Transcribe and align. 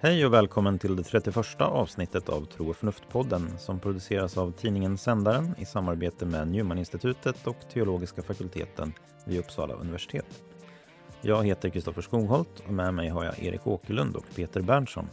Hej 0.00 0.26
och 0.26 0.32
välkommen 0.32 0.78
till 0.78 0.96
det 0.96 1.02
31 1.02 1.36
avsnittet 1.58 2.28
av 2.28 2.44
Tro 2.44 2.70
och 2.70 2.76
förnuft-podden 2.76 3.58
som 3.58 3.80
produceras 3.80 4.38
av 4.38 4.52
tidningen 4.52 4.98
Sändaren 4.98 5.54
i 5.58 5.64
samarbete 5.64 6.26
med 6.26 6.48
Newman-institutet 6.48 7.46
och 7.46 7.56
Teologiska 7.72 8.22
fakulteten 8.22 8.92
vid 9.24 9.38
Uppsala 9.38 9.74
universitet. 9.74 10.42
Jag 11.20 11.46
heter 11.46 11.68
Kristoffer 11.68 12.02
Skogholt 12.02 12.62
och 12.66 12.72
med 12.72 12.94
mig 12.94 13.08
har 13.08 13.24
jag 13.24 13.38
Erik 13.38 13.66
Åkerlund 13.66 14.16
och 14.16 14.24
Peter 14.36 14.60
Berntsson. 14.60 15.08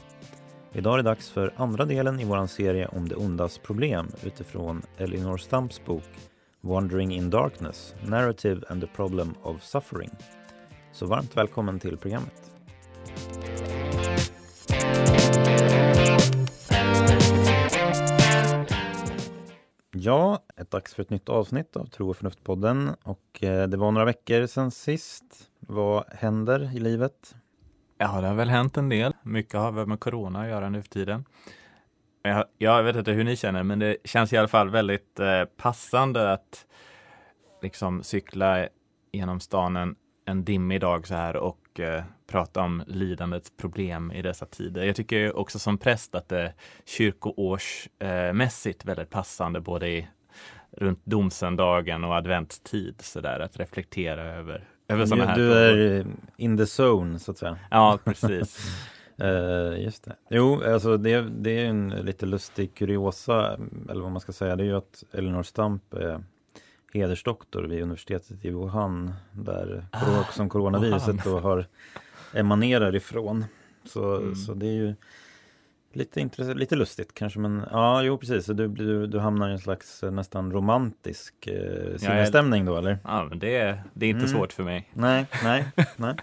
Idag 0.74 0.94
är 0.94 0.98
det 0.98 1.10
dags 1.10 1.30
för 1.30 1.54
andra 1.56 1.86
delen 1.86 2.20
i 2.20 2.26
vår 2.26 2.48
serie 2.48 2.88
om 2.88 3.10
det 3.10 3.16
ondas 3.16 3.58
problem 3.58 4.08
utifrån 4.24 4.82
Elinor 4.98 5.38
Stamps 5.38 5.86
bok 5.86 6.33
Wandering 6.66 7.12
in 7.12 7.30
Darkness, 7.30 7.96
Narrative 8.08 8.62
and 8.70 8.82
the 8.82 8.88
Problem 8.88 9.36
of 9.42 9.64
Suffering. 9.64 10.10
Så 10.92 11.06
varmt 11.06 11.38
välkommen 11.38 11.80
till 11.80 11.98
programmet. 11.98 12.52
Ja, 19.92 20.44
ett 20.56 20.72
dags 20.72 20.94
för 20.94 21.02
ett 21.02 21.10
nytt 21.10 21.30
avsnitt 21.30 21.76
av 21.76 21.86
Tro 21.86 22.10
och 22.10 22.18
förnuft-podden. 22.18 22.96
Och 23.04 23.44
eh, 23.44 23.68
det 23.68 23.78
var 23.78 23.92
några 23.92 24.06
veckor 24.06 24.46
sedan 24.48 24.72
sist. 24.72 25.50
Vad 25.60 26.04
händer 26.10 26.76
i 26.76 26.80
livet? 26.80 27.36
Ja, 27.98 28.22
det 28.22 28.28
har 28.28 28.36
väl 28.36 28.50
hänt 28.50 28.78
en 28.78 28.90
del. 28.90 29.14
Mycket 29.24 29.60
har 29.60 29.72
väl 29.72 29.88
med 29.88 30.00
corona 30.00 30.42
att 30.42 30.50
göra 30.50 30.70
nu 30.70 30.82
för 30.82 30.90
tiden. 30.90 31.26
Jag, 32.26 32.46
jag 32.58 32.84
vet 32.84 32.96
inte 32.96 33.12
hur 33.12 33.24
ni 33.24 33.36
känner, 33.36 33.64
men 33.64 33.80
det 33.80 33.98
känns 34.04 34.34
i 34.34 34.38
alla 34.38 34.48
fall 34.48 34.70
väldigt 34.70 35.20
eh, 35.20 35.46
passande 35.46 36.34
att 36.34 36.66
liksom 37.62 38.04
cykla 38.04 38.68
genom 39.12 39.40
stan 39.40 39.76
en, 39.76 39.96
en 40.26 40.44
dimmig 40.44 40.82
dag 40.82 41.08
så 41.08 41.14
här 41.14 41.36
och 41.36 41.80
eh, 41.80 42.04
prata 42.28 42.62
om 42.62 42.84
lidandets 42.88 43.52
problem 43.58 44.12
i 44.12 44.22
dessa 44.22 44.46
tider. 44.46 44.84
Jag 44.84 44.96
tycker 44.96 45.38
också 45.38 45.60
som 45.60 45.78
präst 45.78 46.16
att 46.16 46.30
det 46.30 46.40
är 46.40 46.54
kyrkoårsmässigt 46.86 48.86
väldigt 48.86 49.10
passande 49.10 49.60
både 49.60 49.88
i, 49.88 50.08
runt 50.72 51.02
domsöndagen 51.04 52.04
och 52.04 52.16
adventstid 52.16 52.96
så 53.00 53.22
där 53.22 53.40
att 53.40 53.60
reflektera 53.60 54.22
över, 54.22 54.68
över 54.88 55.06
sådana 55.06 55.26
här 55.26 55.36
Du 55.36 55.54
är 55.54 56.06
in 56.38 56.58
the 56.58 56.82
zone 56.82 57.20
så 57.20 57.32
att 57.32 57.38
säga. 57.38 57.58
Ja, 57.72 58.00
precis. 58.06 58.58
Uh, 59.22 59.84
just 59.84 60.04
det. 60.04 60.16
Jo, 60.30 60.62
alltså 60.64 60.98
det, 60.98 61.22
det 61.22 61.52
är 61.52 61.66
en 61.66 61.90
lite 61.90 62.26
lustig 62.26 62.74
kuriosa, 62.74 63.58
eller 63.90 64.02
vad 64.02 64.12
man 64.12 64.22
ska 64.22 64.32
säga, 64.32 64.56
det 64.56 64.64
är 64.64 64.66
ju 64.66 64.78
att 64.78 65.04
Elinor 65.12 65.44
Stamp 65.44 65.94
är 65.94 66.24
hedersdoktor 66.94 67.64
vid 67.64 67.82
universitetet 67.82 68.46
i 68.46 68.50
Wuhan, 68.50 69.14
där 69.32 69.86
ah, 69.92 70.24
som 70.32 70.50
coronaviruset 70.50 71.24
då 71.24 71.40
har 71.40 71.68
emanerar 72.34 72.96
ifrån. 72.96 73.46
Så, 73.86 74.16
mm. 74.16 74.36
så 74.36 74.54
det 74.54 74.66
är 74.66 74.74
ju 74.74 74.96
lite, 75.94 76.30
lite 76.54 76.76
lustigt 76.76 77.14
kanske, 77.14 77.40
men 77.40 77.64
ja, 77.72 78.04
jo 78.04 78.18
precis. 78.18 78.46
Så 78.46 78.54
du, 78.54 78.68
du, 78.68 79.08
du 79.08 79.20
hamnar 79.20 79.50
i 79.50 79.52
en 79.52 79.60
slags 79.60 80.04
eh, 80.04 80.12
nästan 80.12 80.52
romantisk 80.52 81.48
eh, 81.48 81.98
sinnesstämning 81.98 82.66
då, 82.66 82.78
eller? 82.78 82.98
Ja, 83.04 83.26
men 83.30 83.40
det, 83.40 83.80
det 83.94 84.06
är 84.06 84.10
inte 84.10 84.26
mm. 84.26 84.32
svårt 84.32 84.54
för 84.54 84.64
mig. 84.64 84.90
Nej, 84.94 85.26
nej, 85.44 85.66
nej. 85.96 86.16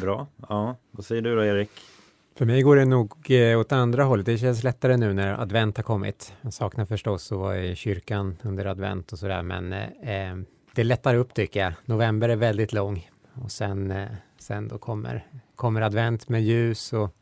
Bra. 0.00 0.26
Ja, 0.48 0.76
vad 0.90 1.04
säger 1.04 1.22
du 1.22 1.36
då, 1.36 1.44
Erik? 1.44 1.70
För 2.38 2.46
mig 2.46 2.62
går 2.62 2.76
det 2.76 2.84
nog 2.84 3.30
eh, 3.30 3.60
åt 3.60 3.72
andra 3.72 4.04
hållet. 4.04 4.26
Det 4.26 4.38
känns 4.38 4.62
lättare 4.62 4.96
nu 4.96 5.14
när 5.14 5.40
advent 5.40 5.76
har 5.76 5.84
kommit. 5.84 6.34
Jag 6.40 6.52
saknar 6.52 6.84
förstås 6.84 7.32
att 7.32 7.38
vara 7.38 7.58
i 7.58 7.76
kyrkan 7.76 8.36
under 8.42 8.64
advent 8.64 9.12
och 9.12 9.18
sådär, 9.18 9.42
men 9.42 9.72
eh, 9.72 10.36
det 10.74 10.84
lättar 10.84 11.14
upp 11.14 11.34
tycker 11.34 11.60
jag. 11.60 11.72
November 11.84 12.28
är 12.28 12.36
väldigt 12.36 12.72
lång 12.72 13.10
och 13.32 13.50
sen, 13.50 13.90
eh, 13.90 14.08
sen 14.38 14.68
då 14.68 14.78
kommer, 14.78 15.26
kommer 15.54 15.80
advent 15.80 16.28
med 16.28 16.42
ljus 16.42 16.92
och, 16.92 17.14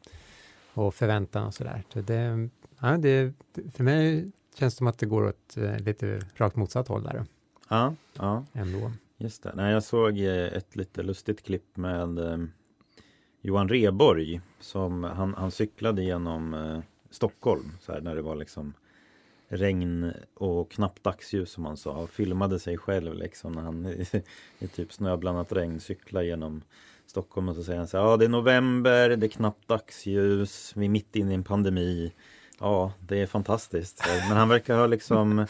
och 0.74 0.94
förväntan 0.94 1.46
och 1.46 1.54
sådär. 1.54 1.82
Så 1.92 2.00
det, 2.00 2.48
ja, 2.80 2.96
det, 2.96 3.32
för 3.74 3.84
mig 3.84 4.30
känns 4.58 4.74
det 4.74 4.78
som 4.78 4.86
att 4.86 4.98
det 4.98 5.06
går 5.06 5.24
åt 5.24 5.56
eh, 5.56 5.78
lite 5.78 6.20
rakt 6.34 6.56
motsatt 6.56 6.88
håll 6.88 7.02
där. 7.02 7.24
Ja, 7.68 7.94
ja. 8.16 8.44
Ändå. 8.52 8.92
Just 9.18 9.42
det. 9.42 9.52
Nej, 9.54 9.72
jag 9.72 9.82
såg 9.82 10.18
eh, 10.18 10.56
ett 10.56 10.76
lite 10.76 11.02
lustigt 11.02 11.44
klipp 11.44 11.76
med 11.76 12.18
eh, 12.18 12.38
Johan 13.46 13.68
Reborg 13.68 14.40
som 14.60 15.04
han, 15.04 15.34
han 15.34 15.50
cyklade 15.50 16.02
genom 16.02 16.54
eh, 16.54 16.78
Stockholm 17.10 17.72
så 17.80 17.92
här, 17.92 18.00
när 18.00 18.14
det 18.14 18.22
var 18.22 18.36
liksom 18.36 18.74
regn 19.48 20.12
och 20.34 20.70
knappt 20.70 21.04
dagsljus 21.04 21.50
som 21.50 21.64
han 21.64 21.76
sa 21.76 21.90
och 21.90 22.10
filmade 22.10 22.58
sig 22.58 22.78
själv 22.78 23.14
liksom 23.14 23.52
när 23.52 23.62
han 23.62 23.86
i, 24.58 24.68
typ 24.68 24.92
snöblandat 24.92 25.52
regn 25.52 25.80
cyklar 25.80 26.22
genom 26.22 26.62
Stockholm 27.06 27.48
och 27.48 27.54
så 27.54 27.62
säger 27.62 27.78
han 27.78 27.88
så 27.88 27.98
här, 27.98 28.04
ja 28.04 28.16
det 28.16 28.24
är 28.24 28.28
november, 28.28 29.16
det 29.16 29.26
är 29.26 29.30
knappt 29.30 29.68
dagsljus, 29.68 30.72
vi 30.76 30.84
är 30.84 30.90
mitt 30.90 31.16
inne 31.16 31.30
i 31.30 31.34
en 31.34 31.44
pandemi. 31.44 32.12
Ja, 32.60 32.92
det 33.00 33.18
är 33.18 33.26
fantastiskt. 33.26 34.02
Men 34.28 34.36
han 34.36 34.48
verkar 34.48 34.78
ha 34.78 34.86
liksom 34.86 35.46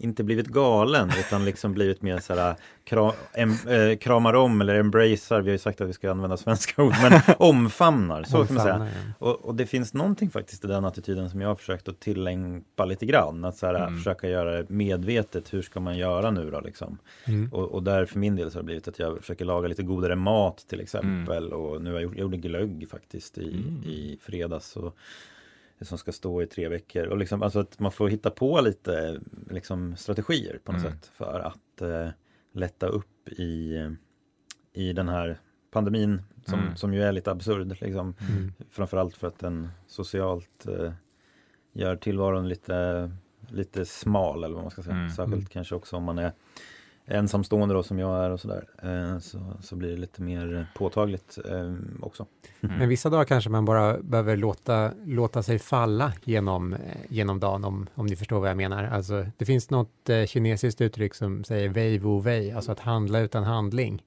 inte 0.00 0.24
blivit 0.24 0.46
galen 0.46 1.10
utan 1.20 1.44
liksom 1.44 1.72
blivit 1.72 2.02
mer 2.02 2.18
så 2.18 2.34
här 2.34 2.54
kra, 2.84 3.14
em, 3.32 3.50
äh, 3.50 3.96
kramar 3.96 4.34
om 4.34 4.60
eller 4.60 4.74
embracear, 4.74 5.40
vi 5.40 5.50
har 5.50 5.52
ju 5.52 5.58
sagt 5.58 5.80
att 5.80 5.88
vi 5.88 5.92
ska 5.92 6.10
använda 6.10 6.36
svenska 6.36 6.82
ord, 6.82 6.94
men 7.02 7.20
omfamnar, 7.38 8.22
så 8.22 8.44
kan 8.46 8.54
man 8.54 8.64
säga. 8.64 8.88
Och, 9.18 9.44
och, 9.44 9.54
det 9.54 9.66
finns 9.66 9.94
någonting 9.94 10.30
faktiskt 10.30 10.64
i 10.64 10.68
den 10.68 10.84
attityden 10.84 11.30
som 11.30 11.40
jag 11.40 11.48
har 11.48 11.54
försökt 11.54 11.88
att 11.88 12.00
tillämpa 12.00 12.84
lite 12.84 13.06
grann, 13.06 13.44
att 13.44 13.56
så 13.56 13.66
här, 13.66 13.74
mm. 13.74 13.96
försöka 13.96 14.28
göra 14.28 14.56
det 14.56 14.68
medvetet, 14.68 15.54
hur 15.54 15.62
ska 15.62 15.80
man 15.80 15.98
göra 15.98 16.30
nu 16.30 16.50
då 16.50 16.60
liksom? 16.60 16.98
Mm. 17.24 17.52
Och, 17.52 17.72
och, 17.72 17.82
där 17.82 18.04
för 18.04 18.18
min 18.18 18.36
del 18.36 18.50
så 18.50 18.58
har 18.58 18.62
det 18.62 18.66
blivit 18.66 18.88
att 18.88 18.98
jag 18.98 19.20
försöker 19.20 19.44
laga 19.44 19.68
lite 19.68 19.82
godare 19.82 20.16
mat 20.16 20.64
till 20.68 20.80
exempel 20.80 21.46
mm. 21.46 21.58
och 21.58 21.82
nu 21.82 21.90
har 21.90 21.96
jag 21.96 22.02
gjort, 22.02 22.14
jag 22.14 22.22
gjorde 22.22 22.36
glögg 22.36 22.88
faktiskt 22.90 23.38
i, 23.38 23.52
mm. 23.52 23.82
i 23.84 24.18
fredags. 24.22 24.76
Och, 24.76 24.96
som 25.80 25.98
ska 25.98 26.12
stå 26.12 26.42
i 26.42 26.46
tre 26.46 26.68
veckor. 26.68 27.06
Och 27.06 27.18
liksom, 27.18 27.42
alltså 27.42 27.60
att 27.60 27.78
man 27.78 27.92
får 27.92 28.08
hitta 28.08 28.30
på 28.30 28.60
lite 28.60 29.20
liksom, 29.50 29.96
strategier 29.96 30.58
på 30.64 30.72
något 30.72 30.80
mm. 30.80 30.92
sätt 30.92 31.06
för 31.14 31.40
att 31.40 31.80
eh, 31.82 32.08
lätta 32.52 32.86
upp 32.86 33.28
i, 33.28 33.76
i 34.72 34.92
den 34.92 35.08
här 35.08 35.40
pandemin 35.70 36.22
som, 36.44 36.60
mm. 36.60 36.76
som 36.76 36.94
ju 36.94 37.02
är 37.02 37.12
lite 37.12 37.30
absurd. 37.30 37.68
Liksom. 37.80 38.14
Mm. 38.30 38.52
Framförallt 38.70 39.16
för 39.16 39.28
att 39.28 39.38
den 39.38 39.68
socialt 39.86 40.66
eh, 40.66 40.92
gör 41.72 41.96
tillvaron 41.96 42.48
lite, 42.48 43.10
lite 43.48 43.84
smal 43.84 44.44
eller 44.44 44.54
vad 44.54 44.64
man 44.64 44.70
ska 44.70 44.82
säga. 44.82 44.96
Mm. 44.96 45.10
Särskilt 45.10 45.48
kanske 45.48 45.74
också 45.74 45.96
om 45.96 46.04
man 46.04 46.18
är 46.18 46.32
ensamstående 47.10 47.74
då 47.74 47.82
som 47.82 47.98
jag 47.98 48.24
är 48.24 48.30
och 48.30 48.40
sådär, 48.40 48.64
eh, 48.82 49.18
så, 49.18 49.38
så 49.60 49.76
blir 49.76 49.90
det 49.90 49.96
lite 49.96 50.22
mer 50.22 50.66
påtagligt 50.74 51.38
eh, 51.48 51.74
också. 52.00 52.26
Mm. 52.60 52.78
Men 52.78 52.88
vissa 52.88 53.10
dagar 53.10 53.24
kanske 53.24 53.50
man 53.50 53.64
bara 53.64 53.98
behöver 53.98 54.36
låta, 54.36 54.90
låta 55.04 55.42
sig 55.42 55.58
falla 55.58 56.12
genom, 56.24 56.72
eh, 56.72 56.78
genom 57.08 57.40
dagen, 57.40 57.64
om, 57.64 57.86
om 57.94 58.06
ni 58.06 58.16
förstår 58.16 58.40
vad 58.40 58.50
jag 58.50 58.56
menar. 58.56 58.84
Alltså, 58.84 59.26
det 59.36 59.44
finns 59.44 59.70
något 59.70 60.10
kinesiskt 60.26 60.80
uttryck 60.80 61.14
som 61.14 61.44
säger 61.44 61.68
wei 61.68 61.98
wu 61.98 62.20
wei, 62.20 62.52
alltså 62.52 62.72
att 62.72 62.80
handla 62.80 63.20
utan 63.20 63.44
handling. 63.44 64.02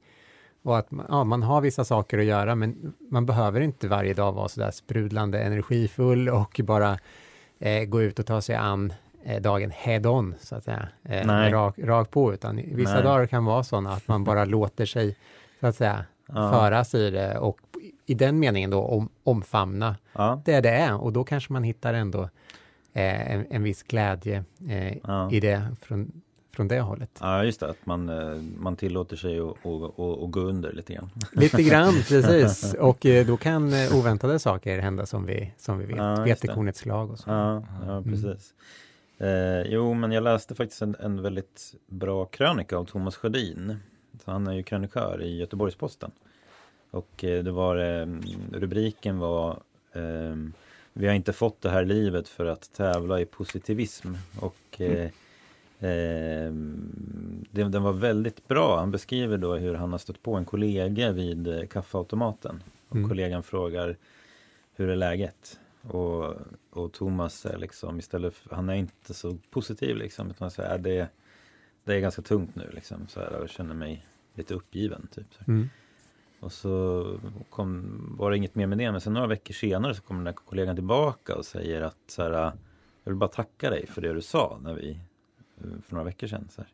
Och 0.63 0.77
att 0.77 0.87
ja, 1.09 1.23
man 1.23 1.43
har 1.43 1.61
vissa 1.61 1.85
saker 1.85 2.17
att 2.17 2.25
göra, 2.25 2.55
men 2.55 2.93
man 3.11 3.25
behöver 3.25 3.61
inte 3.61 3.87
varje 3.87 4.13
dag 4.13 4.31
vara 4.31 4.49
sådär 4.49 4.71
sprudlande 4.71 5.39
energifull 5.39 6.29
och 6.29 6.61
bara 6.63 6.99
eh, 7.59 7.83
gå 7.83 8.01
ut 8.01 8.19
och 8.19 8.25
ta 8.25 8.41
sig 8.41 8.55
an 8.55 8.93
dagen 9.41 9.71
head-on, 9.71 10.35
så 10.39 10.55
att 10.55 10.63
säga, 10.63 10.87
eh, 11.03 11.27
rak, 11.27 11.75
rak 11.79 12.11
på, 12.11 12.33
utan 12.33 12.55
vissa 12.55 12.93
Nej. 12.93 13.03
dagar 13.03 13.25
kan 13.25 13.45
vara 13.45 13.63
sådana 13.63 13.91
att 13.91 14.07
man 14.07 14.23
bara 14.23 14.45
låter 14.55 14.85
sig, 14.85 15.15
så 15.59 15.67
att 15.67 15.75
säga, 15.75 16.05
ja. 16.27 16.51
föras 16.51 16.95
i 16.95 17.09
det 17.09 17.37
och 17.37 17.59
i 18.05 18.13
den 18.13 18.39
meningen 18.39 18.69
då 18.69 18.81
om, 18.81 19.09
omfamna 19.23 19.95
ja. 20.13 20.41
det 20.45 20.61
det 20.61 20.69
är 20.69 21.01
och 21.01 21.13
då 21.13 21.23
kanske 21.23 21.53
man 21.53 21.63
hittar 21.63 21.93
ändå 21.93 22.29
eh, 22.93 23.31
en, 23.31 23.45
en 23.49 23.63
viss 23.63 23.83
glädje 23.83 24.43
eh, 24.69 24.97
ja. 25.03 25.31
i 25.31 25.39
det 25.39 25.61
från, 25.81 26.11
från 26.55 26.67
det 26.67 26.79
hållet. 26.79 27.19
Ja, 27.21 27.43
just 27.43 27.59
det, 27.59 27.69
att 27.69 27.85
man, 27.85 28.09
eh, 28.09 28.41
man 28.57 28.75
tillåter 28.75 29.15
sig 29.15 29.39
att 29.39 30.31
gå 30.31 30.39
under 30.39 30.73
lite 30.73 30.93
grann. 30.93 31.09
Lite 31.31 31.63
grann, 31.63 31.93
precis. 32.07 32.73
Och 32.73 33.05
eh, 33.05 33.25
då 33.25 33.37
kan 33.37 33.73
oväntade 33.93 34.39
saker 34.39 34.79
hända 34.79 35.05
som 35.05 35.25
vi, 35.25 35.53
som 35.57 35.79
vi 35.79 35.85
vet, 35.85 35.97
ja, 35.97 36.15
vetekornets 36.15 36.79
slag 36.79 37.11
och 37.11 37.19
så. 37.19 37.29
Ja, 37.29 37.63
ja 37.85 38.01
precis. 38.01 38.23
Mm. 38.23 38.37
Eh, 39.23 39.61
jo, 39.65 39.93
men 39.93 40.11
jag 40.11 40.23
läste 40.23 40.55
faktiskt 40.55 40.81
en, 40.81 40.95
en 40.99 41.21
väldigt 41.21 41.75
bra 41.87 42.25
krönika 42.25 42.77
av 42.77 42.85
Thomas 42.85 43.15
Sjödin. 43.15 43.75
Så 44.23 44.31
han 44.31 44.47
är 44.47 44.53
ju 44.53 44.63
krönikör 44.63 45.21
i 45.21 45.37
Göteborgs-Posten. 45.37 46.11
Och 46.91 47.23
eh, 47.23 47.43
det 47.43 47.51
var, 47.51 47.77
eh, 47.77 48.07
rubriken 48.51 49.19
var 49.19 49.51
eh, 49.93 50.35
Vi 50.93 51.07
har 51.07 51.13
inte 51.13 51.33
fått 51.33 51.61
det 51.61 51.69
här 51.69 51.85
livet 51.85 52.27
för 52.27 52.45
att 52.45 52.73
tävla 52.73 53.21
i 53.21 53.25
positivism. 53.25 54.13
Och 54.39 54.81
mm. 54.81 55.09
det, 57.51 57.63
den 57.63 57.83
var 57.83 57.93
väldigt 57.93 58.47
bra. 58.47 58.79
Han 58.79 58.91
beskriver 58.91 59.37
då 59.37 59.55
hur 59.55 59.73
han 59.73 59.91
har 59.91 59.99
stött 59.99 60.23
på 60.23 60.35
en 60.35 60.45
kollega 60.45 61.11
vid 61.11 61.69
kaffeautomaten. 61.69 62.63
Och 62.89 62.95
mm. 62.95 63.09
kollegan 63.09 63.43
frågar 63.43 63.97
Hur 64.75 64.89
är 64.89 64.95
läget? 64.95 65.59
Och, 65.87 66.35
och 66.69 66.93
Thomas 66.93 67.45
är 67.45 67.57
liksom 67.57 67.99
istället, 67.99 68.33
för, 68.33 68.55
han 68.55 68.69
är 68.69 68.73
inte 68.75 69.13
så 69.13 69.37
positiv 69.49 69.97
liksom, 69.97 70.31
utan 70.31 70.51
säger 70.51 70.77
det, 70.77 71.09
det 71.83 71.95
är 71.95 71.99
ganska 71.99 72.21
tungt 72.21 72.55
nu 72.55 72.69
liksom 72.73 73.07
så 73.07 73.19
här, 73.19 73.33
och 73.33 73.41
jag 73.41 73.49
känner 73.49 73.75
mig 73.75 74.05
lite 74.35 74.53
uppgiven 74.53 75.07
typ. 75.11 75.33
Så. 75.33 75.51
Mm. 75.51 75.69
Och 76.39 76.51
så 76.51 77.05
kom, 77.49 78.15
var 78.19 78.31
det 78.31 78.37
inget 78.37 78.55
mer 78.55 78.67
med 78.67 78.77
det, 78.77 78.91
men 78.91 79.01
sen 79.01 79.13
några 79.13 79.27
veckor 79.27 79.53
senare 79.53 79.95
så 79.95 80.01
kommer 80.01 80.19
den 80.19 80.25
där 80.25 80.33
kollegan 80.45 80.75
tillbaka 80.75 81.35
och 81.35 81.45
säger 81.45 81.81
att 81.81 81.97
så 82.07 82.23
här, 82.23 82.31
jag 83.03 83.11
vill 83.11 83.15
bara 83.15 83.29
tacka 83.29 83.69
dig 83.69 83.87
för 83.87 84.01
det 84.01 84.13
du 84.13 84.21
sa 84.21 84.59
när 84.63 84.73
vi, 84.73 84.99
för 85.57 85.93
några 85.93 86.05
veckor 86.05 86.27
sedan. 86.27 86.47
Så 86.51 86.61
här. 86.61 86.71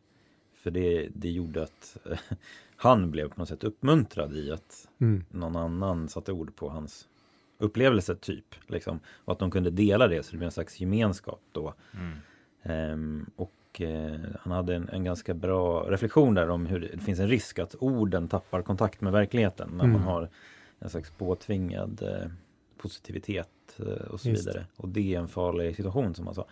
För 0.54 0.70
det, 0.70 1.08
det 1.14 1.30
gjorde 1.30 1.62
att 1.62 1.96
han 2.76 3.10
blev 3.10 3.28
på 3.28 3.40
något 3.40 3.48
sätt 3.48 3.64
uppmuntrad 3.64 4.36
i 4.36 4.50
att 4.50 4.88
Mm. 4.98 5.24
någon 5.30 5.56
annan 5.56 6.08
satte 6.08 6.32
ord 6.32 6.56
på 6.56 6.68
hans 6.68 7.08
upplevelse 7.60 8.14
typ. 8.16 8.54
Liksom. 8.66 9.00
Och 9.24 9.32
att 9.32 9.38
de 9.38 9.50
kunde 9.50 9.70
dela 9.70 10.08
det 10.08 10.22
så 10.22 10.30
det 10.32 10.36
blev 10.38 10.46
en 10.46 10.52
slags 10.52 10.80
gemenskap 10.80 11.40
då. 11.52 11.74
Mm. 11.94 12.12
Ehm, 12.62 13.30
och 13.36 13.80
eh, 13.80 14.20
han 14.40 14.52
hade 14.52 14.74
en, 14.76 14.88
en 14.88 15.04
ganska 15.04 15.34
bra 15.34 15.82
reflektion 15.90 16.34
där 16.34 16.48
om 16.48 16.66
hur 16.66 16.80
det, 16.80 16.86
det 16.88 16.98
finns 16.98 17.18
en 17.20 17.28
risk 17.28 17.58
att 17.58 17.74
orden 17.78 18.28
tappar 18.28 18.62
kontakt 18.62 19.00
med 19.00 19.12
verkligheten 19.12 19.68
när 19.70 19.84
Mm. 19.84 19.92
man 19.92 20.02
har 20.02 20.28
en 20.78 20.90
slags 20.90 21.10
påtvingad 21.10 22.02
eh, 22.02 22.30
positivitet 22.76 23.48
eh, 23.78 23.84
och 23.86 24.20
så 24.20 24.28
Just. 24.28 24.46
vidare. 24.48 24.66
Och 24.76 24.88
det 24.88 25.14
är 25.14 25.18
en 25.18 25.28
farlig 25.28 25.76
situation 25.76 26.14
som 26.14 26.26
han 26.26 26.34
sa. 26.34 26.46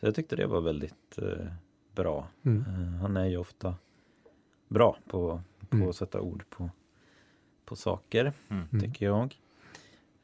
Så 0.00 0.06
jag 0.06 0.14
tyckte 0.14 0.36
det 0.36 0.46
var 0.46 0.60
väldigt 0.60 1.18
eh, 1.18 1.46
bra. 1.94 2.28
Mm. 2.42 2.64
Eh, 2.68 3.00
han 3.00 3.16
är 3.16 3.24
ju 3.26 3.36
ofta 3.36 3.74
bra 4.68 4.96
på, 5.08 5.40
på 5.68 5.76
Mm. 5.76 5.88
att 5.88 5.96
sätta 5.96 6.20
ord 6.20 6.44
på, 6.50 6.70
på 7.64 7.76
saker, 7.76 8.32
Mm. 8.48 8.80
Tycker 8.80 9.06
jag. 9.06 9.36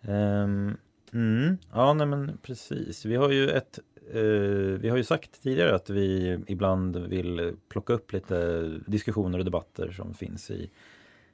Um, 0.03 0.77
mm, 1.13 1.59
ja, 1.73 1.95
nej 1.95 2.07
men 2.07 2.39
precis. 2.43 3.05
Vi 3.05 3.17
har 3.17 3.31
ju 3.31 3.51
ett 3.51 3.79
uh, 4.15 4.79
vi 4.79 4.89
har 4.89 4.97
ju 4.97 5.05
sagt 5.05 5.43
tidigare 5.43 5.75
att 5.75 5.91
vi 5.91 6.39
ibland 6.47 6.97
vill 6.97 7.57
plocka 7.69 7.93
upp 7.93 8.13
lite 8.13 8.63
diskussioner 8.87 9.39
och 9.39 9.45
debatter 9.45 9.91
som 9.91 10.15
finns 10.15 10.51
i, 10.51 10.71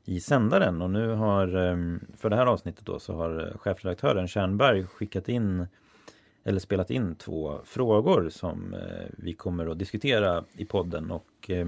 i 0.04 0.20
sändaren 0.20 0.82
och 0.82 0.90
nu 0.90 1.08
har 1.08 1.56
um, 1.56 2.00
för 2.16 2.30
det 2.30 2.36
här 2.36 2.46
avsnittet 2.46 2.86
då 2.86 2.98
så 2.98 3.14
har 3.14 3.56
chefredaktören 3.58 4.28
Kärnberg 4.28 4.86
skickat 4.86 5.28
in 5.28 5.66
eller 6.44 6.60
spelat 6.60 6.90
in 6.90 7.14
två 7.14 7.60
frågor 7.64 8.28
som 8.28 8.74
uh, 8.74 9.06
vi 9.18 9.32
kommer 9.32 9.66
att 9.66 9.78
diskutera 9.78 10.44
i 10.52 10.64
podden 10.64 11.10
och 11.10 11.50
eh, 11.50 11.66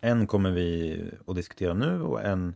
en 0.00 0.26
kommer 0.26 0.50
vi 0.50 1.00
att 1.26 1.36
diskutera 1.36 1.74
nu 1.74 2.02
och 2.02 2.22
en 2.22 2.54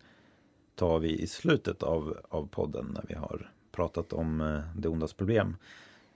tar 0.75 0.99
vi 0.99 1.23
i 1.23 1.27
slutet 1.27 1.83
av, 1.83 2.19
av 2.29 2.47
podden 2.47 2.87
när 2.95 3.05
vi 3.09 3.15
har 3.15 3.51
pratat 3.79 4.13
om 4.13 4.41
eh, 4.41 4.61
det 4.77 4.89
ondas 4.89 5.13
problem 5.13 5.57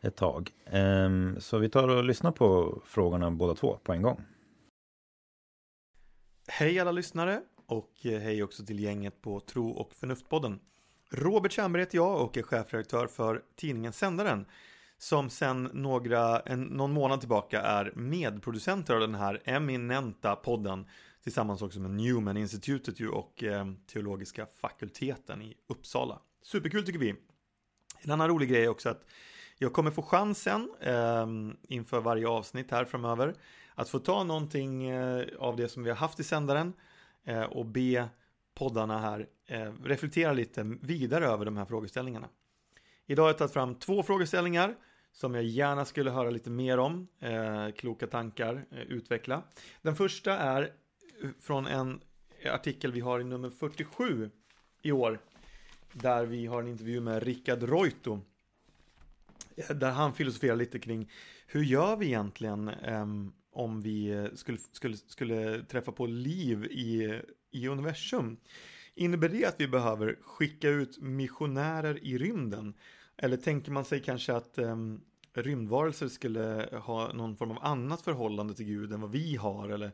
ett 0.00 0.17
tag. 0.17 0.50
Ehm, 0.67 1.41
så 1.41 1.59
vi 1.59 1.69
tar 1.69 1.88
och 1.88 2.05
lyssnar 2.05 2.32
på 2.32 2.81
frågorna 2.85 3.31
båda 3.31 3.55
två 3.55 3.79
på 3.82 3.93
en 3.93 4.03
gång. 4.03 4.23
Hej 6.47 6.81
alla 6.81 6.93
lyssnare 6.93 7.41
och 7.67 8.06
eh, 8.06 8.20
hej 8.20 8.43
också 8.43 8.64
till 8.64 8.81
gänget 8.81 9.23
på 9.23 9.41
Tro 9.41 9.70
och 9.70 9.94
Förnuftpodden. 9.94 10.61
Robert 11.11 11.53
Tjernberg 11.53 11.82
heter 11.82 11.97
jag 11.97 12.20
och 12.20 12.37
är 12.37 12.43
chefredaktör 12.43 13.06
för 13.06 13.43
tidningen 13.56 13.93
Sändaren 13.93 14.47
som 14.99 15.31
sedan 15.31 15.70
några, 15.73 16.41
en, 16.41 16.62
någon 16.62 16.93
månad 16.93 17.20
tillbaka 17.20 17.61
är 17.61 17.93
medproducenter 17.97 18.94
av 18.94 19.00
den 19.00 19.15
här 19.15 19.43
eminenta 19.44 20.37
podden 20.37 20.87
tillsammans 21.23 21.62
också 21.62 21.81
med 21.81 21.91
Newman-institutet 21.91 23.00
och 23.12 23.44
eh, 23.44 23.67
teologiska 23.93 24.47
fakulteten 24.47 25.43
i 25.43 25.55
Uppsala. 25.69 26.19
Superkul 26.43 26.87
tycker 26.87 26.99
vi. 26.99 27.15
En 28.05 28.11
annan 28.11 28.29
rolig 28.29 28.49
grej 28.49 28.65
är 28.65 28.69
också 28.69 28.89
att 28.89 29.05
jag 29.59 29.73
kommer 29.73 29.91
få 29.91 30.03
chansen 30.03 30.71
eh, 30.81 31.27
inför 31.69 32.01
varje 32.01 32.29
avsnitt 32.29 32.71
här 32.71 32.85
framöver 32.85 33.35
att 33.75 33.89
få 33.89 33.99
ta 33.99 34.25
någonting 34.25 34.89
eh, 34.89 35.27
av 35.39 35.57
det 35.57 35.69
som 35.69 35.83
vi 35.83 35.91
har 35.91 35.97
haft 35.97 36.21
i 36.21 36.25
sändaren 36.25 36.73
eh, 37.25 37.43
och 37.43 37.67
be 37.67 38.09
poddarna 38.55 38.99
här 38.99 39.27
eh, 39.47 39.73
reflektera 39.85 40.33
lite 40.33 40.77
vidare 40.81 41.27
över 41.27 41.45
de 41.45 41.57
här 41.57 41.65
frågeställningarna. 41.65 42.29
Idag 43.07 43.23
har 43.23 43.29
jag 43.29 43.39
tagit 43.39 43.53
fram 43.53 43.75
två 43.75 44.03
frågeställningar 44.03 44.75
som 45.13 45.35
jag 45.35 45.45
gärna 45.45 45.85
skulle 45.85 46.11
höra 46.11 46.31
lite 46.31 46.51
mer 46.51 46.79
om, 46.79 47.09
eh, 47.21 47.71
kloka 47.71 48.07
tankar, 48.07 48.65
eh, 48.71 48.79
utveckla. 48.79 49.43
Den 49.83 49.97
första 49.97 50.39
är 50.39 50.63
eh, 50.63 51.29
från 51.41 51.67
en 51.67 52.01
artikel 52.47 52.93
vi 52.93 53.01
har 53.01 53.21
i 53.21 53.25
nummer 53.25 53.51
47 53.51 54.31
i 54.83 54.93
år, 54.93 55.21
där 55.93 56.27
vi 56.27 56.47
har 56.47 56.62
en 56.62 56.69
intervju 56.69 57.00
med 57.00 57.23
Rickard 57.23 57.62
Reuto, 57.62 58.21
eh, 59.56 59.77
där 59.77 59.91
han 59.91 60.15
filosoferar 60.15 60.56
lite 60.56 60.79
kring 60.79 61.11
hur 61.47 61.62
gör 61.62 61.97
vi 61.97 62.06
egentligen 62.06 62.69
ehm, 62.69 63.33
om 63.53 63.81
vi 63.81 64.11
eh, 64.11 64.25
skulle, 64.35 64.59
skulle, 64.73 64.97
skulle 64.97 65.62
träffa 65.62 65.93
på 65.93 66.06
liv 66.06 66.65
i, 66.65 67.21
i 67.50 67.69
universum? 67.69 68.37
Innebär 68.94 69.29
det 69.29 69.44
att 69.44 69.61
vi 69.61 69.69
behöver 69.69 70.19
skicka 70.23 70.69
ut 70.69 70.99
missionärer 71.03 72.05
i 72.05 72.19
rymden? 72.19 72.75
Eller 73.17 73.37
tänker 73.37 73.73
man 73.73 73.85
sig 73.85 74.03
kanske 74.03 74.35
att 74.35 74.59
um, 74.59 75.00
rymdvarelser 75.35 76.09
skulle 76.09 76.69
ha 76.83 77.12
någon 77.12 77.37
form 77.37 77.50
av 77.50 77.59
annat 77.65 78.03
förhållande 78.03 78.55
till 78.55 78.67
Gud 78.67 78.93
än 78.93 79.00
vad 79.00 79.11
vi 79.11 79.37
har? 79.37 79.69
Eller, 79.69 79.93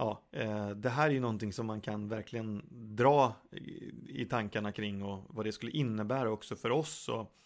ja, 0.00 0.22
eh, 0.32 0.70
det 0.70 0.90
här 0.90 1.06
är 1.06 1.10
ju 1.10 1.20
någonting 1.20 1.52
som 1.52 1.66
man 1.66 1.80
kan 1.80 2.08
verkligen 2.08 2.62
dra 2.70 3.34
i, 3.52 3.92
i 4.22 4.24
tankarna 4.24 4.72
kring 4.72 5.02
och 5.02 5.24
vad 5.28 5.44
det 5.46 5.52
skulle 5.52 5.72
innebära 5.72 6.30
också 6.30 6.56
för 6.56 6.70
oss 6.70 7.08
och 7.08 7.36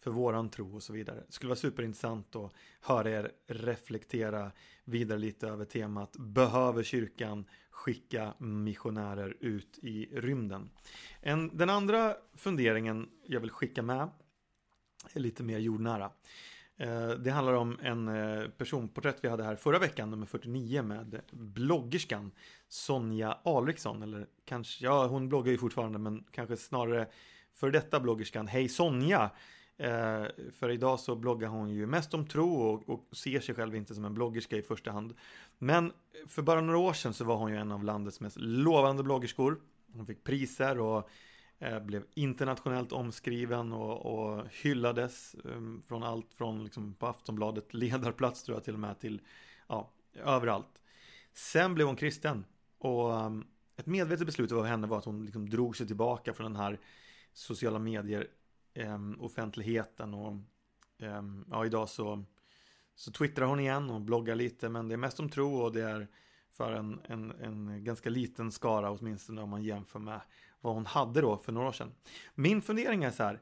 för 0.00 0.10
våran 0.10 0.48
tro 0.48 0.74
och 0.74 0.82
så 0.82 0.92
vidare. 0.92 1.22
Det 1.26 1.32
skulle 1.32 1.48
vara 1.48 1.56
superintressant 1.56 2.36
att 2.36 2.52
höra 2.80 3.10
er 3.10 3.32
reflektera 3.46 4.52
vidare 4.84 5.18
lite 5.18 5.48
över 5.48 5.64
temat 5.64 6.16
Behöver 6.18 6.82
kyrkan 6.82 7.44
skicka 7.70 8.34
missionärer 8.38 9.36
ut 9.40 9.78
i 9.82 10.06
rymden? 10.12 10.70
En, 11.20 11.56
den 11.56 11.70
andra 11.70 12.16
funderingen 12.34 13.08
jag 13.26 13.40
vill 13.40 13.50
skicka 13.50 13.82
med 13.82 14.10
är 15.12 15.20
lite 15.20 15.42
mer 15.42 15.58
jordnära. 15.58 16.10
Eh, 16.80 17.08
det 17.08 17.30
handlar 17.30 17.52
om 17.54 17.78
en 17.82 18.08
eh, 18.08 18.48
personporträtt 18.48 19.18
vi 19.20 19.28
hade 19.28 19.44
här 19.44 19.56
förra 19.56 19.78
veckan, 19.78 20.10
nummer 20.10 20.26
49 20.26 20.82
med 20.82 21.20
bloggerskan 21.30 22.30
Sonja 22.68 23.38
Alriksson. 23.44 24.02
Eller 24.02 24.26
kanske, 24.44 24.84
ja 24.84 25.06
hon 25.06 25.28
bloggar 25.28 25.52
ju 25.52 25.58
fortfarande 25.58 25.98
men 25.98 26.24
kanske 26.30 26.56
snarare 26.56 27.06
för 27.52 27.70
detta 27.70 28.00
bloggerskan 28.00 28.46
Hej 28.46 28.68
Sonja. 28.68 29.30
Eh, 29.76 30.24
för 30.52 30.70
idag 30.70 31.00
så 31.00 31.16
bloggar 31.16 31.48
hon 31.48 31.70
ju 31.70 31.86
mest 31.86 32.14
om 32.14 32.26
tro 32.26 32.62
och, 32.62 32.88
och 32.88 33.16
ser 33.16 33.40
sig 33.40 33.54
själv 33.54 33.74
inte 33.74 33.94
som 33.94 34.04
en 34.04 34.14
bloggerska 34.14 34.56
i 34.56 34.62
första 34.62 34.90
hand. 34.90 35.14
Men 35.58 35.92
för 36.26 36.42
bara 36.42 36.60
några 36.60 36.78
år 36.78 36.92
sedan 36.92 37.14
så 37.14 37.24
var 37.24 37.36
hon 37.36 37.50
ju 37.50 37.56
en 37.56 37.72
av 37.72 37.84
landets 37.84 38.20
mest 38.20 38.36
lovande 38.40 39.02
bloggerskor. 39.02 39.60
Hon 39.92 40.06
fick 40.06 40.24
priser 40.24 40.78
och 40.78 41.08
Eh, 41.62 41.80
blev 41.80 42.04
internationellt 42.14 42.92
omskriven 42.92 43.72
och, 43.72 44.06
och 44.06 44.46
hyllades 44.50 45.34
eh, 45.34 45.60
från 45.86 46.02
allt 46.02 46.34
från 46.34 46.64
liksom 46.64 46.94
på 46.94 47.06
Aftonbladet 47.06 47.74
ledarplats 47.84 48.42
tror 48.42 48.56
jag 48.56 48.64
till 48.64 48.74
och 48.74 48.80
med 48.80 48.98
till 48.98 49.20
ja, 49.68 49.90
överallt. 50.14 50.82
Sen 51.32 51.74
blev 51.74 51.86
hon 51.86 51.96
kristen 51.96 52.44
och 52.78 53.20
ehm, 53.20 53.46
ett 53.76 53.86
medvetet 53.86 54.26
beslut 54.26 54.52
av 54.52 54.64
henne 54.64 54.86
var 54.86 54.98
att 54.98 55.04
hon 55.04 55.24
liksom 55.24 55.50
drog 55.50 55.76
sig 55.76 55.86
tillbaka 55.86 56.32
från 56.32 56.52
den 56.52 56.62
här 56.62 56.80
sociala 57.32 57.78
medier-offentligheten. 57.78 60.14
Ehm, 60.14 60.20
och 60.20 60.36
ehm, 60.98 61.44
ja, 61.50 61.66
idag 61.66 61.88
så, 61.88 62.24
så 62.94 63.12
twittrar 63.12 63.46
hon 63.46 63.60
igen 63.60 63.90
och 63.90 64.00
bloggar 64.00 64.34
lite 64.34 64.68
men 64.68 64.88
det 64.88 64.94
är 64.94 64.96
mest 64.96 65.20
om 65.20 65.28
tro 65.28 65.56
och 65.56 65.72
det 65.72 65.82
är 65.82 66.08
för 66.50 66.72
en, 66.72 67.00
en, 67.04 67.30
en 67.30 67.84
ganska 67.84 68.10
liten 68.10 68.52
skara 68.52 68.90
åtminstone 68.90 69.42
om 69.42 69.50
man 69.50 69.62
jämför 69.62 69.98
med 69.98 70.20
vad 70.60 70.74
hon 70.74 70.86
hade 70.86 71.20
då 71.20 71.36
för 71.36 71.52
några 71.52 71.68
år 71.68 71.72
sedan. 71.72 71.92
Min 72.34 72.62
fundering 72.62 73.04
är 73.04 73.10
så 73.10 73.22
här, 73.22 73.40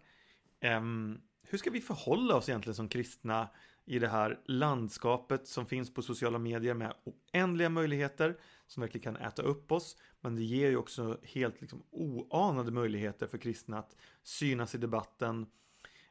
um, 0.78 1.20
hur 1.42 1.58
ska 1.58 1.70
vi 1.70 1.80
förhålla 1.80 2.36
oss 2.36 2.48
egentligen 2.48 2.74
som 2.74 2.88
kristna 2.88 3.48
i 3.84 3.98
det 3.98 4.08
här 4.08 4.40
landskapet 4.44 5.46
som 5.46 5.66
finns 5.66 5.94
på 5.94 6.02
sociala 6.02 6.38
medier 6.38 6.74
med 6.74 6.94
oändliga 7.04 7.68
möjligheter 7.68 8.36
som 8.66 8.80
verkligen 8.80 9.14
kan 9.14 9.26
äta 9.26 9.42
upp 9.42 9.72
oss. 9.72 9.96
Men 10.20 10.36
det 10.36 10.42
ger 10.42 10.70
ju 10.70 10.76
också 10.76 11.18
helt 11.22 11.60
liksom 11.60 11.82
oanade 11.90 12.70
möjligheter 12.70 13.26
för 13.26 13.38
kristna 13.38 13.78
att 13.78 13.96
synas 14.22 14.74
i 14.74 14.78
debatten. 14.78 15.46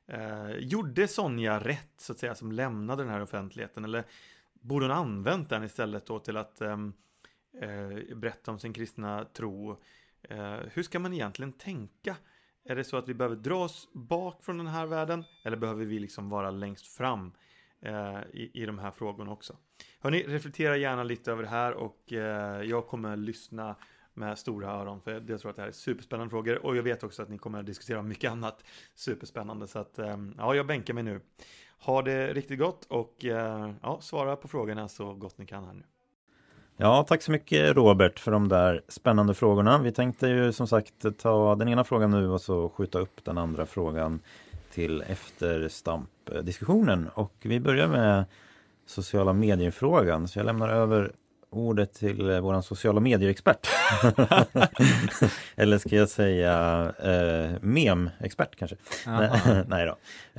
Eh, 0.06 0.52
gjorde 0.52 1.08
Sonja 1.08 1.60
rätt 1.60 1.94
så 1.98 2.12
att 2.12 2.20
säga 2.20 2.36
som 2.36 2.52
lämnade 2.52 3.04
den 3.04 3.12
här 3.12 3.22
offentligheten 3.22 3.86
eller 3.86 4.04
borde 4.54 4.86
hon 4.86 4.96
använt 4.96 5.50
den 5.50 5.64
istället 5.64 6.06
då 6.06 6.20
till 6.20 6.38
att 6.38 6.62
ehm, 6.62 6.94
eh, 7.62 8.16
berätta 8.16 8.52
om 8.52 8.60
sin 8.60 8.74
kristna 8.74 9.26
tro? 9.26 9.82
Eh, 10.22 10.60
hur 10.74 10.84
ska 10.84 11.00
man 11.00 11.14
egentligen 11.14 11.54
tänka? 11.54 12.16
Är 12.66 12.76
det 12.76 12.84
så 12.84 12.98
att 12.98 13.10
vi 13.10 13.14
behöver 13.14 13.36
dra 13.36 13.64
oss 13.64 13.90
bak 13.94 14.44
från 14.44 14.58
den 14.58 14.68
här 14.68 14.86
världen 14.86 15.24
eller 15.44 15.58
behöver 15.58 15.86
vi 15.86 16.00
liksom 16.00 16.30
vara 16.30 16.52
längst 16.52 16.88
fram 16.88 17.32
eh, 17.82 18.20
i, 18.34 18.52
i 18.54 18.66
de 18.66 18.80
här 18.80 18.92
frågorna 18.92 19.32
också? 19.32 19.58
Hörni, 20.00 20.24
reflektera 20.24 20.78
gärna 20.78 21.04
lite 21.04 21.32
över 21.32 21.44
det 21.44 21.50
här 21.50 21.74
och 21.74 22.14
eh, 22.14 22.62
jag 22.62 22.88
kommer 22.88 23.18
lyssna 23.18 23.76
med 24.14 24.40
stora 24.40 24.72
öron 24.72 25.02
för 25.02 25.24
jag 25.28 25.40
tror 25.40 25.50
att 25.50 25.56
det 25.56 25.62
här 25.62 25.70
är 25.70 25.74
superspännande 25.74 26.30
frågor 26.30 26.66
och 26.66 26.78
jag 26.78 26.84
vet 26.84 27.04
också 27.04 27.24
att 27.24 27.30
ni 27.30 27.38
kommer 27.38 27.60
att 27.60 27.66
diskutera 27.66 28.02
mycket 28.02 28.32
annat 28.32 28.64
superspännande 28.96 29.68
så 29.68 29.80
att 29.80 30.00
eh, 30.00 30.18
ja, 30.38 30.56
jag 30.56 30.68
bänkar 30.68 30.94
mig 30.94 31.04
nu. 31.04 31.22
Ha 31.80 32.02
det 32.02 32.34
riktigt 32.34 32.60
gott 32.60 32.86
och 32.86 33.26
eh, 33.26 33.74
ja, 33.82 34.02
svara 34.02 34.36
på 34.36 34.48
frågorna 34.48 34.88
så 34.88 35.14
gott 35.14 35.38
ni 35.38 35.46
kan 35.46 35.66
här 35.66 35.74
nu. 35.74 35.84
Ja, 36.80 37.06
tack 37.08 37.22
så 37.22 37.32
mycket 37.32 37.76
Robert 37.76 38.20
för 38.20 38.32
de 38.32 38.48
där 38.48 38.82
spännande 38.88 39.34
frågorna. 39.34 39.78
Vi 39.78 39.92
tänkte 39.92 40.28
ju 40.28 40.52
som 40.52 40.68
sagt 40.68 40.94
ta 41.18 41.56
den 41.56 41.70
ena 41.70 41.84
frågan 41.84 42.12
nu 42.12 42.30
och 42.30 42.42
så 42.42 42.70
skjuta 42.70 43.00
upp 43.00 43.26
den 43.26 43.38
andra 43.38 43.66
frågan 43.66 44.20
till 44.74 45.02
efter 45.02 45.70
Stamp-diskussionen. 45.70 47.10
Och 47.14 47.34
vi 47.42 47.60
börjar 47.60 47.88
med 47.88 48.26
sociala 48.86 49.34
medier-frågan. 49.34 50.28
Så 50.28 50.40
jag 50.40 50.46
lämnar 50.46 50.70
över 50.70 51.12
ordet 51.50 51.94
till 51.94 52.42
våran 52.42 52.64
sociala 52.64 53.00
medier-expert. 53.00 53.68
Eller 55.56 55.78
ska 55.78 55.96
jag 55.96 56.10
säga 56.10 56.82
eh, 57.00 57.52
mem-expert 57.62 58.56
kanske? 58.56 58.76
Nej 59.68 59.86
då. 59.86 59.92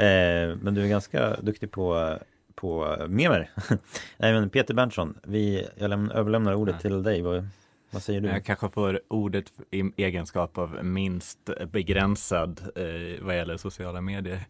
Eh, 0.03 0.57
men 0.57 0.75
du 0.75 0.85
är 0.85 0.89
ganska 0.89 1.37
duktig 1.41 1.71
på, 1.71 2.19
på 2.61 2.97
memer. 3.09 3.51
Nej 4.17 4.33
men 4.33 4.51
Peter 4.51 4.75
Berntsson, 4.75 5.19
vi, 5.25 5.67
jag 5.77 5.89
lämnar, 5.91 6.15
överlämnar 6.15 6.55
ordet 6.55 6.75
Ja. 6.79 6.81
till 6.81 7.03
dig. 7.03 7.23
Vad, 7.23 7.49
vad 7.91 8.03
säger 8.03 8.21
du? 8.21 8.29
Jag 8.29 8.45
kanske 8.45 8.69
får 8.69 9.01
ordet 9.09 9.45
i 9.71 9.93
egenskap 9.97 10.59
av 10.59 10.85
minst 10.85 11.39
begränsad 11.73 12.61
eh, 12.77 13.25
vad 13.25 13.37
gäller 13.37 13.57
sociala 13.57 14.01
medier. 14.01 14.41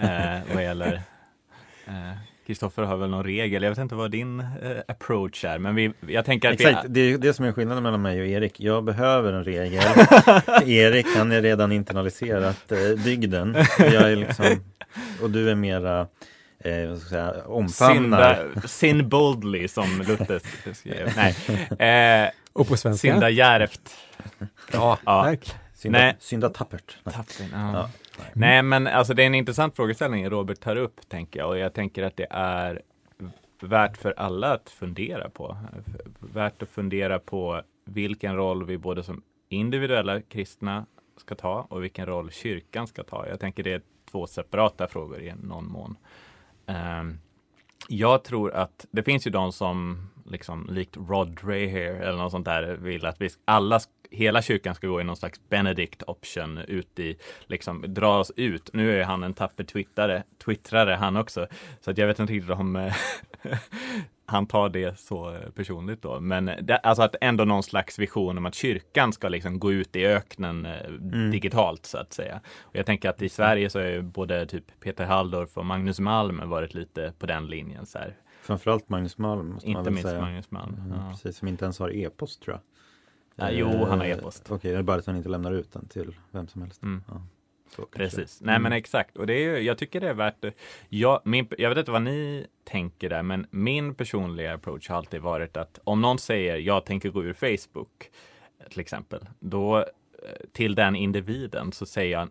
Eh, 0.00 0.54
vad 0.54 0.62
gäller 0.62 0.92
eh, 1.86 2.12
Kristoffer 2.46 2.82
har 2.82 2.96
väl 2.96 3.10
någon 3.10 3.24
regel, 3.24 3.62
jag 3.62 3.70
vet 3.70 3.78
inte 3.78 3.94
vad 3.94 4.10
din 4.10 4.40
eh, 4.40 4.46
approach 4.88 5.44
är, 5.44 5.58
men 5.58 5.74
vi, 5.74 5.92
jag 6.06 6.24
tänker 6.24 6.48
att 6.48 6.60
Exakt, 6.60 6.84
vi, 6.84 6.88
det 6.88 7.00
är 7.14 7.18
det 7.18 7.34
som 7.34 7.44
är 7.44 7.52
skillnaden 7.52 7.82
mellan 7.82 8.02
mig 8.02 8.20
och 8.20 8.26
Erik. 8.26 8.60
Jag 8.60 8.84
behöver 8.84 9.32
en 9.32 9.44
regel. 9.44 9.82
Erik, 10.66 11.06
han 11.16 11.32
är 11.32 11.42
redan 11.42 11.72
internaliserat 11.72 12.72
eh, 12.72 12.78
dygden. 12.78 13.56
Jag 13.78 14.12
är 14.12 14.16
liksom, 14.16 14.46
och 15.22 15.30
du 15.30 15.50
är 15.50 15.54
mera, 15.54 16.06
eh, 16.64 16.88
vad 16.88 16.98
ska 16.98 17.16
jag 17.16 17.34
säga, 17.34 17.44
omfamnar. 17.46 18.34
synda, 18.54 18.60
sin 18.68 19.08
boldly 19.08 19.68
som 19.68 20.02
Luther 20.08 20.40
skrev. 20.74 21.12
Nej, 21.78 22.24
eh, 22.24 22.30
Och 22.52 22.68
på 22.68 22.76
svenska? 22.76 23.08
synda 23.12 23.30
djärvt. 23.30 23.96
Bra, 24.72 24.98
Ja. 25.04 25.22
tack. 25.24 25.54
Synda, 25.74 25.98
Nej. 25.98 26.16
synda 26.18 26.48
tappert. 26.48 26.96
Nej. 27.04 27.14
Tappen, 27.14 27.46
ja. 27.52 27.72
Ja. 27.72 27.88
Nej, 28.32 28.62
men 28.62 28.86
alltså 28.86 29.14
det 29.14 29.22
är 29.22 29.26
en 29.26 29.34
intressant 29.34 29.76
frågeställning 29.76 30.30
Robert 30.30 30.60
tar 30.60 30.76
upp, 30.76 31.08
tänker 31.08 31.40
jag. 31.40 31.48
Och 31.48 31.58
jag 31.58 31.74
tänker 31.74 32.02
att 32.02 32.16
det 32.16 32.26
är 32.30 32.82
värt 33.60 33.96
för 33.96 34.14
alla 34.16 34.52
att 34.54 34.70
fundera 34.70 35.30
på. 35.30 35.56
Värt 36.18 36.62
att 36.62 36.68
fundera 36.68 37.18
på 37.18 37.62
vilken 37.84 38.36
roll 38.36 38.64
vi 38.66 38.78
både 38.78 39.02
som 39.02 39.22
individuella 39.48 40.20
kristna 40.20 40.86
ska 41.16 41.34
ta 41.34 41.66
och 41.70 41.82
vilken 41.84 42.06
roll 42.06 42.30
kyrkan 42.30 42.86
ska 42.86 43.02
ta. 43.04 43.28
Jag 43.28 43.40
tänker 43.40 43.62
det 43.62 43.72
är 43.72 43.82
två 44.10 44.26
separata 44.26 44.86
frågor 44.88 45.22
i 45.22 45.32
någon 45.42 45.66
mån. 45.68 45.96
Ehm, 46.66 47.18
jag 47.88 48.24
tror 48.24 48.52
att 48.52 48.86
det 48.90 49.02
finns 49.02 49.26
ju 49.26 49.30
de 49.30 49.52
som 49.52 50.08
liksom 50.26 50.66
likt 50.70 50.96
Rod 50.96 51.28
Dreher 51.44 51.94
eller 51.94 52.18
något 52.18 52.30
sånt 52.30 52.44
där 52.44 52.76
vill 52.76 53.06
att 53.06 53.20
vi 53.20 53.28
alla, 53.44 53.80
hela 54.12 54.42
kyrkan 54.42 54.74
ska 54.74 54.86
gå 54.86 55.00
i 55.00 55.04
någon 55.04 55.16
slags 55.16 55.40
Benedict 55.48 56.02
option 56.06 56.58
ut 56.58 56.98
i, 56.98 57.16
liksom 57.46 57.94
dra 57.94 58.18
oss 58.18 58.32
ut. 58.36 58.70
Nu 58.72 59.00
är 59.00 59.04
han 59.04 59.22
en 59.22 59.34
tapper 59.34 59.64
twittare, 59.64 60.22
twittrare 60.44 60.94
han 60.94 61.16
också, 61.16 61.46
så 61.80 61.90
att 61.90 61.98
jag 61.98 62.06
vet 62.06 62.18
inte 62.18 62.32
riktigt 62.32 62.50
om 62.50 62.76
eh, 62.76 62.94
han 64.26 64.46
tar 64.46 64.68
det 64.68 64.98
så 64.98 65.34
eh, 65.34 65.50
personligt 65.50 66.02
då. 66.02 66.20
Men 66.20 66.50
det, 66.62 66.76
alltså 66.76 67.02
att 67.02 67.16
ändå 67.20 67.44
någon 67.44 67.62
slags 67.62 67.98
vision 67.98 68.38
om 68.38 68.46
att 68.46 68.54
kyrkan 68.54 69.12
ska 69.12 69.28
liksom 69.28 69.58
gå 69.58 69.72
ut 69.72 69.96
i 69.96 70.06
öknen 70.06 70.66
eh, 70.66 70.90
digitalt 71.30 71.86
så 71.86 71.98
att 71.98 72.12
säga. 72.12 72.40
Och 72.60 72.76
jag 72.76 72.86
tänker 72.86 73.10
att 73.10 73.22
i 73.22 73.28
Sverige 73.28 73.70
så 73.70 73.78
är 73.78 74.00
både 74.00 74.46
typ 74.46 74.80
Peter 74.80 75.04
Halldorf 75.04 75.56
och 75.56 75.66
Magnus 75.66 76.00
Malm 76.00 76.48
varit 76.50 76.74
lite 76.74 77.12
på 77.18 77.26
den 77.26 77.46
linjen 77.46 77.86
så 77.86 77.98
här. 77.98 78.16
Framförallt 78.42 78.88
Magnus 78.88 79.18
Malm 79.18 79.48
måste 79.48 79.68
man 79.68 79.78
Inte 79.78 79.84
väl 79.84 79.92
minst 79.94 80.08
säga. 80.08 80.20
Magnus 80.20 80.50
Malm. 80.50 80.74
Mm, 80.74 80.98
Ja. 80.98 81.10
Precis, 81.10 81.36
som 81.36 81.48
inte 81.48 81.64
ens 81.64 81.78
har 81.78 81.96
e-post 81.96 82.42
tror 82.42 82.54
jag. 82.54 82.60
Ja, 83.36 83.50
jo, 83.50 83.84
han 83.84 83.98
har 83.98 84.06
e-post. 84.06 84.50
Okej, 84.50 84.72
det 84.72 84.78
är 84.78 84.82
bara 84.82 84.98
att 84.98 85.06
han 85.06 85.16
inte 85.16 85.28
lämnar 85.28 85.52
ut 85.52 85.72
den 85.72 85.88
till 85.88 86.14
vem 86.30 86.48
som 86.48 86.62
helst. 86.62 86.82
Mm. 86.82 87.02
Ja. 87.08 87.22
Precis. 87.92 88.40
Nej 88.42 88.58
men 88.58 88.72
exakt. 88.72 89.16
Och 89.16 89.26
det 89.26 89.34
är 89.34 89.38
ju, 89.38 89.58
jag 89.58 89.78
tycker 89.78 90.00
det 90.00 90.08
är 90.08 90.14
värt 90.14 90.40
det. 90.40 90.52
Jag, 90.88 91.20
min, 91.24 91.48
jag 91.58 91.68
vet 91.68 91.78
inte 91.78 91.90
vad 91.90 92.02
ni 92.02 92.46
tänker 92.64 93.08
där, 93.10 93.22
men 93.22 93.46
min 93.50 93.94
personliga 93.94 94.54
approach 94.54 94.88
har 94.88 94.96
alltid 94.96 95.20
varit 95.20 95.56
att 95.56 95.78
om 95.84 96.00
någon 96.00 96.18
säger 96.18 96.56
jag 96.56 96.86
tänker 96.86 97.10
gå 97.10 97.24
ur 97.24 97.32
Facebook, 97.32 98.10
till 98.70 98.80
exempel, 98.80 99.28
då 99.40 99.78
eh, 99.78 99.84
till 100.52 100.74
den 100.74 100.96
individen 100.96 101.72
så 101.72 101.86
säger 101.86 102.18
jag 102.18 102.28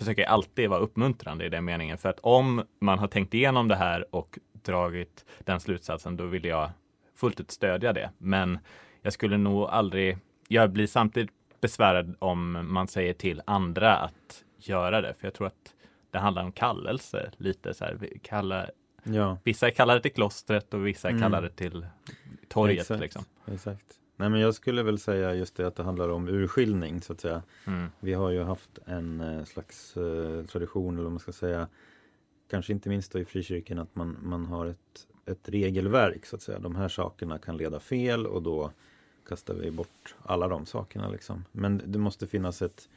försöker 0.00 0.22
jag 0.22 0.30
alltid 0.30 0.70
vara 0.70 0.80
uppmuntrande 0.80 1.46
i 1.46 1.48
den 1.48 1.64
meningen. 1.64 1.98
För 1.98 2.08
att 2.08 2.20
om 2.20 2.62
man 2.78 2.98
har 2.98 3.08
tänkt 3.08 3.34
igenom 3.34 3.68
det 3.68 3.76
här 3.76 4.14
och 4.14 4.38
dragit 4.52 5.24
den 5.38 5.60
slutsatsen, 5.60 6.16
då 6.16 6.26
vill 6.26 6.44
jag 6.44 6.70
fullt 7.14 7.40
ut 7.40 7.50
stödja 7.50 7.92
det. 7.92 8.10
Men 8.18 8.58
jag 9.02 9.12
skulle 9.12 9.36
nog 9.36 9.62
aldrig, 9.62 10.18
jag 10.52 10.70
blir 10.70 10.86
samtidigt 10.86 11.30
besvärad 11.60 12.16
om 12.18 12.66
man 12.72 12.88
säger 12.88 13.12
till 13.14 13.42
andra 13.44 13.96
att 13.96 14.44
göra 14.58 15.00
det. 15.00 15.14
För 15.14 15.26
jag 15.26 15.34
tror 15.34 15.46
att 15.46 15.74
det 16.10 16.18
handlar 16.18 16.44
om 16.44 16.52
kallelse 16.52 17.30
lite 17.36 17.74
så 17.74 17.84
här. 17.84 17.94
Vi 18.00 18.18
Kalla, 18.22 18.66
Ja, 19.02 19.38
vissa 19.44 19.66
är 19.66 19.70
kallade 19.70 20.00
till 20.00 20.12
klostret 20.12 20.74
och 20.74 20.86
vissa 20.86 21.08
Mm. 21.08 21.20
kallade 21.22 21.50
till 21.50 21.86
torget. 22.48 22.80
exakt. 22.80 23.00
Liksom. 23.00 23.24
exakt. 23.46 23.84
Nej 24.16 24.28
men 24.28 24.40
jag 24.40 24.54
skulle 24.54 24.82
väl 24.82 24.98
säga 24.98 25.34
just 25.34 25.56
det 25.56 25.66
att 25.66 25.76
det 25.76 25.82
handlar 25.82 26.08
om 26.08 26.28
urskiljning 26.28 27.00
så 27.00 27.12
att 27.12 27.20
säga. 27.20 27.42
Mm. 27.66 27.86
Vi 28.00 28.12
har 28.12 28.30
ju 28.30 28.42
haft 28.42 28.78
en 28.86 29.20
eh, 29.20 29.44
slags 29.44 29.96
eh, 29.96 30.44
tradition 30.46 30.94
eller 30.94 31.02
vad 31.02 31.12
man 31.12 31.20
ska 31.20 31.32
säga. 31.32 31.68
Kanske 32.50 32.72
inte 32.72 32.88
minst 32.88 33.12
då 33.12 33.18
i 33.18 33.24
frikyrkan 33.24 33.78
att 33.78 33.94
man, 33.96 34.16
man 34.22 34.46
har 34.46 34.66
ett, 34.66 35.06
ett 35.26 35.48
regelverk 35.48 36.26
så 36.26 36.36
att 36.36 36.42
säga. 36.42 36.58
De 36.58 36.76
här 36.76 36.88
sakerna 36.88 37.38
kan 37.38 37.56
leda 37.56 37.80
fel 37.80 38.26
och 38.26 38.42
då 38.42 38.72
kastar 39.30 39.54
vi 39.54 39.70
bort 39.70 40.14
alla 40.22 40.48
de 40.48 40.66
sakerna 40.66 41.08
liksom. 41.08 41.44
Men 41.52 41.82
det 41.86 41.98
måste 41.98 42.26
finnas 42.26 42.62
ett, 42.62 42.88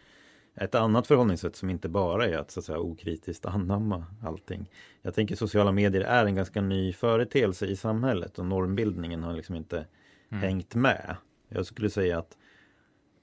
ett 0.56 0.76
annat 0.76 1.08
förhållningssätt 1.08 1.56
som 1.56 1.70
inte 1.70 1.90
bara 1.90 2.26
är 2.28 2.38
att, 2.38 2.52
så 2.52 2.60
att 2.60 2.66
säga, 2.66 2.80
okritiskt 2.80 3.46
anamma 3.46 4.06
allting. 4.24 4.70
Jag 5.02 5.14
tänker 5.14 5.36
sociala 5.36 5.72
medier 5.72 6.02
är 6.02 6.26
en 6.26 6.36
ganska 6.36 6.62
ny 6.62 6.94
företeelse 6.94 7.66
i 7.66 7.76
samhället 7.76 8.40
och 8.40 8.46
normbildningen 8.46 9.24
har 9.24 9.34
liksom 9.34 9.56
inte 9.56 9.86
Mm. 10.30 10.44
hängt 10.44 10.76
med. 10.76 11.16
Jag 11.50 11.66
skulle 11.66 11.90
säga 11.90 12.20
att 12.20 12.38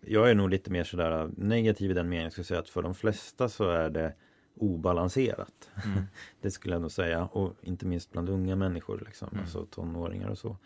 jag 0.00 0.30
är 0.30 0.34
nog 0.34 0.50
lite 0.50 0.70
mer 0.70 0.84
sådär 0.84 1.30
negativ 1.36 1.90
i 1.90 1.94
den 1.94 2.08
meningen. 2.08 2.24
Jag 2.24 2.32
skulle 2.32 2.44
säga 2.44 2.60
att 2.60 2.68
för 2.68 2.82
de 2.82 2.94
flesta 2.94 3.48
så 3.48 3.68
är 3.70 3.90
det 3.90 4.14
obalanserat. 4.56 5.70
Mm. 5.84 6.02
Det 6.40 6.50
skulle 6.50 6.74
jag 6.74 6.82
nog 6.82 6.90
säga. 6.92 7.24
Och 7.24 7.54
inte 7.62 7.86
minst 7.86 8.12
bland 8.12 8.28
unga 8.28 8.56
människor, 8.56 9.02
liksom, 9.06 9.28
Mm. 9.32 9.40
alltså 9.42 9.66
tonåringar 9.66 10.28
och 10.28 10.38
så. 10.38 10.56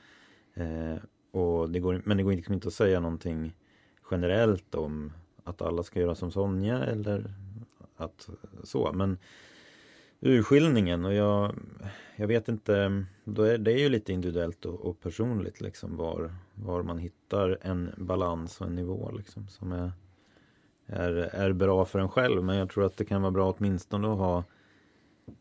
Eh, 0.55 0.97
och 1.35 1.71
det 1.71 1.81
går, 1.81 2.03
men 2.05 2.17
det 2.17 2.23
går 2.23 2.33
liksom 2.33 2.55
inte 2.55 2.69
att 2.69 2.75
säga 2.75 3.01
någonting 3.01 3.57
generellt 4.11 4.75
om 4.75 5.13
att 5.45 5.63
alla 5.63 5.83
ska 5.83 6.01
göra 6.01 6.15
som 6.15 6.31
Sonja 6.31 6.85
eller 6.85 7.35
att 7.97 8.29
så. 8.63 8.93
Men 8.93 9.19
urskiljningen 10.21 11.05
och 11.05 11.15
jag, 11.15 11.55
jag 12.17 12.27
vet 12.27 12.49
inte, 12.49 13.05
då 13.25 13.43
är, 13.43 13.59
det 13.59 13.73
är 13.73 13.79
ju 13.79 13.89
lite 13.89 14.13
individuellt 14.13 14.65
och, 14.65 14.81
och 14.81 15.01
personligt 15.01 15.61
liksom 15.61 15.97
var, 15.97 16.35
var 16.55 16.83
man 16.83 16.99
hittar 16.99 17.59
en 17.63 17.91
balans 17.97 18.61
och 18.61 18.67
en 18.67 18.75
nivå 18.75 19.11
liksom 19.17 19.49
som 19.49 19.73
är, 19.73 19.93
är, 20.87 21.13
är 21.17 21.53
bra 21.53 21.85
för 21.85 21.99
en 21.99 22.09
själv. 22.09 22.45
Men 22.45 22.57
jag 22.57 22.71
tror 22.71 22.85
att 22.87 22.97
det 22.97 23.05
kan 23.05 23.23
vara 23.23 23.33
bra 23.33 23.55
åtminstone 23.59 24.13
att 24.13 24.19
ha 24.19 24.45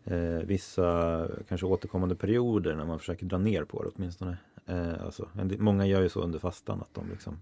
eh, 0.04 0.46
vissa 0.46 1.28
kanske 1.48 1.66
återkommande 1.68 2.16
perioder 2.16 2.76
när 2.76 2.86
man 2.86 3.00
försöker 3.00 3.26
dra 3.26 3.38
ner 3.38 3.64
på 3.64 3.84
det 3.84 3.90
åtminstone. 3.96 4.38
Eh, 4.66 5.06
alltså, 5.06 5.30
en 5.40 5.56
många 5.60 5.86
gör 5.86 6.02
ju 6.02 6.10
så 6.10 6.22
under 6.22 6.40
fastan 6.40 6.82
att 6.82 6.94
de 6.94 7.10
liksom 7.10 7.40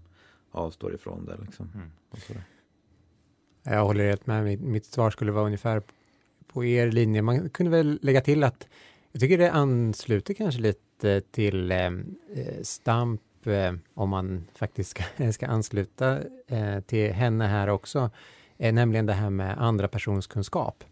avstår 0.50 0.94
ifrån 0.94 1.24
det. 1.24 1.36
Liksom, 1.44 1.70
Mm. 1.74 1.90
Jag 3.62 3.84
håller 3.84 4.04
helt 4.04 4.26
med. 4.26 4.44
Mitt, 4.44 4.60
mitt 4.60 4.84
svar 4.86 5.10
skulle 5.10 5.32
vara 5.32 5.46
ungefär 5.46 5.82
på 6.46 6.64
er 6.64 6.90
linje. 6.90 7.22
Man 7.22 7.50
kunde 7.50 7.70
väl 7.70 7.98
lägga 8.02 8.20
till 8.20 8.44
att 8.44 8.68
jag 9.12 9.20
tycker 9.20 9.38
det 9.38 9.52
ansluter 9.52 10.34
kanske 10.34 10.60
lite 10.60 11.20
till 11.20 11.72
eh, 11.72 11.78
eh, 11.78 12.62
Stamp 12.62 13.46
eh, 13.46 13.72
om 13.94 14.08
man 14.08 14.44
faktiskt 14.54 14.90
ska, 14.90 15.32
ska 15.32 15.46
ansluta 15.46 16.18
eh, 16.46 16.80
till 16.80 17.12
henne 17.12 17.46
här 17.46 17.68
också. 17.68 18.10
Eh, 18.58 18.74
nämligen 18.74 19.06
det 19.06 19.12
här 19.12 19.30
med 19.30 19.58
andra 19.58 19.88
persons 19.88 20.26
kunskap. 20.26 20.84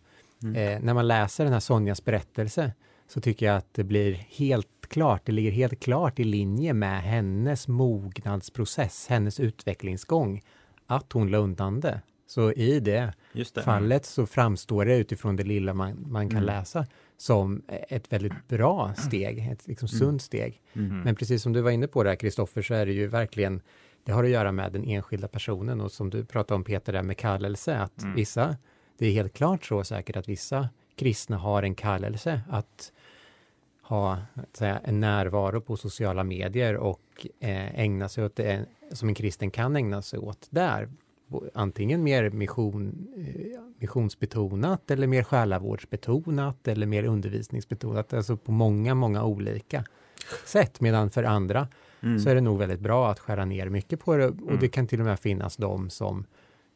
Mm. 0.42 0.56
Eh, 0.56 0.80
när 0.84 0.94
man 0.94 1.08
läser 1.08 1.44
den 1.44 1.52
här 1.52 1.60
Sonjas 1.60 2.04
berättelse 2.04 2.72
så 3.08 3.20
tycker 3.20 3.46
jag 3.46 3.56
att 3.56 3.74
det 3.74 3.84
blir 3.84 4.12
helt 4.12 4.79
klart, 4.90 5.22
det 5.26 5.32
ligger 5.32 5.50
helt 5.50 5.80
klart 5.80 6.18
i 6.18 6.24
linje 6.24 6.74
med 6.74 7.02
hennes 7.02 7.68
mognadsprocess, 7.68 9.06
hennes 9.08 9.40
utvecklingsgång, 9.40 10.42
att 10.86 11.12
hon 11.12 11.30
la 11.30 11.38
undan 11.38 11.80
det. 11.80 12.00
Så 12.26 12.52
i 12.52 12.80
det 12.80 13.12
det. 13.54 13.62
fallet 13.62 14.06
så 14.06 14.26
framstår 14.26 14.84
det 14.84 14.96
utifrån 14.96 15.36
det 15.36 15.42
lilla 15.44 15.74
man, 15.74 16.04
man 16.08 16.28
kan 16.28 16.36
Mm. 16.42 16.46
läsa 16.46 16.86
som 17.16 17.62
ett 17.68 18.12
väldigt 18.12 18.48
bra 18.48 18.94
steg, 18.96 19.48
ett 19.52 19.66
liksom 19.66 19.86
Mm. 19.92 19.98
sunt 19.98 20.22
steg. 20.22 20.60
Mm. 20.72 21.00
Men 21.00 21.14
precis 21.16 21.42
som 21.42 21.52
du 21.52 21.60
var 21.60 21.70
inne 21.70 21.86
på 21.86 22.02
där, 22.02 22.16
Kristoffer, 22.16 22.62
så 22.62 22.74
är 22.74 22.86
det 22.86 22.92
ju 22.92 23.06
verkligen, 23.06 23.60
det 24.04 24.12
har 24.12 24.24
att 24.24 24.30
göra 24.30 24.52
med 24.52 24.72
den 24.72 24.84
enskilda 24.84 25.28
personen 25.28 25.80
och 25.80 25.92
som 25.92 26.10
du 26.10 26.24
pratade 26.24 26.56
om 26.56 26.64
Peter, 26.64 26.92
där 26.92 27.02
med 27.02 27.16
kallelse, 27.18 27.78
att 27.78 28.02
Mm. 28.02 28.14
vissa, 28.14 28.56
det 28.98 29.06
är 29.06 29.12
helt 29.12 29.32
klart 29.32 29.64
så 29.64 29.84
säkert 29.84 30.16
att 30.16 30.28
vissa 30.28 30.68
kristna 30.96 31.36
har 31.36 31.62
en 31.62 31.74
kallelse 31.74 32.40
att 32.50 32.92
ha 33.90 34.18
säga, 34.52 34.80
en 34.84 35.00
närvaro 35.00 35.60
på 35.60 35.76
sociala 35.76 36.24
medier 36.24 36.76
och 36.76 37.26
eh, 37.40 37.80
ägna 37.80 38.08
sig 38.08 38.24
åt 38.24 38.36
det 38.36 38.66
som 38.92 39.08
en 39.08 39.14
kristen 39.14 39.50
kan 39.50 39.76
ägna 39.76 40.02
sig 40.02 40.18
åt 40.18 40.46
där. 40.50 40.88
Antingen 41.54 42.02
mer 42.02 42.30
mission, 42.30 43.08
eh, 43.16 43.60
missionsbetonat 43.78 44.90
eller 44.90 45.06
mer 45.06 45.22
själavårdsbetonat 45.22 46.68
eller 46.68 46.86
mer 46.86 47.04
undervisningsbetonat, 47.04 48.12
alltså 48.12 48.36
på 48.36 48.52
många, 48.52 48.94
många 48.94 49.24
olika 49.24 49.84
sätt. 50.46 50.80
Medan 50.80 51.10
för 51.10 51.24
andra 51.24 51.68
mm. 52.00 52.18
så 52.18 52.30
är 52.30 52.34
det 52.34 52.40
nog 52.40 52.58
väldigt 52.58 52.80
bra 52.80 53.10
att 53.10 53.18
skära 53.18 53.44
ner 53.44 53.68
mycket 53.68 54.00
på 54.00 54.16
det 54.16 54.26
och 54.26 54.40
mm. 54.40 54.58
det 54.60 54.68
kan 54.68 54.86
till 54.86 55.00
och 55.00 55.06
med 55.06 55.20
finnas 55.20 55.56
de 55.56 55.90
som 55.90 56.24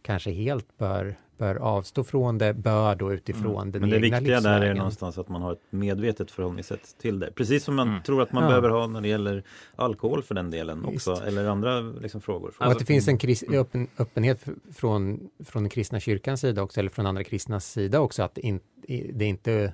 kanske 0.03 0.31
helt 0.31 0.79
bör 0.79 1.17
bör 1.39 1.55
avstå 1.55 2.05
från 2.05 2.39
det, 2.39 2.55
bör 2.55 2.95
då 2.95 3.13
utifrån 3.13 3.57
mm. 3.57 3.73
den 3.73 3.81
Men 3.81 3.91
det 3.91 3.99
viktiga 3.99 4.21
livsvägen. 4.21 4.43
där 4.43 4.61
är 4.61 4.75
någonstans 4.75 5.19
att 5.19 5.29
man 5.29 5.43
har 5.43 5.53
ett 5.53 5.63
medvetet 5.71 6.31
förhållningssätt 6.31 6.99
till 6.99 7.19
det. 7.19 7.31
Precis 7.35 7.65
som 7.65 7.75
man 7.75 7.89
mm. 7.89 8.03
tror 8.03 8.23
att 8.23 8.33
man 8.33 8.43
ja. 8.43 8.49
behöver 8.49 8.69
ha 8.69 8.87
när 8.87 9.01
det 9.01 9.09
gäller 9.09 9.45
alkohol 9.77 10.23
för 10.23 10.35
den 10.35 10.51
delen 10.51 10.85
också, 10.85 11.11
Just. 11.11 11.23
eller 11.23 11.49
andra 11.49 11.81
liksom, 11.81 12.21
frågor. 12.21 12.53
Och 12.59 12.67
att 12.67 12.79
det 12.79 12.85
finns 12.85 13.09
en 13.09 13.19
kris, 13.19 13.43
mm. 13.43 13.61
öppen, 13.61 13.89
öppenhet 13.99 14.45
från, 14.75 15.31
från 15.45 15.63
den 15.63 15.71
kristna 15.71 16.01
kyrkans 16.01 16.41
sida 16.41 16.63
också, 16.63 16.81
eller 16.81 16.91
från 16.91 17.07
andra 17.07 17.25
kristnas 17.25 17.73
sida 17.73 18.01
också, 18.01 18.23
att 18.23 18.35
det, 18.35 18.41
in, 18.41 18.61
det 18.87 19.25
är 19.25 19.29
inte 19.29 19.73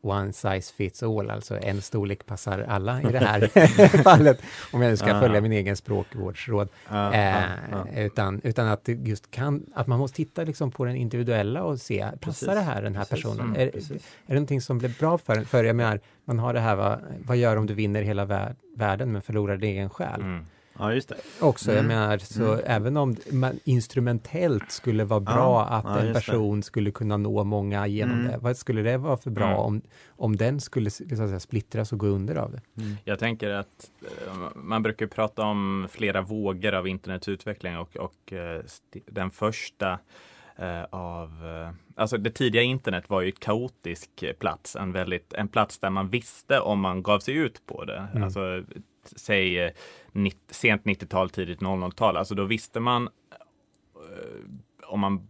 one 0.00 0.32
size 0.32 0.74
fits 0.74 1.02
all, 1.02 1.30
alltså 1.30 1.58
en 1.62 1.82
storlek 1.82 2.26
passar 2.26 2.58
alla 2.68 3.02
i 3.02 3.12
det 3.12 3.18
här 3.18 4.02
fallet, 4.02 4.42
om 4.72 4.82
jag 4.82 4.90
nu 4.90 4.96
ska 4.96 5.20
följa 5.20 5.40
min 5.40 5.52
egen 5.52 5.76
språkvårdsråd. 5.76 6.68
eh, 6.90 8.04
utan, 8.04 8.40
utan 8.44 8.68
att 8.68 8.88
just 8.88 9.30
kan, 9.30 9.66
att 9.74 9.86
man 9.86 9.98
måste 9.98 10.16
titta 10.16 10.44
liksom 10.44 10.70
på 10.70 10.84
den 10.84 10.96
individuella 10.96 11.62
och 11.62 11.80
se, 11.80 12.00
passar 12.00 12.18
precis. 12.20 12.48
det 12.48 12.60
här 12.60 12.82
den 12.82 12.96
här 12.96 13.04
precis. 13.04 13.24
personen? 13.24 13.46
Mm, 13.46 13.60
är, 13.60 13.66
är 13.66 14.00
det 14.26 14.34
någonting 14.34 14.60
som 14.60 14.78
blir 14.78 14.94
bra 14.98 15.18
för 15.18 15.44
För 15.44 15.64
jag 15.64 15.76
menar, 15.76 16.00
man 16.24 16.38
har 16.38 16.54
det 16.54 16.60
här, 16.60 16.76
vad, 16.76 17.00
vad 17.26 17.36
gör 17.36 17.56
om 17.56 17.66
du 17.66 17.74
vinner 17.74 18.02
hela 18.02 18.24
vär, 18.24 18.54
världen 18.76 19.12
men 19.12 19.22
förlorar 19.22 19.56
din 19.56 19.70
egen 19.70 19.90
själ? 19.90 20.20
Mm. 20.20 20.44
Ja, 20.78 20.94
just 20.94 21.08
det. 21.08 21.16
Också, 21.40 21.70
mm. 21.70 21.76
jag 21.76 21.86
menar, 21.86 22.18
så 22.18 22.52
mm. 22.52 22.64
även 22.66 22.96
om 22.96 23.16
man 23.32 23.60
instrumentellt 23.64 24.72
skulle 24.72 25.04
vara 25.04 25.20
bra 25.20 25.34
ja, 25.34 25.64
att 25.64 25.84
ja, 25.84 25.98
en 25.98 26.14
person 26.14 26.56
det. 26.56 26.62
skulle 26.62 26.90
kunna 26.90 27.16
nå 27.16 27.44
många 27.44 27.86
genom 27.86 28.18
mm. 28.18 28.32
det, 28.32 28.38
vad 28.38 28.56
skulle 28.56 28.82
det 28.82 28.98
vara 28.98 29.16
för 29.16 29.30
bra 29.30 29.46
mm. 29.46 29.58
om, 29.58 29.82
om 30.08 30.36
den 30.36 30.60
skulle 30.60 30.90
så 30.90 31.04
säga, 31.06 31.40
splittras 31.40 31.92
och 31.92 31.98
gå 31.98 32.06
under 32.06 32.34
av 32.34 32.52
det? 32.52 32.82
Mm. 32.82 32.96
Jag 33.04 33.18
tänker 33.18 33.50
att 33.50 33.90
eh, 34.02 34.34
man 34.54 34.82
brukar 34.82 35.06
prata 35.06 35.42
om 35.42 35.88
flera 35.90 36.22
vågor 36.22 36.74
av 36.74 36.88
internetutveckling 36.88 37.78
och, 37.78 37.96
och 37.96 38.32
eh, 38.32 38.62
den 39.06 39.30
första 39.30 39.98
Uh, 40.62 40.84
av, 40.90 41.30
alltså 41.94 42.16
det 42.16 42.30
tidiga 42.30 42.62
internet 42.62 43.10
var 43.10 43.20
ju 43.20 43.28
ett 43.28 43.40
kaotisk 43.40 44.24
plats, 44.38 44.76
en, 44.76 44.92
väldigt, 44.92 45.32
en 45.32 45.48
plats 45.48 45.78
där 45.78 45.90
man 45.90 46.08
visste 46.08 46.60
om 46.60 46.80
man 46.80 47.02
gav 47.02 47.20
sig 47.20 47.34
ut 47.34 47.66
på 47.66 47.84
det. 47.84 48.08
Mm. 48.12 48.22
Alltså 48.22 48.62
säg 49.16 49.58
eh, 49.58 49.72
sent 50.50 50.84
90-tal, 50.84 51.30
tidigt 51.30 51.60
00-tal. 51.60 52.16
Alltså 52.16 52.34
då 52.34 52.44
visste 52.44 52.80
man 52.80 53.08
eh, 53.94 54.88
om 54.88 55.00
man 55.00 55.28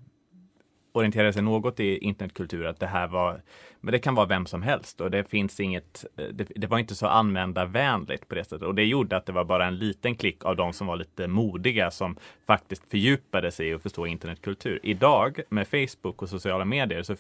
orienterade 0.98 1.32
sig 1.32 1.42
något 1.42 1.80
i 1.80 1.98
internetkultur 1.98 2.66
att 2.66 2.80
det 2.80 2.86
här 2.86 3.08
var, 3.08 3.42
men 3.80 3.92
det 3.92 3.98
kan 3.98 4.14
vara 4.14 4.26
vem 4.26 4.46
som 4.46 4.62
helst 4.62 5.00
och 5.00 5.10
det 5.10 5.24
finns 5.24 5.60
inget, 5.60 6.04
eh, 6.16 6.24
det, 6.24 6.48
det, 6.56 6.66
var 6.66 6.78
inte 6.78 6.94
så 6.94 7.06
användarvänligt 7.06 8.28
på 8.28 8.34
det 8.34 8.44
sättet 8.44 8.62
och 8.62 8.74
det 8.74 8.84
gjorde 8.84 9.16
att 9.16 9.26
det 9.26 9.32
var 9.32 9.44
bara 9.44 9.66
en 9.66 9.78
liten 9.78 10.14
klick 10.14 10.44
av 10.44 10.56
de 10.56 10.72
som 10.72 10.86
var 10.86 10.96
lite 10.96 11.28
modiga 11.28 11.90
som 11.90 12.16
faktiskt 12.46 12.90
fördjupade 12.90 13.50
sig 13.50 13.74
och 13.74 13.82
förstå 13.82 14.06
internetkultur. 14.06 14.80
Idag 14.82 15.40
med 15.50 15.68
Facebook 15.68 16.22
och 16.22 16.28
sociala 16.28 16.64
medier 16.64 17.02
så, 17.02 17.16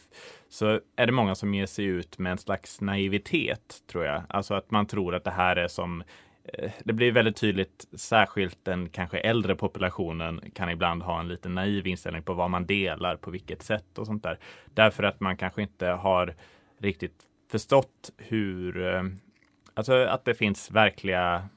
så 0.48 0.80
är 0.96 1.06
det 1.06 1.12
många 1.12 1.34
som 1.34 1.54
ger 1.54 1.66
sig 1.66 1.84
ut 1.84 2.18
med 2.18 2.32
en 2.32 2.38
slags 2.38 2.80
naivitet 2.80 3.82
tror 3.86 4.04
jag. 4.04 4.22
Alltså 4.28 4.54
att 4.54 4.70
man 4.70 4.86
tror 4.86 5.14
att 5.14 5.24
det 5.24 5.30
här 5.30 5.56
är 5.56 5.68
som 5.68 6.02
Eh, 6.52 6.70
det 6.84 6.92
blir 6.92 7.12
väldigt 7.12 7.36
tydligt, 7.36 7.86
särskilt 7.92 8.64
den 8.64 8.88
kanske 8.88 9.18
äldre 9.18 9.54
populationen 9.56 10.50
kan 10.54 10.70
ibland 10.70 11.02
ha 11.02 11.20
en 11.20 11.28
lite 11.28 11.48
naiv 11.48 11.86
inställning 11.86 12.22
på 12.22 12.34
vad 12.34 12.50
man 12.50 12.66
delar, 12.66 13.16
på 13.16 13.30
vilket 13.30 13.62
sätt 13.62 13.98
och 13.98 14.06
sånt 14.06 14.22
där. 14.22 14.38
Därför 14.74 15.02
att 15.02 15.20
man 15.20 15.36
kanske 15.36 15.62
inte 15.62 15.86
har 15.86 16.34
riktigt 16.78 17.22
förstått 17.50 18.10
hur, 18.16 18.86
eh, 18.94 19.02
alltså 19.74 19.94
att 19.94 20.24
det 20.24 20.34
finns 20.34 20.70
verkliga 20.70 21.48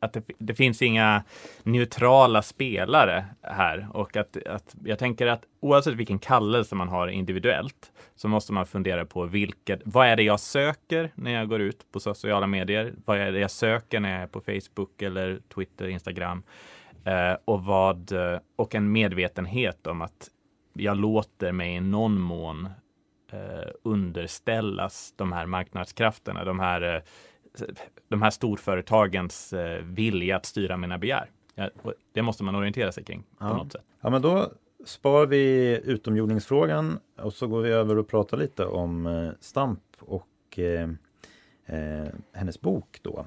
att 0.00 0.12
det, 0.12 0.22
det, 0.38 0.54
finns 0.54 0.82
inga 0.82 1.24
neutrala 1.62 2.42
spelare 2.42 3.24
här 3.42 3.88
och 3.92 4.16
att, 4.16 4.46
att 4.46 4.76
jag 4.84 4.98
tänker 4.98 5.26
att 5.26 5.42
oavsett 5.60 5.94
vilken 5.94 6.18
kallelse 6.18 6.74
man 6.74 6.88
har 6.88 7.08
individuellt 7.08 7.92
så 8.16 8.28
måste 8.28 8.52
man 8.52 8.66
fundera 8.66 9.04
på 9.04 9.26
vilket, 9.26 9.80
vad 9.84 10.06
är 10.06 10.16
det 10.16 10.22
jag 10.22 10.40
söker 10.40 11.10
när 11.14 11.30
jag 11.30 11.48
går 11.48 11.60
ut 11.60 11.92
på 11.92 12.00
sociala 12.00 12.46
medier? 12.46 12.94
Vad 13.04 13.18
är 13.18 13.32
det 13.32 13.38
jag 13.38 13.50
söker 13.50 14.00
när 14.00 14.12
jag 14.12 14.22
är 14.22 14.26
på 14.26 14.40
Facebook 14.40 15.02
eller 15.02 15.40
Twitter, 15.54 15.88
Instagram? 15.88 16.42
Eh, 17.04 17.36
och 17.44 17.64
vad, 17.64 18.12
eh, 18.12 18.38
och 18.56 18.74
en 18.74 18.92
medvetenhet 18.92 19.86
om 19.86 20.02
att 20.02 20.30
jag 20.72 20.96
låter 20.96 21.52
mig 21.52 21.74
i 21.74 21.80
någon 21.80 22.20
mån 22.20 22.68
eh, 23.32 23.68
underställas 23.82 25.12
de 25.16 25.32
här 25.32 25.46
marknadskrafterna, 25.46 26.44
de 26.44 26.60
här 26.60 26.94
eh, 26.94 27.02
de 28.08 28.22
här 28.22 28.30
storföretagens 28.30 29.52
eh, 29.52 29.82
vilja 29.82 30.36
att 30.36 30.46
styra 30.46 30.76
mina 30.76 30.98
begär. 30.98 31.30
Det 32.12 32.22
måste 32.22 32.44
man 32.44 32.54
orientera 32.54 32.92
sig 32.92 33.04
kring 33.04 33.22
på 33.22 33.44
ja. 33.44 33.56
något 33.56 33.72
sätt. 33.72 33.84
Ja, 34.00 34.10
men 34.10 34.22
då 34.22 34.52
spar 34.84 35.26
vi 35.26 35.80
utomjordningsfrågan 35.84 36.98
och 37.16 37.32
så 37.32 37.46
går 37.46 37.60
vi 37.60 37.70
över 37.70 37.98
och 37.98 38.08
pratar 38.08 38.36
lite 38.36 38.64
om 38.64 39.06
eh, 39.06 39.30
Stamp 39.40 39.80
och 40.00 40.58
eh, 40.58 40.90
eh, 41.66 42.08
hennes 42.32 42.60
bok 42.60 42.98
då. 43.02 43.26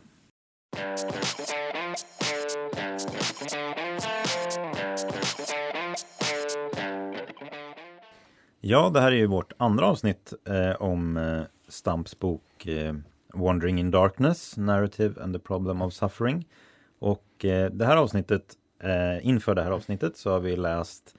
Ja, 8.63 8.89
det 8.89 9.01
här 9.01 9.11
är 9.11 9.15
ju 9.15 9.27
vårt 9.27 9.53
andra 9.57 9.85
avsnitt 9.85 10.33
eh, 10.47 10.81
om 10.81 11.17
eh, 11.17 11.41
Stamps 11.67 12.19
bok 12.19 12.67
Wandering 13.33 13.79
in 13.79 13.91
Darkness, 13.91 14.57
Narrative 14.57 15.23
and 15.23 15.33
the 15.33 15.39
Problem 15.39 15.81
of 15.81 15.93
Suffering. 15.93 16.45
Och 16.99 17.45
eh, 17.45 17.71
det 17.71 17.85
här 17.85 17.97
avsnittet, 17.97 18.53
eh, 18.79 19.27
inför 19.27 19.55
det 19.55 19.63
här 19.63 19.71
avsnittet 19.71 20.17
så 20.17 20.31
har 20.31 20.39
vi 20.39 20.55
läst 20.55 21.15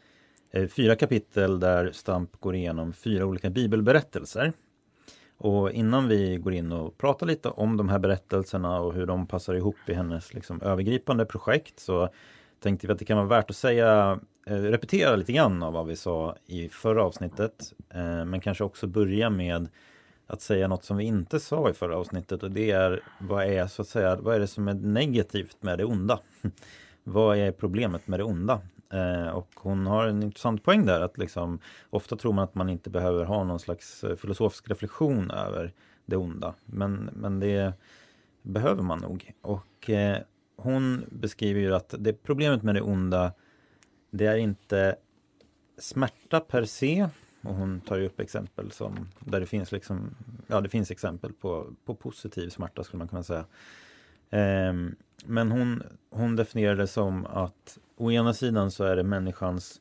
eh, 0.51 0.68
fyra 0.68 0.96
kapitel 0.96 1.61
där 1.61 1.92
Stamp 1.92 2.40
går 2.40 2.55
igenom 2.55 2.92
fyra 2.92 3.27
olika 3.27 3.51
bibelberättelser. 3.51 4.53
Och 5.38 5.70
innan 5.70 6.09
vi 6.09 6.37
går 6.37 6.53
in 6.53 6.72
och 6.72 6.98
pratar 6.98 7.27
lite 7.27 7.48
om 7.48 7.77
de 7.77 7.88
här 7.88 7.98
berättelserna 7.98 8.81
och 8.81 8.94
hur 8.94 9.07
de 9.07 9.27
passar 9.27 9.55
ihop 9.55 9.77
i 9.87 9.94
hennes 9.94 10.35
liksom, 10.35 10.62
övergripande 10.62 11.25
projekt 11.25 11.81
så 11.81 12.09
tänkte 12.61 12.87
vi 12.87 12.92
att 12.92 12.98
det 12.98 13.05
kan 13.05 13.16
vara 13.16 13.27
värt 13.27 13.51
att 13.51 13.57
säga, 13.57 14.20
repetera 14.44 15.16
lite 15.16 15.33
grann 15.33 15.62
av 15.62 15.72
vad 15.72 15.87
vi 15.87 15.96
sa 15.96 16.37
i 16.46 16.68
förra 16.68 17.05
avsnittet. 17.05 17.72
Men 18.27 18.40
kanske 18.40 18.64
också 18.64 18.87
börja 18.87 19.31
med 19.31 19.68
att 20.33 20.42
säga 20.42 20.68
något 20.68 20.85
som 20.85 20.97
vi 20.97 21.05
inte 21.05 21.40
sa 21.40 21.71
i 21.71 21.73
förra 21.73 21.97
avsnittet 21.97 22.42
och 22.42 22.51
det 22.51 22.71
är 22.71 23.03
vad 23.18 23.45
är 23.45 23.66
så 23.66 23.83
att 23.83 23.88
säga, 23.88 24.16
vad 24.16 24.35
är 24.35 24.40
det 24.40 24.47
som 24.47 24.68
är 24.68 24.75
negativt 24.75 25.62
med 25.62 25.79
det 25.79 25.85
onda? 25.85 26.21
vad 27.05 27.38
är 27.38 27.53
problemet 27.53 28.07
med 28.09 28.21
det 28.21 28.25
onda? 28.25 28.61
Eh, 28.92 29.29
och 29.29 29.51
hon 29.55 29.87
har 29.87 30.07
en 30.07 30.23
intressant 30.23 30.64
poäng 30.64 30.87
där 30.87 31.01
att 31.01 31.18
liksom 31.18 31.59
ofta 31.90 32.16
tror 32.16 32.33
man 32.33 32.45
att 32.45 32.55
man 32.55 32.68
inte 32.68 32.90
behöver 32.90 33.25
ha 33.25 33.45
någon 33.45 33.61
slags 33.61 34.05
eh, 34.05 34.16
filosofisk 34.16 34.71
reflektion 34.71 35.31
över 35.31 35.73
det 36.07 36.16
onda. 36.16 36.55
Men, 36.64 37.11
men 37.12 37.40
det 37.40 37.73
behöver 38.42 38.83
man 38.83 38.99
nog. 38.99 39.33
Och 39.40 39.90
eh, 39.90 40.18
hon 40.57 41.05
beskriver 41.11 41.61
ju 41.61 41.75
att 41.75 41.95
det 41.99 42.12
problemet 42.12 42.62
med 42.62 42.75
det 42.75 42.83
onda 42.83 43.33
det 44.11 44.27
är 44.27 44.37
inte 44.37 44.97
smärta 45.79 46.40
per 46.40 46.64
se 46.64 47.09
och 47.43 47.55
hon 47.55 47.81
tar 47.81 47.97
ju 47.97 48.07
upp 48.07 48.21
exempel 48.21 48.71
som 48.71 49.09
där 49.21 49.41
det 49.41 49.47
finns 49.47 49.73
liksom, 49.73 50.15
ja 50.47 50.61
det 50.61 50.69
finns 50.69 50.91
exempel 50.91 51.33
på, 51.33 51.67
på 51.85 51.95
positiv 51.95 52.49
smärta 52.49 52.85
skulle 52.85 52.99
man 52.99 53.09
kunna 53.09 53.23
säga. 53.23 53.45
Ehm, 54.31 54.97
men 55.25 55.51
hon, 55.51 55.83
hon 56.11 56.37
definierar 56.37 56.77
det 56.77 56.87
som 56.87 57.27
att 57.27 57.79
å 57.97 58.11
ena 58.11 58.35
sidan 58.35 58.71
så 58.71 58.85
är 58.85 58.97
det 58.97 59.03
människans 59.03 59.81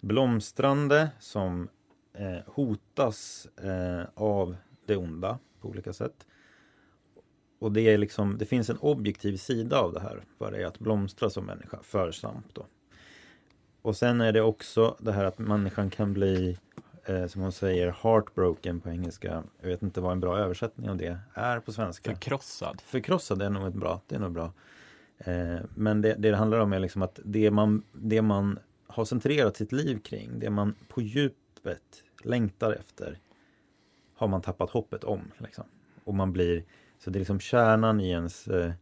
blomstrande 0.00 1.10
som 1.20 1.68
eh, 2.12 2.38
hotas 2.46 3.46
eh, 3.46 4.02
av 4.14 4.56
det 4.86 4.96
onda 4.96 5.38
på 5.60 5.68
olika 5.68 5.92
sätt. 5.92 6.26
Och 7.58 7.72
det 7.72 7.80
är 7.80 7.98
liksom, 7.98 8.38
det 8.38 8.46
finns 8.46 8.70
en 8.70 8.78
objektiv 8.78 9.36
sida 9.36 9.80
av 9.80 9.92
det 9.92 10.00
här, 10.00 10.24
vad 10.38 10.52
det 10.52 10.62
är 10.62 10.66
att 10.66 10.78
blomstra 10.78 11.30
som 11.30 11.44
människa, 11.44 11.78
för 11.82 12.10
Samp 12.10 12.54
då. 12.54 12.66
Och 13.82 13.96
sen 13.96 14.20
är 14.20 14.32
det 14.32 14.42
också 14.42 14.96
det 14.98 15.12
här 15.12 15.24
att 15.24 15.38
människan 15.38 15.90
kan 15.90 16.12
bli 16.12 16.58
eh, 17.04 17.26
som 17.26 17.42
hon 17.42 17.52
säger, 17.52 17.94
heartbroken 18.02 18.80
på 18.80 18.90
engelska. 18.90 19.42
Jag 19.60 19.68
vet 19.68 19.82
inte 19.82 20.00
vad 20.00 20.12
en 20.12 20.20
bra 20.20 20.38
översättning 20.38 20.90
av 20.90 20.96
det 20.96 21.18
är 21.34 21.60
på 21.60 21.72
svenska. 21.72 22.10
Förkrossad. 22.10 22.80
Förkrossad 22.80 23.42
är 23.42 23.50
nog 23.50 23.66
ett 23.66 23.74
bra, 23.74 24.00
det 24.06 24.14
är 24.14 24.20
nog 24.20 24.32
bra. 24.32 24.52
Eh, 25.18 25.60
men 25.74 26.02
det, 26.02 26.14
det, 26.14 26.30
det 26.30 26.36
handlar 26.36 26.58
om 26.58 26.72
är 26.72 26.78
liksom 26.78 27.02
att 27.02 27.20
det 27.24 27.50
man, 27.50 27.82
det 27.92 28.22
man 28.22 28.58
har 28.86 29.04
centrerat 29.04 29.56
sitt 29.56 29.72
liv 29.72 29.98
kring, 29.98 30.38
det 30.38 30.50
man 30.50 30.74
på 30.88 31.02
djupet 31.02 32.02
längtar 32.24 32.72
efter, 32.72 33.18
har 34.14 34.28
man 34.28 34.42
tappat 34.42 34.70
hoppet 34.70 35.04
om. 35.04 35.20
Liksom. 35.38 35.64
Och 36.04 36.14
man 36.14 36.32
blir 36.32 36.64
Så 36.98 37.10
det 37.10 37.16
är 37.16 37.20
liksom 37.20 37.40
kärnan 37.40 38.00
i 38.00 38.10
ens, 38.10 38.48
eh, 38.48 38.72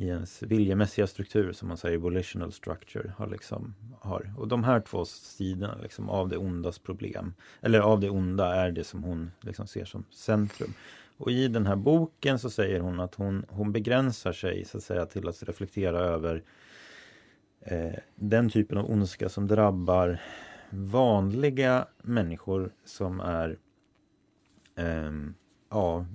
i 0.00 0.08
ens 0.08 0.42
viljemässiga 0.42 1.06
struktur 1.06 1.52
som 1.52 1.68
man 1.68 1.76
säger, 1.76 1.98
volitional 1.98 2.52
structure. 2.52 3.12
Har 3.18 3.26
liksom, 3.26 3.74
har. 4.00 4.32
Och 4.38 4.48
de 4.48 4.64
här 4.64 4.80
två 4.80 5.04
sidorna 5.04 5.78
liksom, 5.82 6.08
av 6.08 6.28
det 6.28 6.36
ondas 6.36 6.78
problem, 6.78 7.34
eller 7.60 7.80
av 7.80 8.00
det 8.00 8.10
onda 8.10 8.54
är 8.54 8.70
det 8.72 8.84
som 8.84 9.02
hon 9.02 9.30
liksom 9.40 9.66
ser 9.66 9.84
som 9.84 10.04
centrum. 10.10 10.74
Och 11.16 11.30
i 11.30 11.48
den 11.48 11.66
här 11.66 11.76
boken 11.76 12.38
så 12.38 12.50
säger 12.50 12.80
hon 12.80 13.00
att 13.00 13.14
hon, 13.14 13.46
hon 13.48 13.72
begränsar 13.72 14.32
sig 14.32 14.64
så 14.64 14.78
att 14.78 14.84
säga 14.84 15.06
till 15.06 15.28
att 15.28 15.42
reflektera 15.42 15.98
över 15.98 16.42
eh, 17.60 17.98
den 18.14 18.50
typen 18.50 18.78
av 18.78 18.90
ondska 18.90 19.28
som 19.28 19.46
drabbar 19.46 20.20
vanliga 20.70 21.86
människor 22.02 22.72
som 22.84 23.20
är 23.20 23.58
eh, 24.76 25.12
ja, 25.70 26.06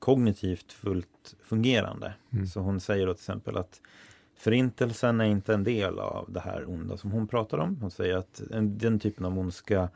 kognitivt 0.00 0.72
fullt 0.72 1.36
fungerande. 1.42 2.14
Mm. 2.32 2.46
Så 2.46 2.60
hon 2.60 2.80
säger 2.80 3.06
då 3.06 3.14
till 3.14 3.20
exempel 3.20 3.56
att 3.56 3.80
Förintelsen 4.40 5.20
är 5.20 5.24
inte 5.24 5.54
en 5.54 5.64
del 5.64 5.98
av 5.98 6.32
det 6.32 6.40
här 6.40 6.70
onda 6.70 6.96
som 6.96 7.10
hon 7.10 7.28
pratar 7.28 7.58
om. 7.58 7.76
Hon 7.80 7.90
säger 7.90 8.16
att 8.16 8.40
en, 8.50 8.78
den 8.78 8.98
typen 8.98 9.24
av 9.24 9.38
ondska 9.38 9.88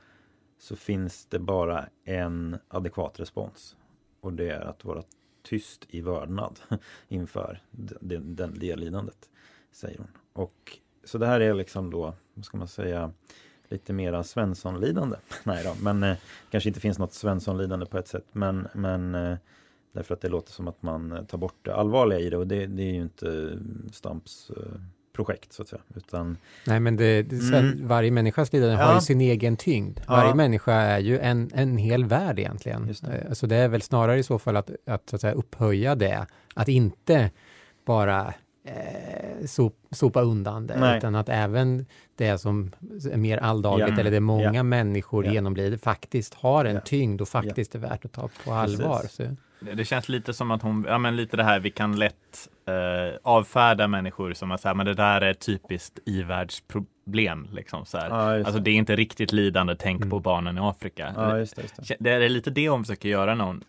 så 0.59 0.77
finns 0.77 1.27
det 1.27 1.39
bara 1.39 1.87
en 2.05 2.59
adekvat 2.69 3.21
respons. 3.21 3.77
Och 4.21 4.33
det 4.33 4.51
är 4.51 4.61
att 4.61 4.85
vara 4.85 5.03
tyst 5.43 5.87
i 5.89 6.01
vördnad 6.01 6.61
inför 7.09 7.63
det, 7.71 8.19
det, 8.19 8.47
det 8.47 8.77
lidandet, 8.77 9.29
säger 9.73 9.99
hon. 9.99 10.11
Och, 10.33 10.79
så 11.05 11.19
det 11.19 11.27
här 11.27 11.41
är 11.41 11.55
liksom 11.55 11.91
då, 11.91 12.15
vad 12.35 12.45
ska 12.45 12.57
man 12.59 12.69
säga, 12.69 13.13
lite 13.69 13.93
mera 13.93 14.25
Svenssonlidande. 14.25 15.17
Nej 15.45 15.65
då, 15.65 15.75
men 15.83 16.03
eh, 16.03 16.17
kanske 16.51 16.71
inte 16.71 16.81
finns 16.81 16.99
något 16.99 17.13
Svenssonlidande 17.13 17.87
på 17.87 17.99
ett 17.99 18.09
sätt. 18.09 18.27
Men, 18.33 18.69
men 18.75 19.15
eh, 19.15 19.37
därför 19.95 20.15
att 20.15 20.21
det 20.21 20.29
låter 20.29 20.53
som 20.53 20.69
att 20.69 20.83
man 20.83 21.13
eh, 21.13 21.23
tar 21.25 21.39
bort 21.39 21.59
det 21.63 21.75
allvarliga 21.75 22.19
i 22.19 22.31
det 22.31 22.37
och 22.37 22.47
det, 22.47 22.67
det 22.67 22.83
är 22.83 22.93
ju 22.93 23.03
inte 23.03 23.59
Stamps 23.93 24.51
eh, 24.51 24.63
projekt 25.17 25.53
så 25.53 25.63
att 25.63 25.69
säga. 25.69 25.83
Utan, 25.97 26.37
Nej, 26.67 26.81
men 26.81 26.97
det, 26.97 27.23
det, 27.23 27.57
Mm. 27.59 27.89
varje 27.89 28.11
människas 28.11 28.53
lidande 28.53 28.75
Ja. 28.75 28.83
har 28.85 28.95
ju 28.95 29.01
sin 29.01 29.21
egen 29.21 29.57
tyngd. 29.57 30.01
Ja. 30.07 30.13
Varje 30.17 30.35
människa 30.35 30.73
är 30.73 30.99
ju 30.99 31.19
en, 31.19 31.51
en 31.55 31.77
hel 31.79 32.05
värld 32.05 32.39
egentligen. 32.39 32.87
Just 32.89 33.05
det. 33.05 33.13
Eh, 33.19 33.33
Så 33.33 33.47
det 33.47 33.57
är 33.57 33.69
väl 33.69 33.83
snarare 33.83 34.19
i 34.19 34.23
så 34.23 34.39
fall 34.39 34.57
att, 34.57 34.71
att, 34.87 35.09
så 35.11 35.17
att 35.17 35.21
säga, 35.21 35.33
upphöja 35.35 35.95
det, 35.95 36.27
att 36.55 36.69
inte 36.69 37.31
bara 37.87 38.35
eh, 38.67 39.47
sop, 39.47 39.77
sopa 39.91 40.21
undan 40.23 40.67
det, 40.67 40.81
Nej. 40.81 40.99
utan 40.99 41.15
att 41.15 41.29
även 41.29 41.87
det 42.17 42.39
som 42.39 42.71
är 43.13 43.17
mer 43.17 43.39
alldagligt 43.39 43.89
Ja. 43.95 44.01
eller 44.01 44.11
det 44.11 44.21
många 44.21 44.55
Ja. 44.55 44.63
människor 44.63 45.27
Ja. 45.27 45.33
genomlider 45.33 45.79
faktiskt 45.79 46.35
har 46.35 46.65
en 46.65 46.81
tyngd 46.85 47.21
och 47.21 47.29
faktiskt 47.29 47.75
är 47.75 47.79
värt 47.79 48.05
att 48.05 48.13
ta 48.13 48.29
på 48.45 48.53
allvar. 48.53 49.03
Så, 49.71 49.75
Det 49.75 49.85
känns 49.85 50.09
lite 50.09 50.35
som 50.35 50.51
att 50.51 50.63
hon, 50.63 50.85
ja 50.89 50.99
men 50.99 51.17
lite 51.17 51.37
det 51.37 51.45
här, 51.45 51.61
vi 51.61 51.71
kan 51.71 51.97
lätt 51.97 52.49
eh, 52.67 53.19
avfärda 53.23 53.89
människor 53.89 54.33
som 54.33 54.51
att 54.53 54.61
säga, 54.61 54.75
men 54.75 54.87
det 54.87 54.95
där 54.95 55.21
är 55.21 55.31
ett 55.31 55.41
typiskt 55.41 55.99
ivärldsproblem. 56.07 57.49
Liksom, 57.53 57.87
så 57.87 57.99
här. 57.99 58.09
ja, 58.09 58.45
Alltså 58.45 58.61
det. 58.61 58.71
är 58.71 58.75
inte 58.75 58.97
riktigt 58.97 59.33
lidande, 59.33 59.77
tänk 59.79 60.01
Mm. 60.01 60.11
på 60.11 60.21
barnen 60.21 60.57
i 60.59 60.61
Afrika. 60.61 61.13
ja, 61.17 61.39
just 61.39 61.57
det, 61.57 61.63
just 61.63 61.77
det. 61.89 61.97
Det 62.01 62.11
är 62.11 62.29
lite 62.29 62.51
det 62.51 62.69
hon 62.69 62.85
försöker 62.85 63.09
göra 63.09 63.35
när 63.35 63.45
hon 63.45 63.65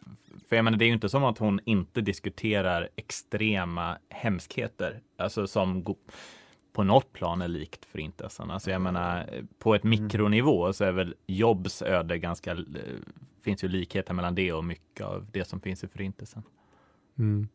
för 0.49 0.55
jag 0.55 0.65
menar, 0.65 0.77
det 0.77 0.86
är 0.86 0.88
ju 0.88 0.93
inte 0.93 1.10
som 1.10 1.23
att 1.23 1.38
hon 1.38 1.60
inte 1.65 2.01
diskuterar 2.01 2.89
extrema 2.95 3.97
hemskheter, 4.10 4.99
alltså 5.17 5.47
som 5.47 5.95
på 6.73 6.84
något 6.84 7.13
plan 7.13 7.41
är 7.41 7.47
likt 7.47 7.86
förintelsen. 7.86 8.51
Alltså 8.51 8.71
jag 8.71 8.81
menar, 8.81 9.25
på 9.60 9.75
ett 9.75 9.84
mikronivå 9.84 10.73
så 10.73 10.84
är 10.84 10.91
väl 10.91 11.15
Jobs 11.27 11.81
öde 11.81 12.17
ganska, 12.17 12.51
eh, 12.51 12.58
finns 13.45 13.63
ju 13.63 13.67
likheter 13.67 14.13
mellan 14.13 14.36
det 14.36 14.53
och 14.53 14.63
mycket 14.65 15.05
av 15.05 15.25
det 15.31 15.45
som 15.45 15.60
finns 15.62 15.84
i 15.84 15.88
förintelsen. 15.88 16.43
mm. 17.19 17.47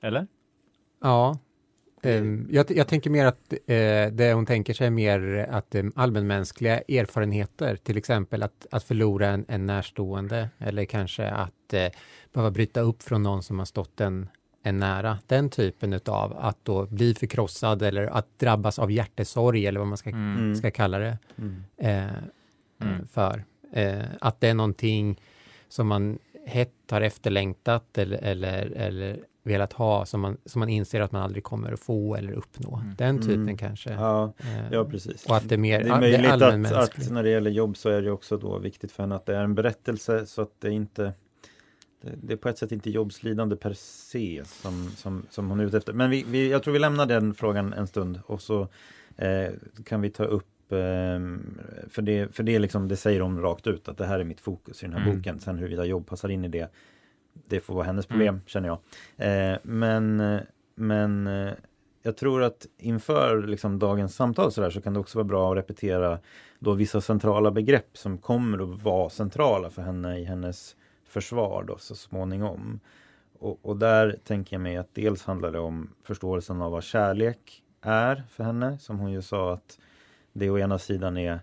Eller? 0.00 0.26
Ja, 1.02 1.38
Ehm, 2.02 2.48
jag, 2.50 2.70
jag 2.70 2.88
tänker 2.88 3.10
mer 3.10 3.26
att 3.26 3.52
eh, 3.52 4.12
det 4.12 4.32
hon 4.34 4.46
tänker 4.46 4.74
sig 4.74 4.86
är 4.86 4.90
mer 4.90 5.46
att 5.50 5.74
eh, 5.74 5.84
allmänmänskliga 5.94 6.80
erfarenheter, 6.80 7.76
till 7.76 7.96
exempel 7.96 8.42
att, 8.42 8.66
att 8.70 8.84
förlora 8.84 9.28
en, 9.28 9.44
en 9.48 9.66
närstående 9.66 10.48
eller 10.58 10.84
kanske 10.84 11.28
att 11.30 11.72
eh, 11.74 11.88
behöva 12.32 12.50
bryta 12.50 12.80
upp 12.80 13.02
från 13.02 13.22
någon 13.22 13.42
som 13.42 13.58
har 13.58 13.66
stått 13.66 14.00
en, 14.00 14.28
en 14.62 14.78
nära. 14.78 15.18
Den 15.26 15.50
typen 15.50 15.92
utav 15.92 16.36
att 16.38 16.64
då 16.64 16.86
bli 16.86 17.14
förkrossad 17.14 17.82
eller 17.82 18.06
att 18.06 18.38
drabbas 18.38 18.78
av 18.78 18.90
hjärtesorg 18.92 19.66
eller 19.66 19.78
vad 19.80 19.88
man 19.88 19.98
ska, 19.98 20.10
Mm. 20.10 20.54
ska 20.56 20.70
kalla 20.70 20.98
det 20.98 21.18
Mm. 21.38 21.62
eh, 21.76 22.06
Mm. 22.80 23.06
för. 23.06 23.44
Eh, 23.76 24.04
att 24.20 24.40
det 24.40 24.48
är 24.48 24.54
någonting 24.54 25.20
som 25.68 25.86
man 25.86 26.18
hett 26.46 26.72
har 26.90 27.00
efterlängtat 27.00 27.98
eller, 27.98 28.18
eller, 28.18 28.66
eller 28.76 29.18
velat 29.42 29.72
ha 29.72 30.06
som 30.06 30.20
man, 30.20 30.36
som 30.44 30.58
man 30.60 30.68
inser 30.68 31.00
att 31.00 31.12
man 31.12 31.22
aldrig 31.22 31.44
kommer 31.44 31.72
att 31.72 31.80
få 31.80 32.16
eller 32.16 32.32
uppnå. 32.32 32.76
Mm. 32.76 32.94
Den 32.98 33.18
typen 33.22 33.34
Mm. 33.42 33.56
kanske. 33.56 33.92
Ja, 33.92 34.32
Eh, 34.38 34.72
ja, 34.72 34.84
precis. 34.84 35.26
och 35.26 35.36
att 35.36 35.48
det 35.48 35.54
är 35.54 35.58
mer 35.58 35.84
Det 35.84 35.90
är 35.90 36.00
möjligt 36.00 36.26
att, 36.26 36.42
allmänmänskligt. 36.42 37.06
att 37.08 37.12
när 37.12 37.22
det 37.22 37.30
gäller 37.30 37.50
jobb 37.50 37.76
så 37.76 37.88
är 37.88 38.02
det 38.02 38.10
också 38.10 38.36
då 38.36 38.58
viktigt 38.58 38.92
för 38.92 39.02
henne 39.02 39.14
att 39.14 39.26
det 39.26 39.36
är 39.36 39.44
en 39.44 39.54
berättelse 39.54 40.26
så 40.26 40.42
att 40.42 40.60
det 40.60 40.70
inte 40.70 41.12
det, 42.00 42.12
det 42.22 42.32
är 42.32 42.36
på 42.36 42.48
ett 42.48 42.58
sätt 42.58 42.72
inte 42.72 42.90
Jobs 42.90 43.22
lidande 43.22 43.56
per 43.56 43.72
se 43.74 44.42
som, 44.44 44.90
som, 44.96 45.26
som 45.30 45.48
hon 45.50 45.60
är 45.60 45.64
ute 45.64 45.76
efter. 45.76 45.92
Men 45.92 46.10
vi, 46.10 46.24
vi, 46.28 46.50
jag 46.50 46.62
tror 46.62 46.72
vi 46.72 46.78
lämnar 46.78 47.06
den 47.06 47.34
frågan 47.34 47.72
en 47.72 47.86
stund 47.86 48.20
och 48.26 48.42
så 48.42 48.68
eh, 49.16 49.48
kan 49.84 50.00
vi 50.00 50.10
ta 50.10 50.24
upp 50.24 50.46
för, 51.88 52.02
det, 52.02 52.34
för 52.34 52.42
det, 52.42 52.58
liksom, 52.58 52.88
det 52.88 52.96
säger 52.96 53.20
hon 53.20 53.40
rakt 53.40 53.66
ut 53.66 53.88
att 53.88 53.98
det 53.98 54.06
här 54.06 54.18
är 54.18 54.24
mitt 54.24 54.40
fokus 54.40 54.82
i 54.82 54.86
den 54.86 54.94
här 54.94 55.02
Mm. 55.02 55.16
boken. 55.16 55.40
Sen 55.40 55.58
huruvida 55.58 55.84
jobb 55.84 56.06
passar 56.06 56.28
in 56.28 56.44
i 56.44 56.48
det 56.48 56.70
det 57.48 57.60
får 57.60 57.74
vara 57.74 57.84
hennes 57.84 58.06
problem 58.06 58.40
känner 58.46 58.68
jag. 58.68 58.78
Eh, 59.52 59.58
men 59.62 60.40
men 60.74 61.26
eh, 61.26 61.52
jag 62.02 62.16
tror 62.16 62.42
att 62.42 62.66
inför 62.78 63.42
liksom, 63.46 63.78
dagens 63.78 64.14
samtal 64.14 64.52
så, 64.52 64.60
där, 64.60 64.70
så 64.70 64.80
kan 64.80 64.94
det 64.94 65.00
också 65.00 65.18
vara 65.18 65.24
bra 65.24 65.50
att 65.52 65.56
repetera 65.58 66.18
då 66.58 66.72
vissa 66.72 67.00
centrala 67.00 67.50
begrepp 67.50 67.98
som 67.98 68.18
kommer 68.18 68.72
att 68.72 68.82
vara 68.82 69.10
centrala 69.10 69.70
för 69.70 69.82
henne 69.82 70.18
i 70.18 70.24
hennes 70.24 70.76
försvar 71.08 71.64
då, 71.68 71.78
så 71.78 71.94
småningom. 71.94 72.80
Och, 73.38 73.58
och 73.62 73.76
där 73.76 74.16
tänker 74.24 74.56
jag 74.56 74.60
mig 74.60 74.76
att 74.76 74.94
dels 74.94 75.24
handlar 75.24 75.52
det 75.52 75.58
om 75.58 75.90
förståelsen 76.04 76.62
av 76.62 76.72
vad 76.72 76.82
kärlek 76.82 77.62
är 77.80 78.22
för 78.30 78.44
henne, 78.44 78.78
som 78.78 78.98
hon 78.98 79.12
ju 79.12 79.22
sa 79.22 79.52
att 79.52 79.78
det 80.38 80.50
å 80.50 80.58
ena 80.58 80.78
sidan 80.78 81.16
är 81.16 81.40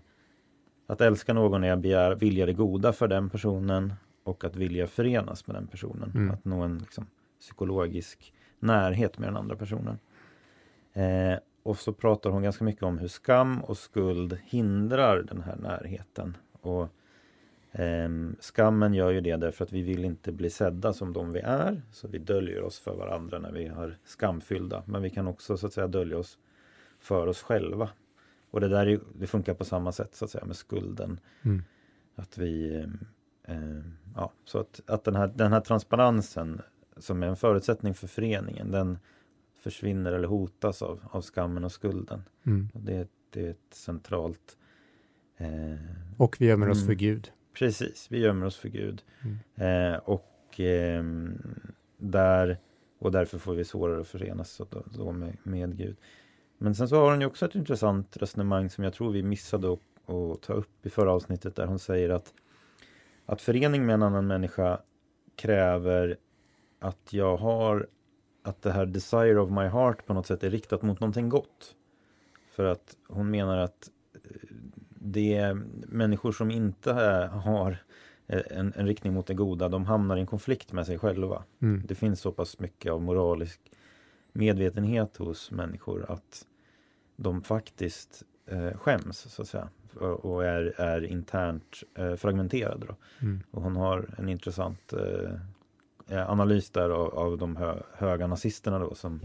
att 0.86 1.00
älska 1.00 1.32
någon 1.32 1.64
är 1.64 1.72
att 1.72 1.78
begär, 1.78 2.14
vilja 2.14 2.46
det 2.46 2.52
goda 2.52 2.92
för 2.92 3.08
den 3.08 3.30
personen 3.30 3.94
och 4.24 4.44
att 4.44 4.56
vilja 4.56 4.86
förenas 4.86 5.46
med 5.46 5.56
den 5.56 5.66
personen. 5.66 6.12
Mm. 6.14 6.30
Att 6.30 6.44
nå 6.44 6.62
en 6.62 6.78
liksom, 6.78 7.06
psykologisk 7.40 8.34
närhet 8.58 9.18
med 9.18 9.28
den 9.28 9.36
andra 9.36 9.56
personen. 9.56 9.98
Eh, 10.92 11.38
och 11.62 11.78
så 11.78 11.92
pratar 11.92 12.30
hon 12.30 12.42
ganska 12.42 12.64
mycket 12.64 12.82
om 12.82 12.98
hur 12.98 13.08
skam 13.08 13.64
och 13.64 13.78
skuld 13.78 14.38
hindrar 14.44 15.22
den 15.22 15.40
här 15.40 15.56
närheten. 15.56 16.36
Och 16.60 16.88
ehm, 17.72 18.36
Skammen 18.40 18.94
gör 18.94 19.10
ju 19.10 19.20
det 19.20 19.36
därför 19.36 19.64
att 19.64 19.72
vi 19.72 19.82
vill 19.82 20.04
inte 20.04 20.32
bli 20.32 20.50
sedda 20.50 20.92
som 20.92 21.12
de 21.12 21.32
vi 21.32 21.40
är. 21.40 21.82
Så 21.92 22.08
vi 22.08 22.18
döljer 22.18 22.62
oss 22.62 22.78
för 22.78 22.96
varandra 22.96 23.38
när 23.38 23.52
vi 23.52 23.66
är 23.66 23.98
skamfyllda. 24.04 24.82
Men 24.86 25.02
vi 25.02 25.10
kan 25.10 25.28
också 25.28 25.56
så 25.56 25.66
att 25.66 25.72
säga 25.72 25.86
dölja 25.86 26.18
oss 26.18 26.38
för 27.00 27.26
oss 27.26 27.42
själva. 27.42 27.88
Och 28.54 28.60
det 28.60 28.68
där 28.68 28.86
är, 28.86 29.00
det 29.14 29.26
funkar 29.26 29.54
på 29.54 29.64
samma 29.64 29.92
sätt 29.92 30.14
så 30.14 30.24
att 30.24 30.30
säga 30.30 30.44
med 30.44 30.56
skulden. 30.56 31.20
Mm. 31.42 31.62
Att 32.14 32.38
vi 32.38 32.74
eh, 33.44 33.56
eh, 33.56 33.82
ja, 34.16 34.32
så 34.44 34.58
att, 34.58 34.80
att 34.86 35.04
den, 35.04 35.16
här, 35.16 35.32
den 35.34 35.52
här 35.52 35.60
transparensen 35.60 36.60
som 36.96 37.22
är 37.22 37.26
en 37.26 37.36
förutsättning 37.36 37.94
för 37.94 38.06
föreningen 38.06 38.70
den 38.70 38.98
försvinner 39.58 40.12
eller 40.12 40.28
hotas 40.28 40.82
av, 40.82 41.00
av 41.10 41.22
skammen 41.22 41.64
och 41.64 41.72
skulden. 41.72 42.22
Mm. 42.46 42.68
Och 42.74 42.80
det, 42.80 43.08
det 43.30 43.46
är 43.46 43.50
ett 43.50 43.74
centralt 43.74 44.58
eh, 45.36 45.74
Och 46.16 46.36
vi 46.40 46.46
gömmer 46.46 46.68
oss 46.68 46.78
Mm. 46.78 46.86
för 46.86 46.94
Gud. 46.94 47.32
Precis, 47.58 48.06
vi 48.10 48.18
gömmer 48.18 48.46
oss 48.46 48.56
för 48.56 48.68
Gud. 48.68 49.02
Mm. 49.22 49.92
Eh, 49.94 49.98
och 49.98 50.60
ehm, 50.60 51.40
där 51.96 52.58
och 52.98 53.12
därför 53.12 53.38
får 53.38 53.54
vi 53.54 53.64
svårare 53.64 54.00
att 54.00 54.08
förenas 54.08 54.60
då, 54.70 54.82
då 54.94 55.12
med, 55.12 55.36
med 55.42 55.78
Gud. 55.78 55.96
Men 56.64 56.74
sen 56.74 56.88
så 56.88 56.96
har 56.96 57.10
hon 57.10 57.20
ju 57.20 57.26
också 57.26 57.46
ett 57.46 57.54
intressant 57.54 58.16
resonemang 58.16 58.70
som 58.70 58.84
jag 58.84 58.92
tror 58.92 59.12
vi 59.12 59.22
missade 59.22 59.72
att, 59.72 60.10
att 60.10 60.42
ta 60.42 60.52
upp 60.52 60.86
i 60.86 60.90
förra 60.90 61.12
avsnittet 61.12 61.56
där 61.56 61.66
hon 61.66 61.78
säger 61.78 62.10
att 62.10 62.32
att 63.26 63.42
förening 63.42 63.86
med 63.86 63.94
en 63.94 64.02
annan 64.02 64.26
människa 64.26 64.80
kräver 65.36 66.16
att 66.78 67.12
jag 67.12 67.36
har 67.36 67.86
att 68.42 68.62
det 68.62 68.72
här 68.72 68.86
desire 68.86 69.40
of 69.40 69.50
my 69.50 69.66
heart 69.66 70.06
på 70.06 70.14
något 70.14 70.26
sätt 70.26 70.44
är 70.44 70.50
riktat 70.50 70.82
mot 70.82 71.00
någonting 71.00 71.28
gott. 71.28 71.74
För 72.50 72.64
att 72.64 72.96
hon 73.08 73.30
menar 73.30 73.58
att 73.58 73.90
eh, 74.14 74.20
det 74.88 75.34
är 75.34 75.54
människor 75.86 76.32
som 76.32 76.50
inte 76.50 76.92
har 77.32 77.76
eh, 78.26 78.42
en, 78.50 78.72
en 78.76 78.86
riktning 78.86 79.14
mot 79.14 79.26
det 79.26 79.34
goda, 79.34 79.68
de 79.68 79.84
hamnar 79.84 80.16
i 80.16 80.20
en 80.20 80.26
konflikt 80.26 80.72
med 80.72 80.86
sig 80.86 80.98
själva. 80.98 81.44
Mm. 81.62 81.82
Det 81.86 81.94
finns 81.94 82.20
så 82.20 82.32
pass 82.32 82.58
mycket 82.58 82.92
av 82.92 83.02
moralisk 83.02 83.60
medvetenhet 84.32 85.16
hos 85.16 85.50
människor 85.50 86.10
att 86.10 86.46
de 87.16 87.42
faktiskt 87.42 88.22
eh, 88.46 88.78
skäms 88.78 89.18
så 89.18 89.42
att 89.42 89.48
säga 89.48 89.68
och 90.00 90.24
och 90.24 90.44
är, 90.44 90.80
är 90.80 91.04
internt 91.04 91.82
eh, 91.94 92.14
fragmenterade. 92.14 92.86
Då. 92.86 92.94
Mm. 93.20 93.42
Och 93.50 93.62
hon 93.62 93.76
har 93.76 94.14
en 94.18 94.28
intressant 94.28 94.92
eh, 94.92 95.30
eh, 96.18 96.30
analys 96.30 96.70
där 96.70 96.90
av, 96.90 97.14
av 97.14 97.38
de 97.38 97.56
hö, 97.56 97.74
höga 97.92 98.26
nazisterna 98.26 98.78
då 98.78 98.94
som 98.94 99.20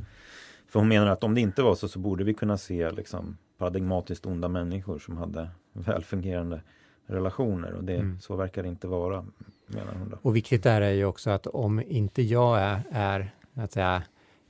För 0.68 0.80
hon 0.80 0.88
menar 0.90 1.08
att 1.08 1.24
om 1.24 1.36
det 1.36 1.42
inte 1.42 1.62
var 1.62 1.76
så 1.76 1.88
så 1.88 2.00
borde 2.00 2.24
vi 2.24 2.34
kunna 2.34 2.58
se 2.58 2.92
liksom 2.92 3.38
paradigmatiskt 3.58 4.26
onda 4.26 4.48
människor 4.48 5.00
som 5.00 5.18
hade 5.18 5.50
välfungerande 5.74 6.62
relationer 7.06 7.74
och 7.74 7.84
det, 7.84 7.96
Mm. 7.96 8.20
så 8.20 8.36
verkar 8.36 8.64
det 8.64 8.70
inte 8.70 8.88
vara 8.88 9.26
menar 9.68 9.94
hon 10.00 10.10
då. 10.10 10.18
Och 10.22 10.36
viktigt 10.36 10.64
där 10.64 10.82
är 10.82 10.92
ju 10.92 11.06
också 11.06 11.30
att 11.30 11.48
om 11.48 11.82
inte 11.82 12.22
jag 12.22 12.60
är, 12.60 12.82
är 12.92 13.32
att 13.54 13.72
säga, 13.72 14.04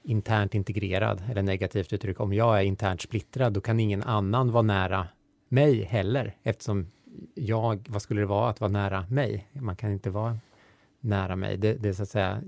internt 0.03 0.55
integrerad, 0.55 1.23
eller 1.29 1.41
negativt 1.41 1.93
uttryck, 1.93 2.19
om 2.19 2.33
jag 2.33 2.59
är 2.59 2.63
internt 2.63 3.01
splittrad, 3.01 3.53
då 3.53 3.61
kan 3.61 3.79
ingen 3.79 4.03
annan 4.03 4.51
vara 4.51 4.63
nära 4.63 5.07
mig 5.49 5.83
heller, 5.83 6.35
eftersom 6.43 6.91
jag, 7.35 7.85
vad 7.89 8.01
skulle 8.01 8.21
det 8.21 8.27
vara 8.27 8.49
att 8.49 8.61
vara 8.61 8.71
nära 8.71 9.05
mig? 9.09 9.47
Man 9.53 9.75
kan 9.75 9.91
inte 9.91 10.09
vara 10.09 10.37
nära 10.99 11.35
mig. 11.35 11.57
Det, 11.57 11.73
det 11.73 11.93
så 11.93 12.03
att 12.03 12.09
säga 12.09 12.41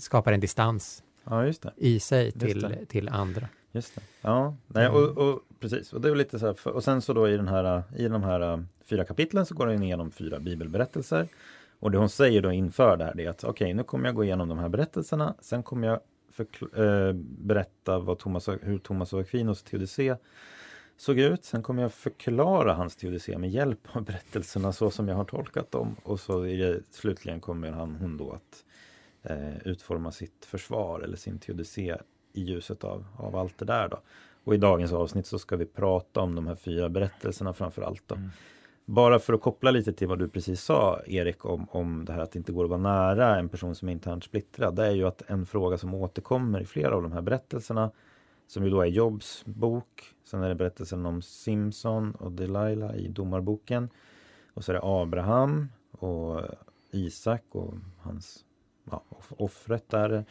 skapar 0.00 0.32
en 0.32 0.40
distans 0.40 1.02
Ja 1.24 1.52
i 1.76 2.00
sig 2.00 2.32
till, 2.32 2.76
till 2.88 3.08
andra. 3.08 3.48
Just 3.72 3.94
det. 3.94 4.00
Ja, 4.20 4.56
nej, 4.66 4.86
Mm. 4.86 4.96
och, 4.96 5.18
och 5.18 5.40
precis. 5.60 5.92
Och 5.92 6.00
det 6.00 6.08
är 6.08 6.14
lite 6.14 6.38
så 6.38 6.46
här, 6.46 6.68
och 6.68 6.84
sen 6.84 7.02
så 7.02 7.12
då 7.12 7.28
i 7.28 7.36
den 7.36 7.48
här, 7.48 7.82
i 7.96 8.08
de 8.08 8.22
här 8.22 8.52
äh, 8.52 8.60
fyra 8.84 9.04
kapitlen 9.04 9.46
så 9.46 9.54
går 9.54 9.66
den 9.66 9.82
igenom 9.82 10.10
fyra 10.10 10.38
bibelberättelser. 10.38 11.28
Och 11.80 11.90
det 11.90 11.98
hon 11.98 12.08
säger 12.08 12.42
då 12.42 12.52
inför 12.52 12.96
det 12.96 13.04
här 13.04 13.20
är 13.20 13.30
att 13.30 13.44
okej, 13.44 13.74
nu 13.74 13.82
kommer 13.82 14.06
jag 14.06 14.14
gå 14.14 14.24
igenom 14.24 14.48
de 14.48 14.58
här 14.58 14.68
berättelserna. 14.68 15.34
Sen 15.40 15.62
kommer 15.62 15.88
jag 15.88 16.00
förkl- 16.44 17.08
eh, 17.08 17.12
berätta 17.22 17.98
vad 17.98 18.18
Thomas, 18.18 18.48
hur 18.48 18.78
Thomas 18.78 19.14
av 19.14 19.20
Aquinos 19.20 19.62
teodicé 19.62 20.16
såg 20.96 21.18
ut. 21.18 21.44
Sen 21.44 21.62
kommer 21.62 21.82
jag 21.82 21.92
förklara 21.92 22.74
hans 22.74 22.96
teodicé 22.96 23.38
med 23.38 23.50
hjälp 23.50 23.80
av 23.92 24.04
berättelserna 24.04 24.72
så 24.72 24.90
som 24.90 25.08
jag 25.08 25.16
har 25.16 25.24
tolkat 25.24 25.70
dem. 25.70 25.96
Och 26.02 26.20
så 26.20 26.40
det, 26.42 26.82
slutligen 26.90 27.40
kommer 27.40 27.70
han, 27.70 27.96
hon 27.96 28.16
då 28.16 28.32
att 28.32 28.64
eh, 29.22 29.58
utforma 29.64 30.12
sitt 30.12 30.44
försvar 30.44 31.00
eller 31.00 31.16
sin 31.16 31.38
teodicé 31.38 31.96
i 32.32 32.42
ljuset 32.42 32.84
av, 32.84 33.06
av 33.16 33.36
allt 33.36 33.58
det 33.58 33.64
där. 33.64 33.88
Då. 33.88 34.00
Och 34.44 34.54
i 34.54 34.58
dagens 34.58 34.92
avsnitt 34.92 35.26
så 35.26 35.38
ska 35.38 35.56
vi 35.56 35.66
prata 35.66 36.20
om 36.20 36.34
de 36.34 36.46
här 36.46 36.54
fyra 36.54 36.88
berättelserna 36.88 37.52
framför 37.52 37.82
allt. 37.82 38.02
Då. 38.06 38.14
Mm. 38.14 38.30
Bara 38.90 39.18
för 39.18 39.32
att 39.32 39.40
koppla 39.40 39.70
lite 39.70 39.92
till 39.92 40.08
vad 40.08 40.18
du 40.18 40.28
precis 40.28 40.62
sa 40.62 41.00
Erik 41.06 41.44
om, 41.44 41.66
om 41.70 42.04
det 42.04 42.12
här 42.12 42.20
att 42.20 42.32
det 42.32 42.38
inte 42.38 42.52
går 42.52 42.64
att 42.64 42.70
vara 42.70 42.80
nära 42.80 43.38
en 43.38 43.48
person 43.48 43.74
som 43.74 43.88
är 43.88 43.92
internt 43.92 44.24
splittrad. 44.24 44.76
Det 44.76 44.86
är 44.86 44.90
ju 44.90 45.06
att 45.06 45.30
en 45.30 45.46
fråga 45.46 45.78
som 45.78 45.94
återkommer 45.94 46.60
i 46.60 46.64
flera 46.64 46.96
av 46.96 47.02
de 47.02 47.12
här 47.12 47.20
berättelserna 47.20 47.90
som 48.46 48.64
ju 48.64 48.70
då 48.70 48.80
är 48.80 48.86
Jobs 48.86 49.44
bok. 49.44 50.14
Sen 50.24 50.42
är 50.42 50.48
det 50.48 50.54
berättelsen 50.54 51.06
om 51.06 51.22
Simson 51.22 52.14
och 52.14 52.32
Delilah 52.32 52.96
i 52.96 53.08
Domarboken. 53.08 53.88
Och 54.54 54.64
så 54.64 54.72
är 54.72 54.74
det 54.74 54.82
Abraham 54.82 55.68
och 55.90 56.40
Isak 56.90 57.44
och 57.50 57.74
hans 58.00 58.44
ja, 58.90 59.04
offret 59.36 59.88
där. 59.88 60.24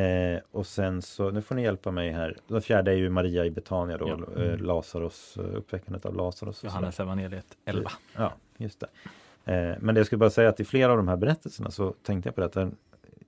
Eh, 0.00 0.40
och 0.50 0.66
sen 0.66 1.02
så, 1.02 1.30
nu 1.30 1.42
får 1.42 1.54
ni 1.54 1.62
hjälpa 1.62 1.90
mig 1.90 2.10
här. 2.10 2.36
Den 2.46 2.62
fjärde 2.62 2.90
är 2.90 2.96
ju 2.96 3.10
Maria 3.10 3.44
i 3.44 3.50
Betania 3.50 3.98
då, 3.98 4.08
Ja. 4.36 4.42
eh, 4.42 4.58
Lazarus, 4.58 5.36
eh, 5.36 5.56
uppväckandet 5.56 6.06
av 6.06 6.14
Lazarus. 6.16 6.64
Johannes 6.64 7.00
evangeliet 7.00 7.56
11. 7.64 7.90
Ja, 8.16 8.32
just 8.56 8.80
det. 8.80 8.86
Eh, 9.52 9.76
men 9.80 9.94
det 9.94 9.98
jag 9.98 10.06
skulle 10.06 10.18
bara 10.18 10.30
säga 10.30 10.48
att 10.48 10.60
i 10.60 10.64
flera 10.64 10.90
av 10.90 10.96
de 10.96 11.08
här 11.08 11.16
berättelserna 11.16 11.70
så 11.70 11.94
tänkte 12.02 12.28
jag 12.28 12.34
på 12.34 12.40
det 12.40 12.46
att 12.46 12.52
den- 12.52 12.76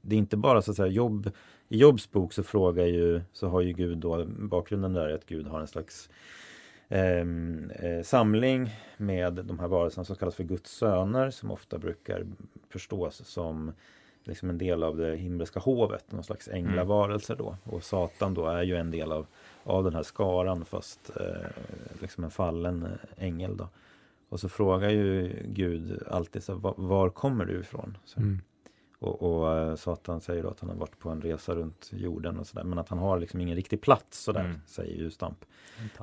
det 0.00 0.14
är 0.14 0.18
inte 0.18 0.36
bara 0.36 0.62
så 0.62 0.70
att 0.70 0.76
säga 0.76 0.86
jobb 0.88 1.30
i 1.68 1.78
Jobs 1.78 2.10
bok 2.12 2.32
så 2.32 2.42
frågar 2.42 2.84
ju 2.86 3.20
så 3.32 3.48
har 3.48 3.60
ju 3.60 3.72
Gud 3.72 3.98
då 3.98 4.24
bakgrunden 4.26 4.92
där 4.92 5.08
är 5.08 5.14
att 5.14 5.26
Gud 5.26 5.46
har 5.46 5.60
en 5.60 5.66
slags 5.66 6.10
ehm, 6.88 7.70
eh, 7.70 8.02
samling 8.02 8.70
med 8.96 9.32
de 9.34 9.58
här 9.58 9.68
varelserna 9.68 10.04
som 10.04 10.16
kallas 10.16 10.34
för 10.34 10.44
Guds 10.44 10.70
söner 10.70 11.30
som 11.30 11.50
ofta 11.50 11.78
brukar 11.78 12.26
förstås 12.70 13.22
som 13.28 13.72
liksom 14.26 14.50
en 14.50 14.58
del 14.58 14.82
av 14.82 14.96
det 14.96 15.16
himmelska 15.16 15.60
hovet, 15.60 16.12
någon 16.12 16.24
slags 16.24 16.48
änglavarelser 16.48 17.36
då. 17.36 17.56
Och 17.64 17.82
Satan 17.82 18.34
då 18.34 18.46
är 18.46 18.62
ju 18.62 18.76
en 18.76 18.90
del 18.90 19.12
av, 19.12 19.26
av 19.64 19.84
den 19.84 19.94
här 19.94 20.02
skaran 20.02 20.64
fast 20.64 21.10
eh, 21.20 21.46
liksom 22.00 22.24
en 22.24 22.30
fallen 22.30 22.82
eh, 22.82 23.24
ängel 23.24 23.56
då. 23.56 23.68
Och 24.28 24.40
så 24.40 24.48
frågar 24.48 24.90
ju 24.90 25.32
Gud 25.46 26.02
alltid 26.10 26.42
så, 26.42 26.54
var, 26.54 26.74
var 26.76 27.10
kommer 27.10 27.44
du 27.44 27.60
ifrån? 27.60 27.98
Så, 28.04 28.20
Mm. 28.20 28.40
och, 28.98 29.22
och 29.22 29.52
eh, 29.58 29.74
Satan 29.74 30.20
säger 30.20 30.42
då 30.42 30.48
att 30.50 30.60
han 30.60 30.68
har 30.70 30.76
varit 30.76 30.98
på 30.98 31.10
en 31.10 31.22
resa 31.22 31.54
runt 31.54 31.90
jorden 31.92 32.38
och 32.38 32.46
sådär. 32.46 32.64
Men 32.64 32.78
att 32.78 32.88
han 32.88 32.98
har 32.98 33.18
liksom 33.18 33.40
ingen 33.40 33.56
riktig 33.56 33.80
plats 33.80 34.22
sådär, 34.24 34.40
Mm. 34.44 34.60
säger 34.66 34.96
ju 34.96 35.10
Stamp. 35.10 35.44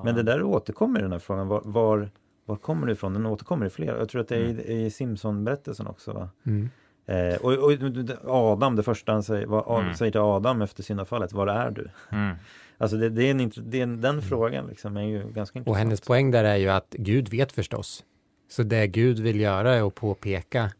Men 0.04 0.16
det 0.16 0.24
där 0.24 0.44
återkommer 0.44 1.00
i 1.00 1.02
den 1.02 1.12
här 1.12 1.20
frågan. 1.20 1.48
Var, 1.48 1.62
var, 1.66 2.10
var 2.46 2.56
kommer 2.56 2.88
det 2.88 2.94
ifrån? 2.94 3.14
Den 3.14 3.26
återkommer 3.26 3.66
i 3.66 3.70
flera. 3.70 3.98
Jag 3.98 4.10
tror 4.10 4.22
att 4.22 4.28
det 4.28 4.36
är 4.36 4.70
i, 4.70 4.86
i 4.86 4.90
Simpson-berättelsen 4.92 5.88
också. 5.88 6.14
Va? 6.14 6.30
Mm. 6.44 6.70
Eh, 7.06 7.36
och, 7.36 7.52
och 7.54 7.72
Adam, 8.28 8.76
det 8.76 8.84
första 8.84 9.12
han 9.12 9.24
säger, 9.24 9.46
vad, 9.48 9.80
Mm. 9.82 9.96
säger 9.96 10.12
till 10.12 10.22
Adam 10.22 10.62
efter 10.62 10.84
syndafallet, 10.84 11.34
var 11.34 11.48
är 11.48 11.72
du? 11.72 11.90
Mm. 12.12 12.36
Alltså 12.78 12.98
det, 12.98 13.10
det 13.10 13.24
är 13.24 13.32
en, 13.32 13.52
det 13.56 13.80
är 13.80 13.84
en, 13.84 14.02
den 14.02 14.22
frågan 14.22 14.68
liksom 14.68 14.98
är 14.98 15.02
ju 15.02 15.18
ganska 15.20 15.40
intressant. 15.60 15.68
Och 15.68 15.76
hennes 15.76 16.02
poäng 16.02 16.32
där 16.32 16.44
är 16.44 16.56
ju 16.56 16.70
att 16.70 16.88
Gud 16.98 17.30
vet 17.30 17.52
förstås. 17.52 18.04
Så 18.52 18.64
det 18.64 18.88
Gud 18.88 19.20
vill 19.20 19.40
göra 19.40 19.74
är 19.76 19.88
att 19.88 19.96
påpeka 19.96 20.72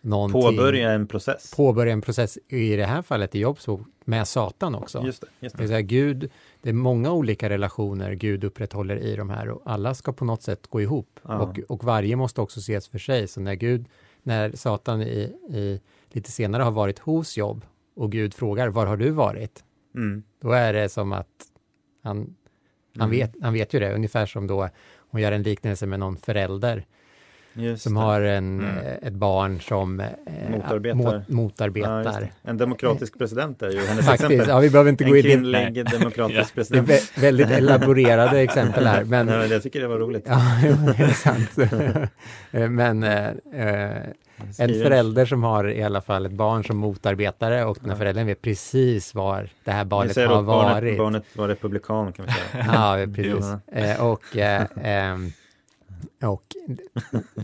någonting. 0.00 0.42
Påbörja 0.42 0.90
en 0.92 1.06
process. 1.06 1.54
påbörja 1.56 1.92
en 1.92 2.00
process, 2.00 2.38
i 2.48 2.76
det 2.76 2.84
här 2.84 3.02
fallet 3.02 3.34
i 3.34 3.38
Jobs 3.40 3.66
bok, 3.66 3.80
med 4.04 4.28
Satan 4.28 4.74
också. 4.74 5.02
Just 5.04 5.20
det, 5.20 5.26
just 5.40 5.56
Det 5.56 5.58
det. 5.58 5.62
vill 5.62 5.68
säga 5.68 5.80
Gud, 5.80 6.30
det 6.62 6.68
är 6.68 6.72
många 6.74 7.12
olika 7.12 7.48
relationer 7.48 8.12
Gud 8.12 8.44
upprätthåller 8.44 8.96
i 8.96 9.16
de 9.16 9.30
här 9.30 9.48
och 9.48 9.62
alla 9.64 9.94
ska 9.94 10.12
på 10.12 10.24
något 10.24 10.42
sätt 10.42 10.66
gå 10.66 10.80
ihop. 10.80 11.20
Ja. 11.22 11.38
Och, 11.38 11.58
och 11.68 11.84
varje 11.84 12.16
måste 12.16 12.40
också 12.40 12.60
ses 12.60 12.88
för 12.88 12.98
sig. 12.98 13.28
Så 13.28 13.40
när 13.40 13.54
Gud, 13.54 13.86
när 14.22 14.52
Satan 14.56 15.02
i, 15.02 15.32
i, 15.50 15.80
lite 16.08 16.30
senare 16.32 16.62
har 16.62 16.70
varit 16.70 16.98
hos 16.98 17.36
Jobb 17.36 17.64
och 17.94 18.12
Gud 18.12 18.34
frågar, 18.34 18.68
var 18.68 18.86
har 18.86 18.96
du 18.96 19.10
varit? 19.10 19.64
Mm. 19.94 20.22
Då 20.40 20.52
är 20.52 20.72
det 20.72 20.88
som 20.88 21.12
att 21.12 21.28
han, 22.02 22.16
han, 22.98 23.08
Mm. 23.08 23.10
vet, 23.10 23.34
han 23.42 23.52
vet 23.52 23.74
ju 23.74 23.80
det, 23.80 23.94
ungefär 23.94 24.26
som 24.26 24.46
då 24.46 24.68
hon 25.10 25.20
gör 25.20 25.32
en 25.32 25.42
liknelse 25.42 25.86
med 25.86 26.00
någon 26.00 26.16
förälder 26.16 26.86
Just 27.54 27.82
som 27.82 27.94
det. 27.94 28.00
har 28.00 28.20
en, 28.20 28.60
Mm. 28.60 28.76
eh, 28.86 28.92
ett 29.08 29.12
barn 29.12 29.60
som 29.60 30.00
eh, 30.00 30.06
Motarbetar. 30.50 30.96
mot, 30.96 31.12
Ja, 31.14 31.20
motarbetar. 31.34 32.20
det. 32.20 32.50
en 32.50 32.56
demokratisk 32.56 33.18
president 33.18 33.62
är 33.62 33.70
ju 33.70 33.78
hennes 33.86 34.06
Faktiskt, 34.06 34.24
exempel. 34.30 34.48
ja, 34.48 34.58
vi 34.58 34.70
behöver 34.70 34.90
inte 34.90 35.04
gå 35.04 35.10
en 35.10 35.16
in 35.16 35.24
i 35.26 35.28
kvinnlig 35.28 35.90
demokratisk 35.90 36.52
Ja. 36.56 36.62
det 36.68 36.78
är 36.78 36.82
president. 36.82 36.88
vä- 36.88 37.20
väldigt 37.20 37.50
elaborerade 37.50 38.40
exempel 38.40 38.86
här, 38.86 39.04
men 39.04 39.26
Nej, 39.26 39.38
men 39.38 39.50
jag 39.50 39.62
tycker 39.62 39.80
det 39.80 39.88
var 39.88 39.98
roligt. 39.98 40.24
ja, 40.28 40.40
det 40.96 41.02
är 41.02 41.08
sant. 41.08 41.58
Eh, 42.52 42.68
men 42.68 43.02
eh, 43.02 43.26
eh, 43.54 44.02
en 44.58 44.68
förälder 44.82 45.26
som 45.26 45.42
har 45.42 45.68
i 45.70 45.82
alla 45.82 46.00
fall 46.00 46.26
ett 46.26 46.32
barn 46.32 46.64
som 46.64 46.76
motarbetare 46.76 47.64
och 47.64 47.76
den 47.80 47.90
här 47.90 47.96
Ja. 47.96 47.98
föräldern 47.98 48.26
vet 48.26 48.42
precis 48.42 49.14
var 49.14 49.48
det 49.64 49.70
här 49.70 49.84
barnet 49.84 50.16
har 50.16 50.42
barnet, 50.42 50.72
varit. 50.74 50.98
barnet 50.98 51.24
var 51.36 51.48
republikan 51.48 52.12
kan 52.12 52.26
vi 52.26 52.32
säga. 52.32 52.64
Ja, 52.72 53.12
precis. 53.14 53.46
Eh, 53.72 54.06
och, 54.06 54.36
eh, 54.36 54.62
ehm, 54.82 55.32
och 56.22 56.44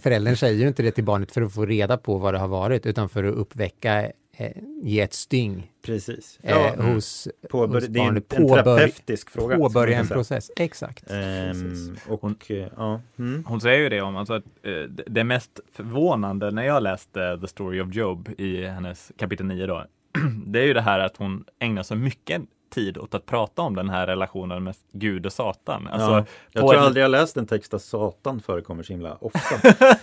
föräldern 0.02 0.36
säger 0.36 0.60
ju 0.60 0.68
inte 0.68 0.82
det 0.82 0.90
till 0.90 1.04
barnet 1.04 1.32
för 1.32 1.42
att 1.42 1.54
få 1.54 1.66
reda 1.66 1.96
på 1.96 2.18
vad 2.18 2.34
det 2.34 2.38
har 2.38 2.48
varit, 2.48 2.86
utan 2.86 3.08
för 3.08 3.24
att 3.24 3.34
uppväcka, 3.34 4.02
eh, 4.36 4.52
ge 4.82 5.00
ett 5.00 5.14
styng 5.14 5.72
Precis. 5.86 6.38
eh, 6.42 6.50
Ja, 6.50 6.74
mm. 6.74 6.94
hos 6.94 7.28
påbör, 7.50 7.74
hos 7.80 7.86
det 7.88 7.98
är 8.00 8.04
en, 8.08 8.16
en 8.16 8.22
terapeutisk 8.22 9.30
fråga. 9.30 9.56
påbörja 9.56 9.98
en 9.98 10.08
process. 10.08 10.50
Exakt. 10.56 11.10
Ehm, 11.10 11.96
och 12.08 12.50
eh, 12.50 12.68
ja. 12.76 13.00
Mm. 13.18 13.44
Hon 13.46 13.60
säger 13.60 13.78
ju 13.78 13.88
det 13.88 14.00
om, 14.00 14.16
alltså 14.16 14.34
att 14.34 14.44
eh, 14.62 14.70
det- 14.72 15.04
det 15.06 15.24
mest 15.24 15.60
förvånande 15.72 16.50
när 16.50 16.62
jag 16.64 16.82
läste 16.82 17.38
The 17.40 17.46
Story 17.48 17.80
of 17.80 17.94
Job 17.94 18.28
i 18.38 18.64
hennes 18.64 19.12
kapitel 19.16 19.46
9 19.46 19.66
då, 19.66 19.84
det 20.46 20.60
är 20.60 20.64
ju 20.66 20.72
det 20.74 20.80
här 20.82 20.98
att 21.00 21.16
hon 21.16 21.44
ägnar 21.58 21.82
så 21.82 21.94
mycket 21.94 22.42
tid 22.70 22.98
åt 22.98 23.14
att 23.14 23.26
prata 23.26 23.62
om 23.62 23.74
den 23.76 23.90
här 23.90 24.06
relationen 24.06 24.64
med 24.64 24.74
Gud 24.92 25.26
och 25.26 25.32
Satan. 25.32 25.88
Alltså, 25.92 26.10
ja, 26.10 26.24
jag 26.52 26.60
tror 26.62 26.74
ett- 26.74 26.80
aldrig 26.80 27.04
jag 27.04 27.10
läst 27.10 27.36
en 27.36 27.46
text 27.46 27.70
där 27.70 27.78
Satan 27.78 28.40
förekommer 28.40 28.82
så 28.82 28.92
himla 28.92 29.16
ofta. 29.20 29.38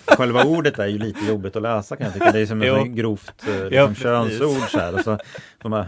Själva 0.17 0.43
ordet 0.43 0.79
är 0.79 0.87
ju 0.87 0.97
lite 0.97 1.25
jobbigt 1.25 1.55
att 1.55 1.61
läsa 1.61 1.95
kan 1.95 2.05
jag 2.05 2.13
tycka. 2.13 2.31
Det 2.31 2.39
är 2.39 2.45
som 2.45 2.61
ett 2.61 2.87
grovt 2.87 3.43
eh, 3.47 3.53
liksom, 3.69 3.69
Ja, 3.71 3.93
könsord 3.93 4.69
så 4.69 4.79
här. 4.79 4.93
Och, 4.93 4.99
så, 4.99 5.17
man, 5.69 5.85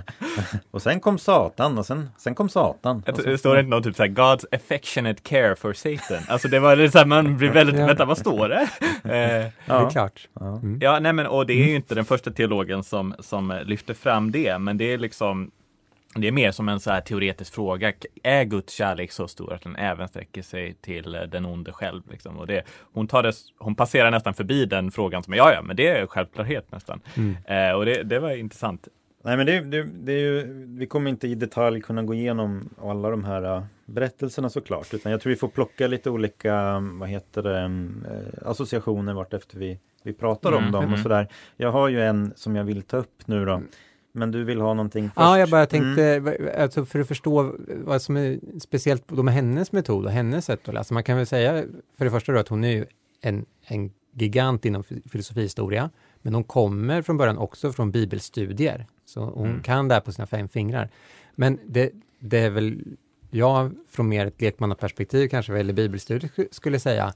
och 0.71 0.81
sen 0.81 0.99
kom 0.99 1.17
Satan 1.17 1.77
och 1.77 1.85
sen, 1.85 2.09
sen 2.17 2.35
kom 2.35 2.49
Satan. 2.49 3.03
Så, 3.15 3.21
Det 3.21 3.37
står 3.37 3.59
inte 3.59 3.69
något 3.69 3.83
typ 3.83 3.95
såhär 3.95 4.09
God's 4.09 4.45
affectionate 4.51 5.21
care 5.23 5.55
for 5.55 5.73
Satan. 5.73 6.23
Alltså 6.29 6.47
det 6.47 6.59
var 6.59 6.75
det 6.75 6.91
så 6.91 6.97
här, 6.97 7.05
man 7.05 7.37
blir 7.37 7.49
väldigt, 7.49 7.79
Ja. 7.79 7.85
vänta 7.85 8.05
vad 8.05 8.17
står 8.17 8.49
det? 8.49 8.67
Eh, 9.03 9.11
Det 9.11 9.15
är 9.17 9.51
ja, 9.65 9.89
klart. 9.89 10.27
ja. 10.39 10.45
Mm. 10.45 10.79
Ja, 10.81 10.99
nej 10.99 11.13
men 11.13 11.27
och 11.27 11.45
det 11.45 11.53
är 11.53 11.67
ju 11.67 11.75
inte 11.75 11.95
den 11.95 12.05
första 12.05 12.31
teologen 12.31 12.83
som, 12.83 13.15
som 13.19 13.59
lyfter 13.65 13.93
fram 13.93 14.31
det, 14.31 14.57
men 14.57 14.77
det 14.77 14.93
är 14.93 14.97
liksom 14.97 15.51
det 16.21 16.27
är 16.27 16.31
mer 16.31 16.51
som 16.51 16.69
en 16.69 16.79
så 16.79 16.91
här 16.91 17.01
teoretisk 17.01 17.53
fråga. 17.53 17.93
Är 18.23 18.43
Guds 18.43 18.73
kärlek 18.73 19.11
så 19.11 19.27
stor 19.27 19.53
att 19.53 19.61
den 19.61 19.75
även 19.75 20.07
sträcker 20.07 20.41
sig 20.41 20.73
till 20.73 21.15
eh, 21.15 21.21
den 21.21 21.45
onde 21.45 21.71
själv? 21.71 22.01
Liksom? 22.11 22.37
Och 22.37 22.47
det, 22.47 22.63
hon, 22.93 23.07
tar 23.07 23.23
det, 23.23 23.33
hon 23.57 23.75
passerar 23.75 24.11
nästan 24.11 24.33
förbi 24.33 24.65
den 24.65 24.91
frågan 24.91 25.23
som, 25.23 25.33
ja, 25.33 25.53
ja, 25.53 25.61
men 25.61 25.75
det 25.75 25.87
är 25.87 26.07
självklarhet 26.07 26.71
nästan. 26.71 27.01
Mm. 27.15 27.35
Eh, 27.45 27.75
och 27.75 27.85
det, 27.85 28.03
det 28.03 28.19
var 28.19 28.31
intressant. 28.31 28.87
Nej 29.23 29.37
men 29.37 29.45
det, 29.45 29.61
det, 29.61 29.83
det 29.83 30.11
är 30.11 30.19
ju, 30.19 30.65
vi 30.77 30.85
kommer 30.85 31.09
inte 31.09 31.27
i 31.27 31.35
detalj 31.35 31.81
kunna 31.81 32.03
gå 32.03 32.13
igenom 32.13 32.69
alla 32.81 33.09
de 33.09 33.23
här 33.23 33.55
äh, 33.55 33.63
berättelserna 33.85 34.49
såklart. 34.49 34.93
Utan 34.93 35.11
jag 35.11 35.21
tror 35.21 35.29
vi 35.29 35.35
får 35.35 35.47
plocka 35.47 35.87
lite 35.87 36.09
olika, 36.09 36.55
mm, 36.55 36.99
vad 36.99 37.09
heter 37.09 37.43
det, 37.43 37.59
mm, 37.59 38.05
eh, 38.11 38.49
associationer 38.49 39.13
vart 39.13 39.33
efter 39.33 39.57
vi, 39.57 39.79
vi 40.03 40.13
pratar 40.13 40.51
om 40.51 40.57
Mm, 40.57 40.71
dem 40.71 40.83
och 40.83 40.89
mm. 40.89 41.03
sådär. 41.03 41.27
Jag 41.57 41.71
har 41.71 41.89
ju 41.89 42.01
en 42.01 42.33
som 42.35 42.55
jag 42.55 42.63
vill 42.63 42.81
ta 42.81 42.97
upp 42.97 43.27
nu 43.27 43.45
då. 43.45 43.61
Men 44.17 44.31
du 44.31 44.43
vill 44.43 44.61
ha 44.61 44.73
någonting 44.73 45.03
först? 45.03 45.15
Ja, 45.17 45.39
jag 45.39 45.49
bara 45.49 45.65
Mm. 45.65 45.95
tänkte, 45.95 46.37
alltså 46.63 46.85
för 46.85 46.99
att 46.99 47.07
förstå 47.07 47.55
vad 47.67 48.01
som 48.01 48.17
är 48.17 48.39
speciellt 48.59 49.07
då 49.07 49.23
med 49.23 49.33
hennes 49.33 49.71
metod 49.71 50.05
och 50.05 50.11
hennes 50.11 50.45
sätt 50.45 50.67
att 50.67 50.73
läsa. 50.73 50.93
Man 50.93 51.03
kan 51.03 51.17
väl 51.17 51.25
säga 51.25 51.63
för 51.97 52.05
det 52.05 52.11
första 52.11 52.31
då 52.31 52.39
att 52.39 52.47
hon 52.47 52.63
är 52.63 52.71
ju 52.71 52.85
en, 53.21 53.45
en 53.67 53.91
gigant 54.13 54.65
inom 54.65 54.83
fi- 54.83 55.01
filosofihistoria, 55.09 55.89
men 56.21 56.33
hon 56.33 56.43
kommer 56.43 57.01
från 57.01 57.17
början 57.17 57.37
också 57.37 57.71
från 57.73 57.91
bibelstudier. 57.91 58.85
Så 59.05 59.21
hon 59.25 59.47
Mm. 59.49 59.63
kan 59.63 59.87
det 59.87 59.93
här 59.93 60.01
på 60.01 60.11
sina 60.11 60.27
fem 60.27 60.47
fingrar. 60.47 60.89
Men 61.35 61.59
det, 61.65 61.91
det 62.19 62.37
är 62.39 62.49
väl, 62.49 62.83
jag 63.31 63.71
från 63.89 64.09
mer 64.09 64.25
ett 64.25 64.41
lekmannaperspektiv 64.41 65.27
kanske, 65.27 65.57
eller 65.59 65.73
bibelstudier 65.73 66.29
sk- 66.35 66.47
skulle 66.51 66.79
säga, 66.79 67.13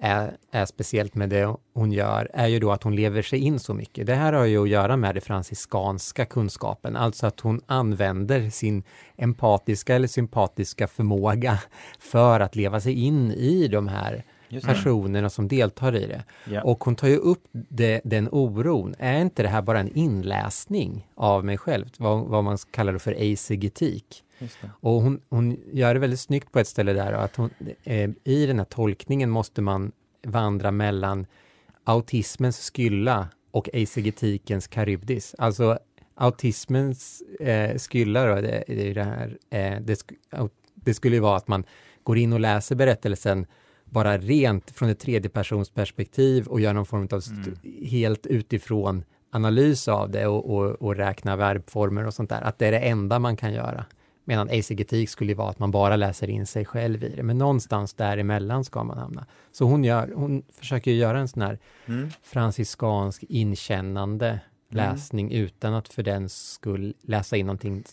är, 0.00 0.36
är 0.50 0.66
speciellt 0.66 1.14
med 1.14 1.28
det 1.28 1.56
hon 1.74 1.92
gör, 1.92 2.30
är 2.34 2.46
ju 2.46 2.58
då 2.58 2.72
att 2.72 2.82
hon 2.82 2.96
lever 2.96 3.22
sig 3.22 3.38
in 3.38 3.58
så 3.58 3.74
mycket. 3.74 4.06
Det 4.06 4.14
här 4.14 4.32
har 4.32 4.44
ju 4.44 4.62
att 4.62 4.68
göra 4.68 4.96
med 4.96 5.14
det 5.14 5.20
franciskanska 5.20 6.24
kunskapen, 6.24 6.96
alltså 6.96 7.26
att 7.26 7.40
hon 7.40 7.60
använder 7.66 8.50
sin 8.50 8.82
empatiska 9.16 9.94
eller 9.94 10.08
sympatiska 10.08 10.86
förmåga 10.86 11.58
för 11.98 12.40
att 12.40 12.56
leva 12.56 12.80
sig 12.80 12.92
in 12.92 13.32
i 13.32 13.68
de 13.68 13.88
här 13.88 14.24
personerna 14.66 15.30
som 15.30 15.48
deltar 15.48 15.96
i 15.96 16.06
det. 16.06 16.24
Ja. 16.44 16.62
Och 16.62 16.84
hon 16.84 16.96
tar 16.96 17.08
ju 17.08 17.16
upp 17.16 17.44
det, 17.52 18.00
den 18.04 18.28
oron. 18.32 18.94
Är 18.98 19.20
inte 19.20 19.42
det 19.42 19.48
här 19.48 19.62
bara 19.62 19.80
en 19.80 19.96
inläsning 19.96 21.08
av 21.14 21.44
mig 21.44 21.58
själv? 21.58 21.86
Vad, 21.98 22.26
vad 22.26 22.44
man 22.44 22.58
kallar 22.70 22.92
det 22.92 22.98
för 22.98 23.12
eisegetik. 23.12 24.24
Och 24.80 24.92
hon, 25.02 25.20
hon 25.28 25.56
gör 25.72 25.94
det 25.94 26.00
väldigt 26.00 26.20
snyggt 26.20 26.52
på 26.52 26.58
ett 26.58 26.68
ställe 26.68 26.92
där 26.92 27.12
att 27.12 27.36
hon, 27.36 27.50
eh, 27.84 28.10
i 28.24 28.46
den 28.46 28.58
här 28.58 28.66
tolkningen 28.66 29.30
måste 29.30 29.62
man 29.62 29.92
vandra 30.26 30.70
mellan 30.70 31.26
autismens 31.84 32.70
skylla 32.76 33.28
och 33.50 33.68
eisegetikens 33.72 34.66
karybdis. 34.66 35.34
Alltså 35.38 35.78
autismens 36.14 37.22
eh, 37.40 37.78
skylla 37.78 38.26
då, 38.26 38.34
det, 38.40 38.64
det 38.66 38.92
det 38.92 39.04
här, 39.04 39.38
eh, 39.50 39.80
det, 39.80 39.94
sk- 39.94 40.50
det 40.74 40.94
skulle 40.94 41.16
ju 41.16 41.20
vara 41.22 41.36
att 41.36 41.48
man 41.48 41.64
går 42.02 42.18
in 42.18 42.32
och 42.32 42.40
läser 42.40 42.74
berättelsen 42.76 43.46
bara 43.84 44.18
rent 44.18 44.70
från 44.70 44.88
ett 44.88 44.98
tredjepersonsperspektiv 44.98 46.46
och 46.46 46.60
gör 46.60 46.72
någon 46.74 46.86
form 46.86 47.08
av 47.12 47.18
st- 47.18 47.86
helt 47.86 48.26
utifrån 48.26 49.04
analys 49.30 49.88
av 49.88 50.10
det 50.10 50.26
och, 50.26 50.56
och, 50.56 50.70
och 50.82 50.96
räkna 50.96 51.36
verbformer 51.36 52.06
och 52.06 52.14
sånt 52.14 52.30
där, 52.30 52.40
att 52.42 52.58
det 52.58 52.66
är 52.66 52.72
det 52.72 52.78
enda 52.78 53.18
man 53.18 53.36
kan 53.36 53.52
göra. 53.52 53.84
Medan 54.24 54.48
eisegetik 54.50 55.08
skulle 55.10 55.34
vara 55.34 55.50
att 55.50 55.58
man 55.58 55.70
bara 55.70 55.96
läser 55.96 56.30
in 56.30 56.46
sig 56.46 56.64
själv 56.64 57.04
i 57.04 57.08
det, 57.08 57.22
men 57.22 57.38
någonstans 57.38 57.94
däremellan 57.94 58.64
ska 58.64 58.84
man 58.84 58.98
hamna. 58.98 59.26
Så 59.52 59.64
hon, 59.64 59.84
gör, 59.84 60.12
hon 60.14 60.42
försöker 60.52 60.90
göra 60.90 61.18
en 61.18 61.28
sån 61.28 61.42
här 61.42 61.58
Mm. 61.86 62.10
franciskansk 62.22 63.24
inkännande 63.28 64.40
läsning 64.68 65.32
utan 65.32 65.74
att 65.74 65.88
för 65.88 66.02
den 66.02 66.28
skull 66.28 66.94
läsa 67.02 67.36
in 67.36 67.46
någonting 67.46 67.84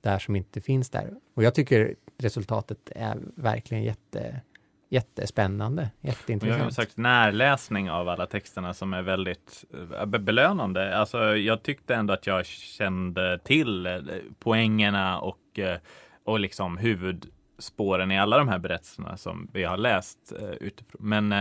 där 0.00 0.18
som 0.18 0.36
inte 0.36 0.60
finns 0.60 0.90
där. 0.90 1.14
Och 1.34 1.42
jag 1.42 1.54
tycker 1.54 1.94
resultatet 2.18 2.78
är 2.96 3.18
verkligen 3.36 3.82
jätte, 3.84 4.40
jättespännande, 4.88 5.82
Och 5.82 5.88
jag 6.00 6.08
har 6.08 6.16
jätteintressant. 6.18 6.74
sagt 6.74 6.96
närläsning 6.96 7.90
av 7.90 8.08
alla 8.08 8.26
texterna 8.26 8.74
som 8.74 8.92
är 8.92 9.02
väldigt 9.02 9.64
eh, 9.98 10.06
be- 10.06 10.18
belönande. 10.18 10.98
Alltså, 10.98 11.36
jag 11.36 11.62
tyckte 11.62 11.94
ändå 11.94 12.14
att 12.14 12.26
jag 12.26 12.46
kände 12.46 13.38
till 13.38 13.86
eh, 13.86 13.98
poängerna 14.38 15.18
och, 15.20 15.58
eh, 15.58 15.78
och 16.24 16.40
liksom 16.40 16.78
huvudspåren 16.78 18.10
i 18.12 18.18
alla 18.18 18.38
de 18.38 18.48
här 18.48 18.58
berättelserna 18.58 19.16
som 19.16 19.48
vi 19.52 19.64
har 19.64 19.76
läst 19.76 20.32
utifrån. 20.60 21.00
Men 21.08 21.34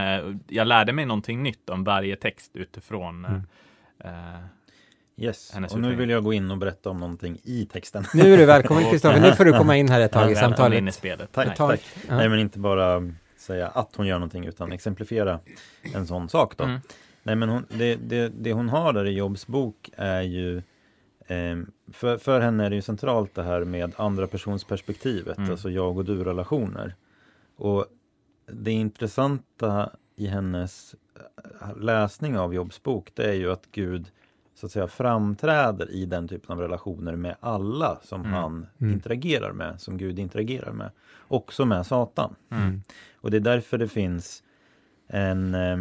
jag 0.47 0.67
lärde 0.67 0.93
mig 0.93 1.05
någonting 1.05 1.43
nytt 1.43 1.69
om 1.69 1.83
varje 1.83 2.15
text 2.15 2.51
utifrån 2.55 3.25
Mm. 3.25 3.41
eh, 4.03 4.39
Yes, 5.17 5.51
Hennes 5.53 5.73
och 5.73 5.79
nu 5.79 5.95
vill 5.95 6.09
jag 6.09 6.23
gå 6.23 6.33
in 6.33 6.51
och 6.51 6.57
berätta 6.57 6.89
om 6.89 6.97
någonting 6.97 7.37
i 7.43 7.65
texten. 7.65 8.05
Nu 8.13 8.33
är 8.33 8.37
du 8.37 8.45
välkommen 8.45 8.83
Kristoffer, 8.91 9.19
nu 9.21 9.31
får 9.31 9.45
du 9.45 9.51
komma 9.53 9.77
in 9.77 9.89
här 9.89 9.99
ett 10.01 10.11
tag 10.11 10.31
i 10.31 10.33
välkommen 10.33 10.73
in 10.73 10.87
i 10.87 10.91
samtalet. 10.91 10.93
spelet. 10.95 11.31
Tack, 11.31 11.57
tack. 11.57 11.81
Nej 12.09 12.29
men 12.29 12.39
inte 12.39 12.59
bara 12.59 13.11
säga 13.45 13.67
att 13.67 13.95
hon 13.95 14.07
gör 14.07 14.15
någonting 14.15 14.45
utan 14.45 14.71
exemplifiera 14.71 15.39
en 15.93 16.07
sån 16.07 16.29
sak 16.29 16.57
då. 16.57 16.63
Mm. 16.63 16.79
Nej 17.23 17.35
men 17.35 17.49
hon, 17.49 17.65
det, 17.69 17.95
det, 17.95 18.29
det 18.29 18.53
hon 18.53 18.69
har 18.69 18.93
där 18.93 19.05
i 19.05 19.11
Jobs 19.11 19.47
bok 19.47 19.89
är 19.97 20.21
ju 20.21 20.57
eh, 21.27 21.57
för, 21.93 22.17
för 22.17 22.39
henne 22.39 22.65
är 22.65 22.69
det 22.69 22.75
ju 22.75 22.81
centralt 22.81 23.35
det 23.35 23.43
här 23.43 23.63
med 23.63 23.93
andra 23.97 24.27
persons 24.27 24.63
perspektivet, 24.63 25.37
Mm. 25.37 25.51
alltså 25.51 25.69
jag 25.69 25.97
och 25.97 26.05
du-relationer. 26.05 26.95
Och 27.55 27.85
det 28.47 28.71
intressanta 28.71 29.89
i 30.15 30.27
hennes 30.27 30.95
eh, 31.61 31.77
läsning 31.77 32.37
av 32.37 32.53
Jobs 32.53 32.83
bok 32.83 33.11
det 33.13 33.29
är 33.29 33.33
ju 33.33 33.51
att 33.51 33.67
Gud 33.71 34.11
så 34.55 34.65
att 34.65 34.71
säga 34.71 34.87
framträder 34.87 35.91
i 35.91 36.05
den 36.05 36.27
typen 36.27 36.51
av 36.51 36.59
relationer 36.59 37.15
med 37.15 37.35
alla 37.39 37.99
som 38.03 38.21
Mm. 38.21 38.33
han 38.33 38.67
Mm. 38.77 38.93
interagerar 38.93 39.51
med, 39.51 39.81
som 39.81 39.97
Gud 39.97 40.19
interagerar 40.19 40.71
med. 40.71 40.89
Också 41.27 41.65
med 41.65 41.85
Satan. 41.85 42.35
Mm. 42.51 42.81
Och 43.15 43.31
det 43.31 43.37
är 43.37 43.41
därför 43.41 43.77
det 43.77 43.87
finns 43.87 44.43
en 45.07 45.55
eh, 45.55 45.77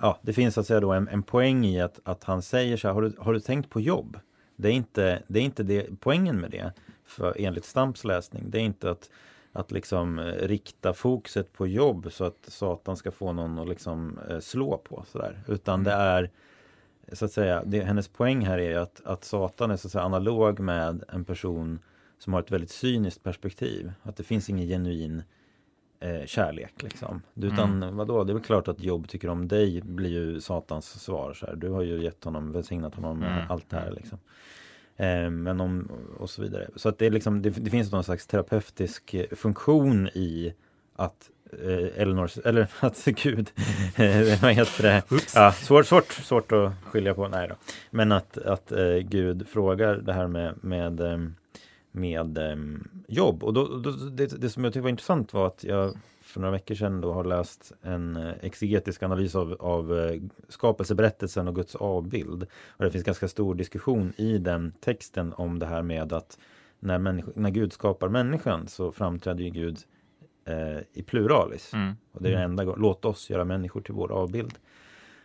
Ja, 0.00 0.18
det 0.22 0.32
finns 0.32 0.54
så 0.54 0.60
att 0.60 0.66
säga 0.66 0.80
då 0.80 0.92
en, 0.92 1.08
en 1.08 1.22
poäng 1.22 1.66
i 1.66 1.80
att, 1.80 2.00
att 2.04 2.24
han 2.24 2.42
säger 2.42 2.76
så 2.76 2.88
här, 2.88 2.94
har 2.94 3.02
du, 3.02 3.12
har 3.18 3.32
du 3.32 3.40
tänkt 3.40 3.70
på 3.70 3.80
jobb? 3.80 4.18
Det 4.56 4.68
är 4.68 4.72
inte, 4.72 5.22
det 5.28 5.38
är 5.38 5.42
inte 5.42 5.62
det, 5.62 5.86
poängen 6.00 6.36
med 6.40 6.50
det, 6.50 6.72
för 7.04 7.34
enligt 7.38 7.64
Stamps 7.64 8.04
läsning, 8.04 8.44
det 8.50 8.58
är 8.58 8.62
inte 8.62 8.90
att, 8.90 9.10
att 9.52 9.70
liksom 9.70 10.18
eh, 10.18 10.24
rikta 10.24 10.92
fokuset 10.92 11.52
på 11.52 11.66
jobb 11.66 12.08
så 12.12 12.24
att 12.24 12.38
Satan 12.48 12.96
ska 12.96 13.10
få 13.10 13.32
någon 13.32 13.58
att 13.58 13.68
liksom 13.68 14.18
eh, 14.30 14.38
slå 14.38 14.76
på 14.78 15.04
sådär. 15.12 15.42
Utan 15.48 15.84
det 15.84 15.92
är 15.92 16.30
så 17.12 17.24
att 17.24 17.32
säga, 17.32 17.62
det, 17.66 17.80
hennes 17.80 18.08
poäng 18.08 18.46
här 18.46 18.58
är 18.58 18.78
att, 18.78 19.00
att 19.04 19.24
Satan 19.24 19.70
är 19.70 19.76
så 19.76 19.88
att 19.88 19.92
säga 19.92 20.04
analog 20.04 20.60
med 20.60 21.04
en 21.08 21.24
person 21.24 21.78
som 22.18 22.32
har 22.32 22.40
ett 22.40 22.50
väldigt 22.50 22.70
cyniskt 22.70 23.22
perspektiv. 23.22 23.92
Att 24.02 24.16
det 24.16 24.22
finns 24.22 24.50
ingen 24.50 24.66
genuin 24.66 25.22
eh, 26.00 26.26
kärlek 26.26 26.82
liksom. 26.82 27.22
Utan 27.34 27.96
vadå, 27.96 28.24
det 28.24 28.32
är 28.32 28.34
väl 28.34 28.42
klart 28.42 28.68
att 28.68 28.80
jobb 28.80 29.08
tycker 29.08 29.28
om 29.28 29.48
dig 29.48 29.82
blir 29.82 30.10
ju 30.10 30.40
Satans 30.40 31.00
svar. 31.02 31.34
Så 31.34 31.46
här. 31.46 31.56
Du 31.56 31.70
har 31.70 31.82
ju 31.82 32.02
gett 32.02 32.24
honom, 32.24 32.52
välsignat 32.52 32.94
honom 32.94 33.18
med 33.18 33.32
Mm. 33.32 33.50
allt 33.50 33.70
det 33.70 33.76
här 33.76 33.90
liksom. 33.90 34.18
Eh, 34.96 35.30
men 35.30 35.60
om, 35.60 35.90
och 36.18 36.30
så 36.30 36.42
vidare. 36.42 36.68
Så 36.76 36.88
att 36.88 36.98
det, 36.98 37.06
är 37.06 37.10
liksom, 37.10 37.42
det, 37.42 37.50
det 37.50 37.70
finns 37.70 37.92
någon 37.92 38.04
slags 38.04 38.26
terapeutisk 38.26 39.14
eh, 39.14 39.26
funktion 39.36 40.08
i 40.08 40.54
att 40.96 41.30
eh, 41.52 42.02
Elinor, 42.02 42.30
eller 42.44 42.68
att 42.80 43.04
Gud, 43.04 43.52
eh, 43.96 44.42
vad 44.42 44.52
heter 44.52 44.82
det? 44.82 45.02
Ja, 45.34 45.52
svårt, 45.52 45.86
svårt, 45.86 46.12
svårt 46.12 46.52
att 46.52 46.72
skilja 46.84 47.14
på, 47.14 47.28
nej 47.28 47.48
då. 47.48 47.54
Men 47.90 48.12
att, 48.12 48.38
att 48.38 48.72
eh, 48.72 48.96
Gud 48.96 49.48
frågar 49.48 49.94
det 49.96 50.12
här 50.12 50.26
med, 50.26 50.54
med, 50.64 51.00
ehm, 51.00 51.34
med 51.92 52.38
ehm, 52.38 52.88
jobb. 53.08 53.44
Och 53.44 53.54
då, 53.54 53.78
då, 53.78 53.90
det, 53.90 54.26
det 54.40 54.50
som 54.50 54.64
jag 54.64 54.72
tyckte 54.72 54.82
var 54.82 54.90
intressant 54.90 55.32
var 55.32 55.46
att 55.46 55.64
jag 55.64 55.96
för 56.36 56.40
några 56.40 56.52
veckor 56.52 56.74
sedan 56.74 57.00
då 57.00 57.12
har 57.12 57.24
läst 57.24 57.72
en 57.82 58.16
eh, 58.16 58.34
exegetisk 58.40 59.02
analys 59.02 59.34
av, 59.34 59.56
av 59.60 59.98
eh, 59.98 60.20
skapelseberättelsen 60.48 61.48
och 61.48 61.54
Guds 61.54 61.74
avbild. 61.76 62.46
Och 62.68 62.84
det 62.84 62.90
finns 62.90 63.04
ganska 63.04 63.28
stor 63.28 63.54
diskussion 63.54 64.12
i 64.16 64.38
den 64.38 64.72
texten 64.80 65.32
om 65.36 65.58
det 65.58 65.66
här 65.66 65.82
med 65.82 66.12
att 66.12 66.38
när, 66.80 66.98
när 67.38 67.50
Gud 67.50 67.72
skapar 67.72 68.08
människan 68.08 68.68
så 68.68 68.92
framträder 68.92 69.44
ju 69.44 69.50
Gud 69.50 69.78
eh, 70.46 70.78
i 70.92 71.02
pluralis. 71.02 71.74
Mm. 71.74 71.94
Och 72.12 72.22
det 72.22 72.28
är 72.28 72.32
den 72.32 72.42
enda 72.42 72.64
gången, 72.64 72.80
låt 72.80 73.04
oss 73.04 73.30
göra 73.30 73.44
människor 73.44 73.80
till 73.80 73.94
vår 73.94 74.12
avbild. 74.12 74.54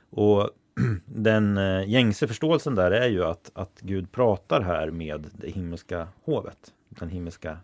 Och 0.09 0.49
den 1.05 1.57
eh, 1.57 1.89
gängse 1.89 2.27
förståelsen 2.27 2.75
där 2.75 2.91
är 2.91 3.07
ju 3.07 3.23
att, 3.23 3.51
att 3.53 3.79
Gud 3.81 4.11
pratar 4.11 4.61
här 4.61 4.91
med 4.91 5.27
det 5.33 5.49
himmelska 5.49 6.07
hovet, 6.23 6.73
den 6.89 7.09
himmelska 7.09 7.57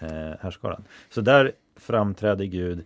eh, 0.00 0.08
härskaran. 0.40 0.84
Så 1.10 1.20
där 1.20 1.52
framträder 1.76 2.44
Gud, 2.44 2.84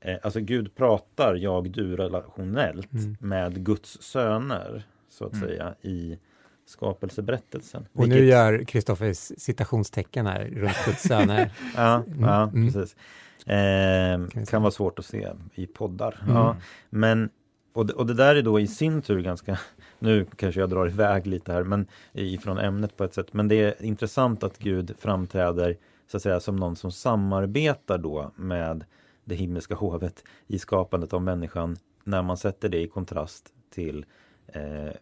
eh, 0.00 0.16
alltså 0.22 0.40
Gud 0.40 0.74
pratar 0.74 1.34
jag 1.34 1.70
du 1.70 1.96
relationellt 1.96 2.92
Mm. 2.92 3.16
med 3.20 3.64
Guds 3.64 4.02
söner, 4.02 4.82
så 5.08 5.26
att 5.26 5.32
Mm. 5.32 5.48
säga, 5.48 5.74
i 5.82 6.18
skapelseberättelsen. 6.66 7.86
Och 7.92 8.08
nu 8.08 8.14
Vilket- 8.14 8.30
gör 8.30 8.64
Kristoffers 8.64 9.18
citationstecken 9.38 10.26
här 10.26 10.44
runt 10.44 10.84
Guds 10.86 11.02
söner. 11.02 11.52
Ja, 11.76 12.02
ja 12.20 12.42
Mm. 12.42 12.72
precis. 12.72 12.96
Eh, 13.44 14.44
kan 14.46 14.62
vara 14.62 14.70
svårt 14.70 14.98
att 14.98 15.04
se 15.04 15.28
i 15.54 15.66
poddar. 15.66 16.20
Mm. 16.22 16.36
Ja, 16.36 16.56
men 16.90 17.30
och 17.72 17.86
det, 17.86 17.92
och 17.92 18.06
det 18.06 18.14
där 18.14 18.36
är 18.36 18.42
då 18.42 18.60
i 18.60 18.66
sin 18.66 19.02
tur 19.02 19.22
ganska, 19.22 19.58
nu 19.98 20.26
kanske 20.36 20.60
jag 20.60 20.70
drar 20.70 20.86
iväg 20.86 21.26
lite 21.26 21.52
här, 21.52 21.62
men 21.62 21.86
ifrån 22.12 22.58
ämnet 22.58 22.96
på 22.96 23.04
ett 23.04 23.14
sätt. 23.14 23.32
Men 23.32 23.48
det 23.48 23.54
är 23.62 23.84
intressant 23.84 24.42
att 24.42 24.58
Gud 24.58 24.94
framträder 24.98 25.76
så 26.06 26.16
att 26.16 26.22
säga 26.22 26.40
som 26.40 26.56
någon 26.56 26.76
som 26.76 26.92
samarbetar 26.92 27.98
då 27.98 28.30
med 28.36 28.84
det 29.24 29.34
himmelska 29.34 29.74
hovet 29.74 30.24
i 30.46 30.58
skapandet 30.58 31.12
av 31.12 31.22
människan 31.22 31.76
när 32.04 32.22
man 32.22 32.36
sätter 32.36 32.68
det 32.68 32.80
i 32.82 32.88
kontrast 32.88 33.52
till 33.70 34.04
eh, 34.46 34.92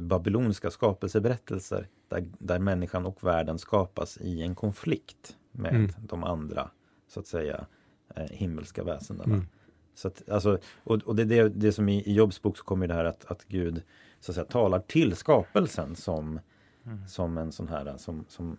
babyloniska 0.00 0.70
skapelseberättelser 0.70 1.88
där, 2.08 2.24
där 2.38 2.58
människan 2.58 3.06
och 3.06 3.24
världen 3.24 3.58
skapas 3.58 4.18
i 4.20 4.42
en 4.42 4.54
konflikt 4.54 5.36
med 5.52 5.74
Mm. 5.74 5.90
de 5.98 6.24
andra 6.24 6.70
så 7.08 7.20
att 7.20 7.26
säga 7.26 7.66
eh, 8.14 8.24
himmelska 8.30 8.84
väsendena. 8.84 9.34
Mm. 9.34 9.46
Så 9.94 10.08
att, 10.08 10.28
alltså, 10.28 10.58
och, 10.84 11.02
och 11.02 11.16
det 11.16 11.22
är 11.22 11.26
det, 11.26 11.48
det 11.48 11.72
som 11.72 11.88
i, 11.88 12.02
i 12.02 12.14
Jobs 12.14 12.42
bok 12.42 12.58
så 12.58 12.64
kommer 12.64 12.88
det 12.88 12.94
här 12.94 13.04
att, 13.04 13.24
att 13.24 13.44
Gud 13.48 13.82
så 14.20 14.30
att 14.30 14.34
säga, 14.34 14.44
talar 14.44 14.78
till 14.78 15.16
skapelsen 15.16 15.96
som 15.96 16.40
mm. 16.86 17.06
som 17.06 17.38
en 17.38 17.52
sån 17.52 17.68
här 17.68 17.96
som, 17.96 18.24
som 18.28 18.56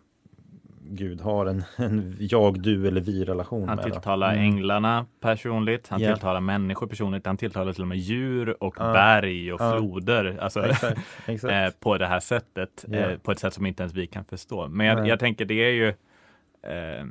Gud 0.87 1.21
har 1.21 1.45
en, 1.45 1.63
en 1.75 2.17
jag, 2.19 2.61
du 2.61 2.87
eller 2.87 3.01
vi 3.01 3.25
relation 3.25 3.67
Han 3.67 3.75
med. 3.75 3.85
tilltalar 3.85 4.33
mm. 4.33 4.43
änglarna 4.43 5.05
personligt, 5.19 5.87
han 5.87 6.01
yeah. 6.01 6.13
tilltalar 6.13 6.41
människor 6.41 6.87
personligt, 6.87 7.25
han 7.25 7.37
tilltalar 7.37 7.73
till 7.73 7.81
och 7.81 7.87
med 7.87 7.97
djur 7.97 8.63
och 8.63 8.79
uh. 8.81 8.93
berg 8.93 9.53
och 9.53 9.61
uh. 9.61 9.77
floder. 9.77 10.37
Alltså, 10.41 10.63
exakt, 10.65 10.99
exakt. 11.25 11.53
Eh, 11.53 11.79
på 11.79 11.97
det 11.97 12.07
här 12.07 12.19
sättet, 12.19 12.85
yeah. 12.89 13.11
eh, 13.11 13.17
på 13.17 13.31
ett 13.31 13.39
sätt 13.39 13.53
som 13.53 13.65
inte 13.65 13.83
ens 13.83 13.93
vi 13.93 14.07
kan 14.07 14.25
förstå. 14.25 14.67
Men 14.67 14.87
jag, 14.87 15.07
jag 15.07 15.19
tänker 15.19 15.45
det 15.45 15.63
är 15.63 15.71
ju 15.71 15.87
eh, 16.61 17.05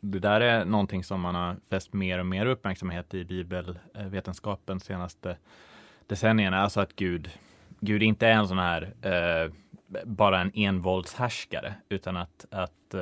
det 0.00 0.18
där 0.18 0.40
är 0.40 0.64
någonting 0.64 1.04
som 1.04 1.20
man 1.20 1.34
har 1.34 1.56
fäst 1.70 1.92
mer 1.92 2.18
och 2.18 2.26
mer 2.26 2.46
uppmärksamhet 2.46 3.14
i 3.14 3.24
bibelvetenskapen 3.24 4.80
senaste 4.80 5.36
decennierna. 6.06 6.60
Alltså 6.60 6.80
att 6.80 6.96
Gud, 6.96 7.30
Gud 7.80 8.02
inte 8.02 8.26
är 8.26 8.32
en 8.32 8.48
sån 8.48 8.58
här 8.58 8.94
eh, 9.02 9.52
bara 10.04 10.40
en 10.40 10.50
envåldshärskare 10.54 11.74
utan 11.88 12.16
att, 12.16 12.46
att, 12.50 12.94
eh, 12.94 13.00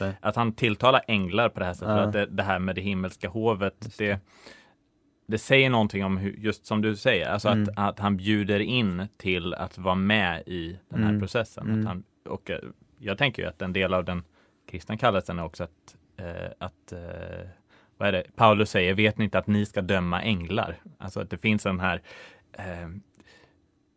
ja, 0.00 0.12
att 0.20 0.36
han 0.36 0.52
tilltalar 0.52 1.02
änglar 1.08 1.48
på 1.48 1.60
det 1.60 1.66
här 1.66 1.74
sättet. 1.74 1.88
Ja. 1.88 2.00
Att 2.00 2.12
det, 2.12 2.26
det, 2.26 2.42
här 2.42 2.58
med 2.58 2.74
det 2.74 2.80
himmelska 2.80 3.28
hovet, 3.28 3.98
det, 3.98 4.20
det 5.26 5.38
säger 5.38 5.70
någonting 5.70 6.04
om 6.04 6.16
hur, 6.16 6.32
just 6.32 6.66
som 6.66 6.82
du 6.82 6.96
säger, 6.96 7.28
alltså 7.28 7.48
mm. 7.48 7.62
att, 7.62 7.78
att 7.78 7.98
han 7.98 8.16
bjuder 8.16 8.60
in 8.60 9.08
till 9.16 9.54
att 9.54 9.78
vara 9.78 9.94
med 9.94 10.42
i 10.46 10.78
den 10.88 11.02
här 11.02 11.08
mm. 11.08 11.20
processen. 11.20 11.64
Att 11.64 11.74
mm. 11.74 11.86
han, 11.86 12.02
och 12.28 12.50
eh, 12.50 12.58
jag 12.98 13.18
tänker 13.18 13.42
ju 13.42 13.48
att 13.48 13.62
en 13.62 13.72
del 13.72 13.94
av 13.94 14.04
den 14.04 14.22
kristna 14.70 14.96
kallelsen 14.96 15.38
är 15.38 15.44
också 15.44 15.64
att, 15.64 15.96
att 16.58 16.92
eh, 16.92 17.48
vad 17.96 18.08
är 18.08 18.12
det, 18.12 18.24
Paulus 18.36 18.70
säger, 18.70 18.94
vet 18.94 19.18
ni 19.18 19.24
inte 19.24 19.38
att 19.38 19.46
ni 19.46 19.66
ska 19.66 19.82
döma 19.82 20.22
änglar? 20.22 20.76
Alltså 20.98 21.20
att 21.20 21.30
det 21.30 21.38
finns 21.38 21.66
en 21.66 21.80
här 21.80 22.02
eh, 22.52 22.88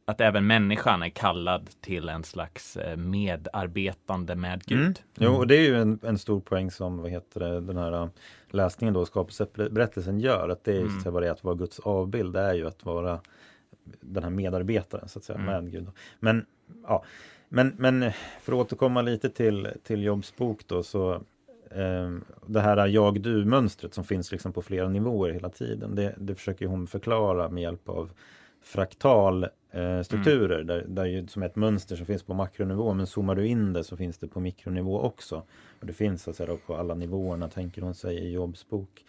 att 0.05 0.21
även 0.21 0.47
människan 0.47 1.03
är 1.03 1.09
kallad 1.09 1.69
till 1.81 2.09
en 2.09 2.23
slags 2.23 2.77
eh, 2.77 2.97
medarbetande 2.97 4.35
med 4.35 4.63
Gud. 4.65 4.79
Mm. 4.79 4.93
Jo, 5.15 5.31
och 5.31 5.47
det 5.47 5.55
är 5.55 5.61
ju 5.61 5.81
en, 5.81 5.99
en, 6.03 6.17
stor 6.17 6.39
poäng 6.39 6.71
som 6.71 6.97
vad 6.97 7.11
heter 7.11 7.39
det, 7.39 7.61
den 7.61 7.77
här 7.77 8.09
läsningen 8.47 8.93
då, 8.93 9.05
skapelseberättelsen 9.05 10.19
gör. 10.19 10.49
Att 10.49 10.63
det 10.63 10.71
är 10.71 10.79
just 10.79 11.01
mm. 11.01 11.13
vad 11.13 11.23
det 11.23 11.27
är 11.27 11.31
att 11.31 11.43
vara 11.43 11.55
Guds 11.55 11.79
avbild, 11.79 12.33
det 12.33 12.39
är 12.39 12.53
ju 12.53 12.67
att 12.67 12.85
vara 12.85 13.19
den 14.01 14.23
här 14.23 14.29
medarbetaren 14.29 15.09
så 15.09 15.19
att 15.19 15.25
säga, 15.25 15.39
mm. 15.39 15.63
med 15.63 15.71
Gud. 15.71 15.87
Men, 16.19 16.45
ja, 16.87 17.03
men, 17.49 17.75
men 17.77 18.11
för 18.41 18.53
att 18.53 18.59
återkomma 18.59 19.01
lite 19.01 19.29
till, 19.29 19.67
till 19.83 20.03
Jobs 20.03 20.35
bok 20.35 20.67
då 20.67 20.83
så 20.83 21.13
eh, 21.13 21.19
det 22.45 22.61
här 22.61 22.87
jag-du-mönstret 22.87 23.93
som 23.93 24.03
finns 24.03 24.31
liksom 24.31 24.53
på 24.53 24.61
flera 24.61 24.89
nivåer 24.89 25.31
hela 25.31 25.49
tiden. 25.49 25.95
Det, 25.95 26.15
det 26.17 26.35
försöker 26.35 26.65
hon 26.65 26.87
förklara 26.87 27.49
med 27.49 27.63
hjälp 27.63 27.89
av 27.89 28.11
fraktal 28.61 29.43
eh, 29.71 29.81
mm. 29.81 30.03
där, 30.67 30.85
där 30.87 31.05
ju, 31.05 31.27
som 31.27 31.43
är 31.43 31.45
ett 31.45 31.55
mönster 31.55 31.95
som 31.95 32.05
finns 32.05 32.23
på 32.23 32.33
makronivå 32.33 32.93
men 32.93 33.07
zoomar 33.07 33.35
du 33.35 33.47
in 33.47 33.73
det 33.73 33.83
så 33.83 33.97
finns 33.97 34.17
det 34.17 34.27
på 34.27 34.39
mikronivå 34.39 35.01
också. 35.01 35.43
Och 35.79 35.87
Det 35.87 35.93
finns 35.93 36.27
alltså 36.27 36.57
på 36.67 36.75
alla 36.75 36.93
nivåerna 36.93 37.49
tänker 37.49 37.81
hon 37.81 37.93
sig 37.93 38.15
i 38.15 38.31
Jobs 38.31 38.69
bok. 38.69 39.05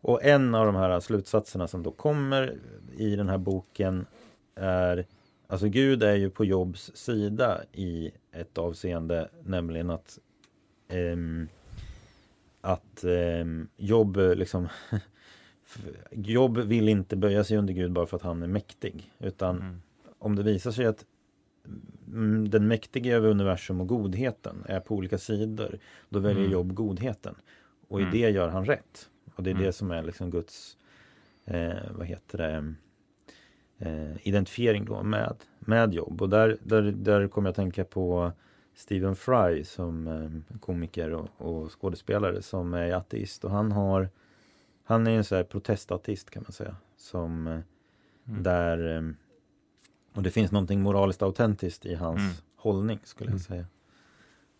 Och 0.00 0.24
en 0.24 0.54
av 0.54 0.66
de 0.66 0.74
här 0.74 1.00
slutsatserna 1.00 1.68
som 1.68 1.82
då 1.82 1.90
kommer 1.90 2.54
i 2.96 3.16
den 3.16 3.28
här 3.28 3.38
boken 3.38 4.06
är 4.54 5.06
Alltså 5.50 5.68
Gud 5.68 6.02
är 6.02 6.14
ju 6.14 6.30
på 6.30 6.44
Jobs 6.44 6.90
sida 6.94 7.60
i 7.72 8.10
ett 8.32 8.58
avseende 8.58 9.28
nämligen 9.44 9.90
att 9.90 10.18
um, 10.88 11.48
att 12.60 13.04
um, 13.04 13.68
Jobb 13.76 14.16
liksom 14.16 14.68
Jobb 16.10 16.58
vill 16.58 16.88
inte 16.88 17.16
böja 17.16 17.44
sig 17.44 17.56
under 17.56 17.74
Gud 17.74 17.92
bara 17.92 18.06
för 18.06 18.16
att 18.16 18.22
han 18.22 18.42
är 18.42 18.46
mäktig 18.46 19.12
utan 19.18 19.56
mm 19.56 19.80
om 20.20 20.36
det 20.36 20.42
visar 20.42 20.70
sig 20.70 20.86
att 20.86 21.04
mm, 22.06 22.50
den 22.50 22.68
mäktige 22.68 23.06
över 23.06 23.28
universum 23.28 23.80
och 23.80 23.86
godheten 23.86 24.64
är 24.68 24.80
på 24.80 24.94
olika 24.94 25.18
sidor, 25.18 25.78
då 26.08 26.18
väljer 26.18 26.40
mm. 26.40 26.52
Jobb 26.52 26.74
godheten. 26.74 27.34
Och 27.88 28.00
i 28.00 28.02
mm. 28.02 28.12
det 28.12 28.30
gör 28.30 28.48
han 28.48 28.64
rätt. 28.64 29.08
Och 29.34 29.42
det 29.42 29.50
är 29.50 29.54
mm. 29.54 29.64
det 29.64 29.72
som 29.72 29.90
är 29.90 30.02
liksom 30.02 30.30
Guds, 30.30 30.76
eh, 31.44 31.72
vad 31.90 32.06
heter 32.06 32.38
det, 32.38 32.74
eh, 33.78 34.28
identifiering 34.28 34.84
då 34.84 35.02
med, 35.02 35.36
med 35.58 35.94
Jobb. 35.94 36.22
Och 36.22 36.28
där, 36.28 36.58
där, 36.62 36.82
där 36.82 37.28
kommer 37.28 37.48
jag 37.48 37.50
att 37.50 37.56
tänka 37.56 37.84
på 37.84 38.32
Stephen 38.74 39.16
Fry 39.16 39.64
som 39.64 40.06
eh, 40.06 40.58
komiker 40.60 41.10
och, 41.10 41.28
och, 41.36 41.80
skådespelare 41.80 42.42
som 42.42 42.74
är 42.74 42.92
ateist. 42.92 43.44
Och 43.44 43.50
han 43.50 43.72
har, 43.72 44.08
han 44.84 45.06
är 45.06 45.10
en 45.10 45.24
sån 45.24 45.36
här 45.36 45.44
protestateist 45.44 46.30
kan 46.30 46.42
man 46.42 46.52
säga. 46.52 46.76
Som 46.96 47.46
eh, 47.46 47.52
mm. 47.52 48.42
där 48.42 48.96
eh, 48.96 49.02
och 50.14 50.22
det 50.22 50.30
finns 50.30 50.52
någonting 50.52 50.80
moraliskt 50.82 51.22
autentiskt 51.22 51.86
i 51.86 51.94
hans 51.94 52.20
mm. 52.20 52.32
hållning 52.56 52.98
skulle 53.04 53.30
jag 53.30 53.32
mm. 53.32 53.40
säga. 53.40 53.66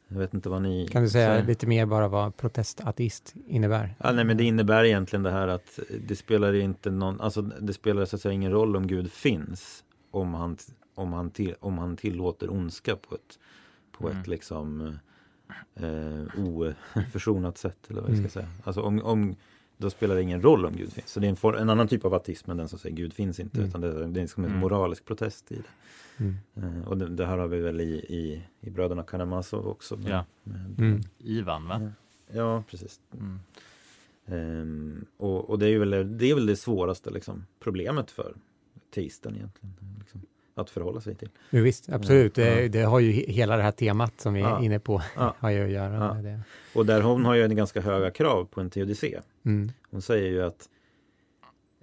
Jag 0.08 0.18
vet 0.18 0.34
inte 0.34 0.48
vad 0.48 0.62
ni 0.62 0.88
Kan 0.88 1.02
du 1.02 1.08
säga 1.08 1.28
säger. 1.28 1.46
lite 1.46 1.66
mer 1.66 1.86
bara 1.86 2.08
vad 2.08 2.36
protestateist 2.36 3.34
innebär? 3.46 3.94
Ja, 3.98 4.12
nej, 4.12 4.24
men 4.24 4.36
det 4.36 4.44
innebär 4.44 4.84
egentligen 4.84 5.22
det 5.22 5.30
här 5.30 5.48
att 5.48 5.78
det 6.00 6.16
spelar 6.16 6.54
inte 6.54 6.90
någon, 6.90 7.20
alltså 7.20 7.42
det 7.42 7.72
spelar 7.72 8.04
så 8.04 8.16
att 8.16 8.22
säga 8.22 8.32
ingen 8.32 8.52
roll 8.52 8.76
om 8.76 8.86
Gud 8.86 9.12
finns 9.12 9.84
om 10.10 10.34
han, 10.34 10.56
om 10.94 11.12
han, 11.12 11.30
till, 11.30 11.54
om 11.60 11.78
han 11.78 11.96
tillåter 11.96 12.52
ondska 12.52 12.96
på 12.96 13.14
ett, 13.14 13.38
på 14.00 14.08
mm. 14.08 14.20
ett 14.20 14.26
liksom 14.26 14.98
eh, 15.74 16.44
oförsonat 16.94 17.58
sätt 17.58 17.90
eller 17.90 18.00
vad 18.00 18.10
jag 18.10 18.16
ska 18.16 18.20
mm. 18.20 18.30
säga. 18.30 18.48
Alltså 18.64 18.82
om, 18.82 19.02
om 19.02 19.36
då 19.80 19.90
spelar 19.90 20.14
det 20.14 20.22
ingen 20.22 20.42
roll 20.42 20.66
om 20.66 20.76
Gud 20.76 20.92
finns. 20.92 21.08
Så 21.08 21.20
det 21.20 21.26
är 21.26 21.28
en, 21.28 21.36
for, 21.36 21.58
en 21.58 21.70
annan 21.70 21.88
typ 21.88 22.04
av 22.04 22.14
ateism 22.14 22.50
än 22.50 22.56
den 22.56 22.68
som 22.68 22.78
säger 22.78 22.96
Gud 22.96 23.12
finns 23.12 23.40
inte. 23.40 23.56
Mm. 23.58 23.68
Utan 23.68 23.80
det, 23.80 24.06
det 24.06 24.22
är 24.22 24.26
som 24.26 24.44
en 24.44 24.50
mm. 24.50 24.60
moralisk 24.60 25.04
protest 25.04 25.52
i 25.52 25.56
det. 25.56 26.24
Mm. 26.24 26.36
Uh, 26.56 26.88
och 26.88 26.98
det, 26.98 27.08
det, 27.08 27.26
här 27.26 27.38
har 27.38 27.48
vi 27.48 27.60
väl 27.60 27.80
i, 27.80 27.94
i, 27.94 28.42
i 28.60 28.70
Bröderna 28.70 29.02
Karamazov 29.02 29.68
också. 29.68 29.96
Med, 29.96 30.12
ja. 30.12 30.24
Med, 30.42 30.78
mm. 30.78 31.00
Ivan 31.18 31.68
va? 31.68 31.92
Ja, 32.32 32.64
precis. 32.70 33.00
Um, 34.26 35.06
och, 35.16 35.50
och, 35.50 35.58
det 35.58 35.68
är 35.68 35.78
väl 35.78 36.18
det, 36.18 36.30
är 36.30 36.34
väl 36.34 36.46
det 36.46 36.56
svåraste 36.56 37.10
liksom, 37.10 37.46
problemet 37.60 38.10
för 38.10 38.34
teisten 38.94 39.36
egentligen. 39.36 39.74
Liksom 39.98 40.20
att 40.60 40.70
förhålla 40.70 41.00
sig 41.00 41.14
till. 41.14 41.28
Jo, 41.50 41.62
visst, 41.62 41.88
absolut. 41.88 42.36
Ja. 42.36 42.44
Det, 42.44 42.68
det, 42.68 42.82
har 42.82 43.00
ju 43.00 43.12
hela 43.12 43.56
det 43.56 43.62
här 43.62 43.72
temat 43.72 44.20
som 44.20 44.34
vi 44.34 44.40
är 44.40 44.48
ja. 44.48 44.62
inne 44.62 44.78
på 44.78 45.02
ja. 45.16 45.34
har 45.38 45.50
ju 45.50 45.64
att 45.64 45.70
göra 45.70 46.14
med 46.14 46.24
det. 46.24 46.40
Och 46.74 46.86
där 46.86 47.00
hon 47.00 47.24
har 47.24 47.34
ju 47.34 47.42
en 47.42 47.56
ganska 47.56 47.80
höga 47.80 48.10
krav 48.10 48.44
på 48.44 48.60
en 48.60 48.70
teodicé. 48.70 49.20
Mm. 49.44 49.72
Hon 49.90 50.02
säger 50.02 50.30
ju 50.30 50.42
att 50.42 50.68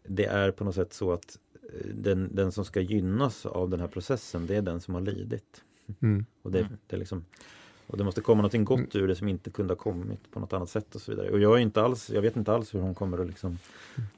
det 0.07 0.25
är 0.25 0.51
på 0.51 0.63
något 0.63 0.75
sätt 0.75 0.93
så 0.93 1.13
att 1.13 1.37
eh, 1.63 1.87
den, 1.93 2.35
den 2.35 2.51
som 2.51 2.65
ska 2.65 2.81
gynnas 2.81 3.45
av 3.45 3.69
den 3.69 3.79
här 3.79 3.87
processen, 3.87 4.47
det 4.47 4.55
är 4.55 4.61
den 4.61 4.81
som 4.81 4.93
har 4.93 5.01
lidit. 5.01 5.61
Mm. 6.01 6.25
Och, 6.41 6.51
det, 6.51 6.67
det 6.87 6.95
är 6.95 6.99
liksom, 6.99 7.25
och 7.87 7.97
det 7.97 8.03
måste 8.03 8.21
komma 8.21 8.41
något 8.41 8.65
gott 8.65 8.95
mm. 8.95 9.03
ur 9.03 9.07
det 9.07 9.15
som 9.15 9.27
inte 9.27 9.49
kunde 9.49 9.73
ha 9.73 9.77
kommit 9.77 10.31
på 10.31 10.39
något 10.39 10.53
annat 10.53 10.69
sätt 10.69 10.95
och 10.95 11.01
så 11.01 11.11
vidare. 11.11 11.29
Och 11.29 11.39
jag 11.39 11.53
är 11.53 11.59
inte 11.59 11.81
alls, 11.81 12.09
jag 12.09 12.21
vet 12.21 12.35
inte 12.35 12.53
alls 12.53 12.75
hur 12.75 12.79
hon 12.79 12.95
kommer 12.95 13.17
att 13.17 13.27
liksom 13.27 13.59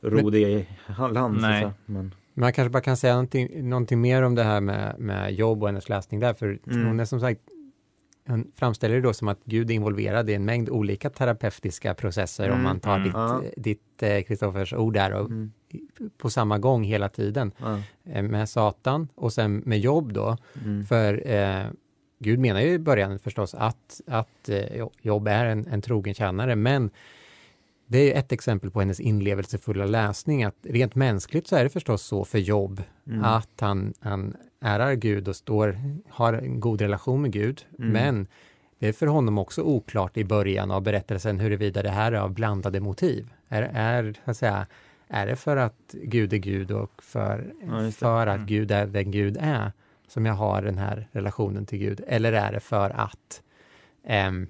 ro 0.02 0.30
det 0.30 0.40
i 0.40 0.68
land. 1.12 1.42
Nej. 1.42 1.72
Men, 1.86 2.14
man 2.40 2.54
kanske 2.54 2.70
bara 2.70 2.84
kan 2.84 2.98
säga 2.98 3.14
någonting, 3.14 3.70
någonting 3.70 4.02
mer 4.02 4.22
om 4.22 4.36
det 4.36 4.44
här 4.44 4.62
med, 4.62 5.00
med 5.00 5.34
jobb 5.34 5.64
och 5.64 5.70
hennes 5.70 5.90
läsning 5.90 6.20
där, 6.20 6.34
för 6.34 6.60
mm. 6.68 6.88
hon 6.88 7.00
är 7.00 7.06
som 7.06 7.20
sagt 7.20 7.42
hon 8.28 8.52
framställer 8.56 8.96
det 8.96 9.02
då 9.02 9.14
som 9.14 9.28
att 9.28 9.40
Gud 9.46 9.72
är 9.72 9.76
involverad 9.76 10.30
i 10.30 10.34
en 10.34 10.46
mängd 10.46 10.70
olika 10.70 11.10
terapeutiska 11.10 11.94
processer 11.94 12.46
mm, 12.46 12.58
om 12.58 12.64
man 12.64 12.80
tar 12.80 12.96
mm, 12.96 13.44
ditt. 13.58 13.82
Kristoffers 14.28 14.74
eh, 14.74 14.80
ord 14.80 14.94
där 14.94 15.14
och 15.14 15.26
mm. 15.26 15.52
på 16.18 16.30
samma 16.30 16.58
gång 16.58 16.84
hela 16.84 17.10
tiden 17.10 17.52
eh, 18.06 18.24
med 18.24 18.50
Satan 18.50 19.08
och 19.16 19.34
sen 19.34 19.58
med 19.66 19.80
jobb 19.80 20.14
då. 20.14 20.38
Mm. 20.66 20.86
För 20.86 21.28
eh, 21.32 21.66
Gud 22.20 22.40
menar 22.40 22.62
ju 22.62 22.68
i 22.68 22.80
början 22.80 23.20
förstås 23.20 23.54
att, 23.54 24.02
att 24.08 24.50
eh, 24.50 24.88
jobb 25.02 25.28
är 25.28 25.46
en, 25.46 25.68
en 25.68 25.82
trogen 25.82 26.14
tjänare, 26.14 26.56
men 26.56 26.90
det 27.92 28.14
är 28.14 28.20
ett 28.20 28.32
exempel 28.32 28.72
på 28.72 28.80
hennes 28.80 29.00
inlevelsefulla 29.00 29.86
läsning, 29.86 30.44
att 30.44 30.56
rent 30.62 30.96
mänskligt 30.96 31.48
så 31.48 31.56
är 31.56 31.64
det 31.64 31.70
förstås 31.70 32.02
så 32.02 32.26
för 32.26 32.40
Jobb, 32.40 32.84
mm. 33.08 33.24
att 33.24 33.50
han, 33.60 33.94
han 34.00 34.36
ärar 34.62 34.94
Gud 34.94 35.28
och 35.28 35.36
står, 35.36 35.80
har 36.10 36.34
en 36.34 36.60
god 36.60 36.82
relation 36.82 37.22
med 37.22 37.32
Gud, 37.32 37.66
mm. 37.80 37.92
men 37.92 38.28
det 38.80 38.88
är 38.88 38.94
för 38.94 39.08
honom 39.08 39.38
också 39.38 39.62
oklart 39.62 40.18
i 40.18 40.24
början 40.24 40.72
av 40.72 40.82
berättelsen 40.82 41.40
huruvida 41.40 41.84
det 41.84 41.90
här 41.90 42.12
är 42.12 42.18
av 42.18 42.34
blandade 42.34 42.80
motiv. 42.80 43.30
Är, 43.48 43.72
är, 43.74 44.14
så 44.26 44.32
att 44.32 44.38
säga, 44.38 44.68
är 45.08 45.28
det 45.28 45.36
för 45.36 45.58
att 45.58 45.96
Gud 46.04 46.34
är 46.34 46.38
Gud 46.38 46.72
och 46.72 47.04
för, 47.04 47.54
ja, 47.68 47.92
för 47.92 48.28
att 48.28 48.36
mm. 48.36 48.48
Gud 48.48 48.72
är 48.72 48.86
den 48.86 49.12
Gud 49.12 49.38
är 49.42 49.72
som 50.08 50.26
jag 50.26 50.34
har 50.34 50.62
den 50.62 50.78
här 50.78 51.08
relationen 51.12 51.66
till 51.66 51.80
Gud? 51.80 52.02
Eller 52.08 52.34
är 52.34 52.52
det 52.52 52.60
för 52.60 52.90
att 52.90 53.42
um, 54.28 54.48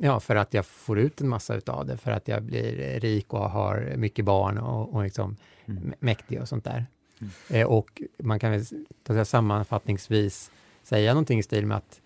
ja, 0.00 0.20
för 0.20 0.36
att 0.36 0.54
jag 0.54 0.66
får 0.66 0.98
ut 0.98 1.20
en 1.20 1.28
massa 1.28 1.54
utav 1.54 1.86
det, 1.86 1.96
för 1.96 2.10
att 2.10 2.28
jag 2.28 2.42
blir 2.42 3.00
rik 3.00 3.32
och 3.32 3.50
har 3.50 3.94
mycket 3.96 4.24
barn 4.24 4.58
och, 4.58 4.94
och 4.94 5.04
liksom 5.04 5.36
mm. 5.66 5.92
mäktig 5.98 6.40
och 6.40 6.48
sånt 6.48 6.64
där. 6.64 6.86
Mm. 7.20 7.32
Eh, 7.48 7.66
och 7.66 8.02
man 8.18 8.38
kan 8.38 8.50
väl 8.50 8.64
säga, 9.06 9.24
sammanfattningsvis 9.24 10.50
säga 10.82 11.12
någonting 11.12 11.38
i 11.38 11.42
stil 11.42 11.66
med 11.66 11.76
att 11.76 12.00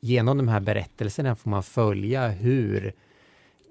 genom 0.00 0.36
de 0.36 0.48
här 0.48 0.60
berättelserna 0.60 1.36
får 1.36 1.50
man 1.50 1.62
följa 1.62 2.28
hur 2.28 2.92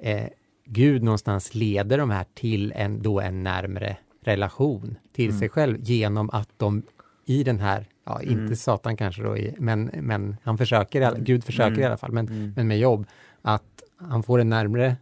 eh, 0.01 0.27
Gud 0.65 1.03
någonstans 1.03 1.55
leder 1.55 1.97
de 1.97 2.09
här 2.09 2.25
till 2.33 2.73
en, 2.75 3.01
då 3.01 3.19
en 3.21 3.43
närmre 3.43 3.97
relation 4.21 4.95
till 5.11 5.29
mm. 5.29 5.39
sig 5.39 5.49
själv 5.49 5.77
genom 5.81 6.29
att 6.29 6.49
de 6.57 6.83
i 7.25 7.43
den 7.43 7.59
här 7.59 7.87
ja, 8.05 8.21
inte 8.21 8.33
Mm. 8.41 8.55
Satan 8.55 8.97
kanske 8.97 9.23
då, 9.23 9.37
men, 9.57 9.91
men 10.01 10.37
han 10.43 10.57
försöker, 10.57 11.01
alla- 11.01 11.17
Gud 11.19 11.43
försöker 11.43 11.67
Mm. 11.67 11.81
i 11.81 11.85
alla 11.85 11.97
fall, 11.97 12.11
men, 12.11 12.27
Mm. 12.27 12.53
men 12.55 12.67
med 12.67 12.79
jobb, 12.79 13.05
att 13.41 13.83
han 13.97 14.23
får 14.23 14.39
en 14.39 14.49
närmre, 14.49 14.95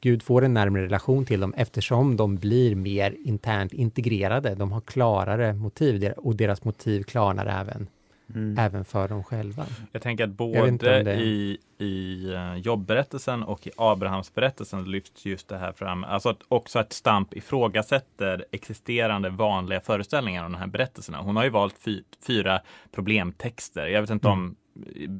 Gud 0.00 0.22
får 0.22 0.44
en 0.44 0.54
närmre 0.54 0.82
relation 0.84 1.24
till 1.24 1.40
dem 1.40 1.54
eftersom 1.56 2.16
de 2.16 2.36
blir 2.36 2.74
mer 2.74 3.16
internt 3.24 3.72
integrerade. 3.72 4.54
De 4.54 4.72
har 4.72 4.80
klarare 4.80 5.52
motiv 5.54 6.12
och 6.16 6.36
deras 6.36 6.64
motiv 6.64 7.02
klarnar 7.02 7.46
även, 7.60 7.86
Mm. 8.34 8.58
även 8.58 8.84
för 8.84 9.08
dem 9.08 9.24
själva. 9.24 9.66
Jag 9.92 10.02
tänker 10.02 10.24
att 10.24 10.30
både 10.30 10.70
det- 11.02 11.14
i, 11.14 11.58
i 11.78 12.32
eh, 12.34 12.54
jobbberättelsen 12.56 13.42
och 13.42 13.66
i 13.66 13.70
Abrahamsberättelsen 13.76 14.84
lyfts 14.90 15.26
just 15.26 15.48
det 15.48 15.58
här 15.58 15.72
fram. 15.72 16.04
Alltså 16.04 16.28
att 16.28 16.38
också 16.48 16.78
att 16.78 16.92
Stamp 16.92 17.34
ifrågasätter 17.34 18.44
existerande 18.52 19.30
vanliga 19.30 19.80
föreställningar 19.80 20.44
om 20.46 20.52
de 20.52 20.58
här 20.58 20.66
berättelserna. 20.66 21.18
Hon 21.18 21.36
har 21.36 21.44
ju 21.44 21.50
valt 21.50 21.78
fy, 21.78 22.02
fyra 22.26 22.60
problemtexter. 22.92 23.86
Jag 23.86 24.00
vet 24.00 24.10
inte 24.10 24.28
Mm. 24.28 24.38
om 24.40 24.56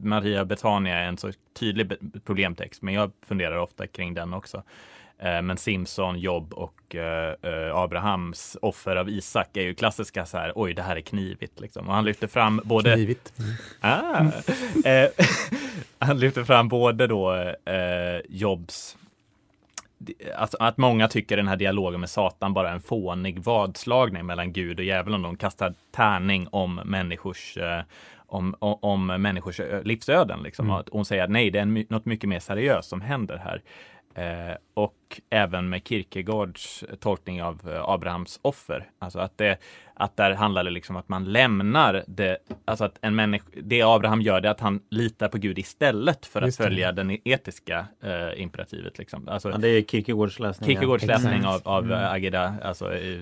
Maria 0.08 0.44
Betania 0.44 0.94
är 0.98 1.08
en 1.08 1.18
så 1.18 1.30
tydlig 1.58 1.92
problemtext, 2.24 2.82
men 2.82 2.94
jag 2.94 3.12
funderar 3.26 3.56
ofta 3.56 3.86
kring 3.86 4.14
den 4.14 4.34
också. 4.34 4.62
Eh, 5.22 5.42
Men 5.42 5.56
Simson, 5.56 6.18
Jobb 6.18 6.52
och 6.52 6.94
eh, 6.94 7.34
eh, 7.42 7.76
Abrahams 7.76 8.56
offer 8.62 8.96
av 8.96 9.08
Isak 9.08 9.56
är 9.56 9.62
ju 9.62 9.74
klassiska 9.74 10.26
så 10.26 10.38
här, 10.38 10.52
oj 10.54 10.74
det 10.74 10.82
här 10.82 10.96
är 10.96 11.00
knivigt 11.00 11.60
liksom. 11.60 11.88
Och 11.88 11.94
han 11.94 12.04
lyfter 12.04 12.26
fram 12.26 12.60
både 12.64 12.94
Knivigt. 12.94 13.32
Ah. 13.80 14.24
Eh, 14.84 15.10
han 15.98 16.18
lyfter 16.18 16.44
fram 16.44 16.68
både 16.68 17.06
då 17.06 17.34
eh, 17.64 18.20
Jobs 18.28 18.96
Alltså 20.36 20.56
att 20.60 20.78
många 20.78 21.08
tycker 21.08 21.36
den 21.36 21.48
här 21.48 21.56
dialogen 21.56 22.00
med 22.00 22.10
Satan 22.10 22.54
bara 22.54 22.68
är 22.68 22.72
en 22.72 22.80
fånig 22.80 23.38
vadslagning 23.38 24.26
mellan 24.26 24.52
Gud 24.52 24.78
och 24.78 24.84
djävulen. 24.84 25.22
De 25.22 25.36
kastar 25.36 25.74
tärning 25.90 26.48
om 26.50 26.74
människors 26.74 27.56
eh, 27.56 27.80
om, 28.26 28.54
om, 28.58 28.78
om 28.80 29.06
människors 29.06 29.60
livsöden. 29.84 30.42
Liksom. 30.42 30.66
Mm. 30.66 30.76
Att 30.76 30.88
hon 30.92 31.04
säger 31.04 31.24
att 31.24 31.30
nej, 31.30 31.50
det 31.50 31.58
är 31.58 31.62
en 31.62 31.86
något 31.88 32.04
mycket 32.04 32.28
mer 32.28 32.40
seriöst 32.40 32.88
som 32.88 33.00
händer 33.00 33.36
här. 33.36 33.62
Eh, 34.14 34.56
och 34.74 35.20
även 35.30 35.68
med 35.68 35.88
Kierkegaards 35.88 36.84
tolkning 37.00 37.42
av 37.42 37.60
eh, 37.70 37.88
Abrahams 37.88 38.38
offer. 38.42 38.90
Alltså 38.98 39.18
att 39.18 39.38
det, 39.38 39.58
att 39.94 40.16
där 40.16 40.30
handlar 40.34 40.64
det 40.64 40.70
liksom 40.70 40.96
att 40.96 41.08
man 41.08 41.24
lämnar 41.24 42.04
det, 42.06 42.38
alltså 42.64 42.84
att 42.84 42.98
en 43.00 43.14
människa, 43.14 43.44
det 43.62 43.82
Abraham 43.82 44.22
gör 44.22 44.40
det 44.40 44.48
är 44.48 44.52
att 44.52 44.60
han 44.60 44.80
litar 44.90 45.28
på 45.28 45.38
Gud 45.38 45.58
istället 45.58 46.26
för 46.26 46.42
att 46.42 46.56
följa 46.56 46.92
den 46.92 47.18
etiska 47.24 47.86
eh, 48.02 48.42
imperativet. 48.42 48.98
Liksom. 48.98 49.28
Alltså, 49.28 49.50
Ja, 49.50 49.58
det 49.58 49.68
är 49.68 49.82
Kierkegaards 49.82 50.38
läsning. 50.38 50.70
ja. 50.70 50.72
Kierkegaards 50.72 51.04
Exakt. 51.04 51.24
läsning 51.24 51.44
av, 51.46 51.60
av 51.64 51.84
Mm. 51.84 51.98
mm. 51.98 52.12
Ageda, 52.12 52.54
alltså 52.62 52.94
eh, 52.94 53.20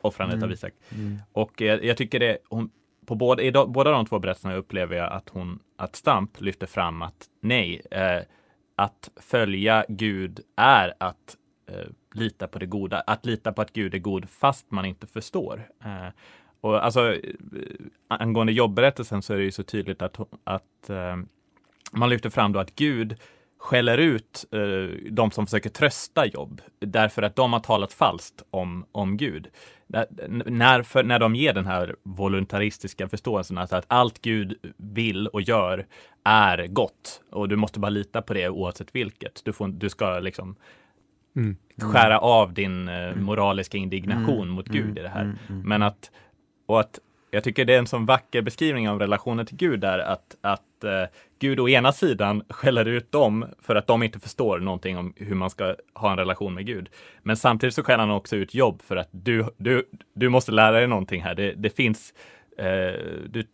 offrandet 0.00 0.36
Mm. 0.36 0.48
av 0.48 0.52
Isak. 0.52 0.72
Mm. 0.94 1.18
Och 1.32 1.60
jag, 1.60 1.84
jag 1.84 1.96
tycker 1.96 2.20
det, 2.20 2.38
hon, 2.48 2.70
på 3.06 3.14
båda, 3.14 3.42
i 3.42 3.50
de, 3.50 3.72
båda 3.72 3.90
de 3.90 4.06
två 4.06 4.18
berättelserna 4.18 4.54
upplever 4.54 4.96
jag 4.96 5.12
att 5.12 5.28
hon, 5.28 5.58
att 5.78 5.96
Stamp 5.96 6.40
lyfter 6.40 6.66
fram 6.66 7.02
att 7.02 7.26
nej, 7.40 7.82
eh, 7.90 8.18
att 8.76 9.10
följa 9.16 9.84
Gud 9.88 10.40
är 10.56 10.94
att 10.98 11.36
eh, 11.68 11.86
lita 12.14 12.46
på 12.46 12.58
det 12.58 12.66
goda, 12.66 13.00
att 13.00 13.26
lita 13.26 13.52
på 13.52 13.62
att 13.62 13.72
Gud 13.72 13.94
är 13.94 13.98
god 13.98 14.30
fast 14.30 14.70
man 14.70 14.84
inte 14.84 15.06
förstår. 15.06 15.68
Eh, 15.84 16.08
och 16.60 16.84
alltså, 16.84 17.14
eh, 17.14 17.20
angående 18.08 18.52
jobbberättelsen 18.52 19.22
så 19.22 19.32
är 19.32 19.38
det 19.38 19.44
ju 19.44 19.52
så 19.52 19.62
tydligt 19.62 20.02
att, 20.02 20.18
att 20.44 20.90
eh, 20.90 21.16
man 21.92 22.08
lyfter 22.08 22.30
fram 22.30 22.52
då 22.52 22.58
att 22.60 22.74
Gud 22.74 23.16
skäller 23.62 23.98
ut 23.98 24.44
eh, 24.50 25.10
de 25.10 25.30
som 25.30 25.46
försöker 25.46 25.70
trösta 25.70 26.26
jobb 26.26 26.60
därför 26.78 27.22
att 27.22 27.36
de 27.36 27.52
har 27.52 27.60
talat 27.60 27.92
falskt 27.92 28.42
om, 28.50 28.86
om 28.92 29.16
Gud. 29.16 29.48
När, 29.86 30.06
när, 30.50 30.82
för, 30.82 31.02
när 31.02 31.18
de 31.18 31.34
ger 31.34 31.52
den 31.52 31.66
här 31.66 31.96
voluntaristiska 32.02 33.08
förståelsen, 33.08 33.58
alltså 33.58 33.76
att 33.76 33.84
allt 33.88 34.22
Gud 34.22 34.74
vill 34.76 35.26
och 35.26 35.42
gör 35.42 35.86
är 36.24 36.66
gott 36.66 37.22
och 37.30 37.48
du 37.48 37.56
måste 37.56 37.80
bara 37.80 37.90
lita 37.90 38.22
på 38.22 38.34
det 38.34 38.48
oavsett 38.48 38.94
vilket. 38.94 39.44
Du, 39.44 39.52
får, 39.52 39.68
du 39.68 39.88
ska 39.88 40.18
liksom 40.18 40.56
Mm. 41.36 41.56
skära 41.80 42.18
av 42.18 42.52
din 42.52 42.88
eh, 42.88 43.14
moraliska 43.16 43.78
indignation 43.78 44.42
Mm. 44.42 44.48
mot 44.48 44.66
Gud 44.68 44.84
Mm. 44.84 44.98
i 44.98 45.02
det 45.02 45.08
här. 45.08 45.22
Mm. 45.22 45.36
Mm. 45.48 45.62
Men 45.68 45.82
att, 45.82 46.10
och 46.66 46.80
att 46.80 46.98
jag 47.30 47.44
tycker 47.44 47.64
det 47.64 47.74
är 47.74 47.78
en 47.78 47.86
sån 47.86 48.06
vacker 48.06 48.42
beskrivning 48.42 48.88
av 48.88 48.98
relationen 48.98 49.46
till 49.46 49.56
Gud 49.56 49.80
där 49.80 49.98
att, 49.98 50.36
att 50.40 50.84
eh, 50.84 51.04
Gud 51.38 51.60
å 51.60 51.68
ena 51.68 51.92
sidan 51.92 52.42
skäller 52.48 52.84
ut 52.84 53.12
dem 53.12 53.46
för 53.60 53.74
att 53.74 53.86
de 53.86 54.02
inte 54.02 54.18
förstår 54.20 54.58
någonting 54.58 54.98
om 54.98 55.12
hur 55.16 55.34
man 55.34 55.50
ska 55.50 55.76
ha 55.94 56.10
en 56.12 56.18
relation 56.18 56.54
med 56.54 56.66
Gud. 56.66 56.88
Men 57.22 57.36
samtidigt 57.36 57.74
så 57.74 57.82
skäller 57.82 57.98
han 58.06 58.10
också 58.10 58.36
ut 58.36 58.54
jobb 58.54 58.82
för 58.82 58.96
att 58.96 59.08
du, 59.10 59.44
du, 59.56 59.88
du 60.14 60.28
måste 60.28 60.52
lära 60.52 60.72
dig 60.78 60.86
någonting 60.86 61.22
här. 61.22 61.34
Det, 61.34 61.52
det 61.52 61.70
finns, 61.76 62.14
eh, 62.58 62.64
du, 63.28 63.44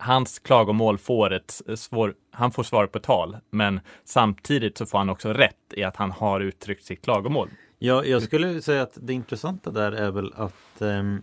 hans 0.00 0.38
klagomål 0.38 0.98
får 0.98 1.32
ett 1.32 1.60
svår, 1.74 2.14
han 2.30 2.50
får 2.52 2.62
svar 2.62 2.86
på 2.86 2.98
tal, 2.98 3.36
men 3.50 3.80
samtidigt 4.04 4.78
så 4.78 4.86
får 4.86 4.98
han 4.98 5.10
också 5.10 5.32
rätt 5.32 5.56
i 5.76 5.82
att 5.84 5.96
han 5.96 6.10
har 6.10 6.40
uttryckt 6.40 6.84
sitt 6.84 7.02
klagomål. 7.02 7.48
Ja, 7.78 8.04
jag 8.04 8.22
skulle 8.22 8.62
säga 8.62 8.82
att 8.82 8.98
det 9.00 9.12
intressanta 9.12 9.70
där 9.70 9.92
är 9.92 10.10
väl 10.10 10.32
att 10.36 10.80
ehm, 10.82 11.22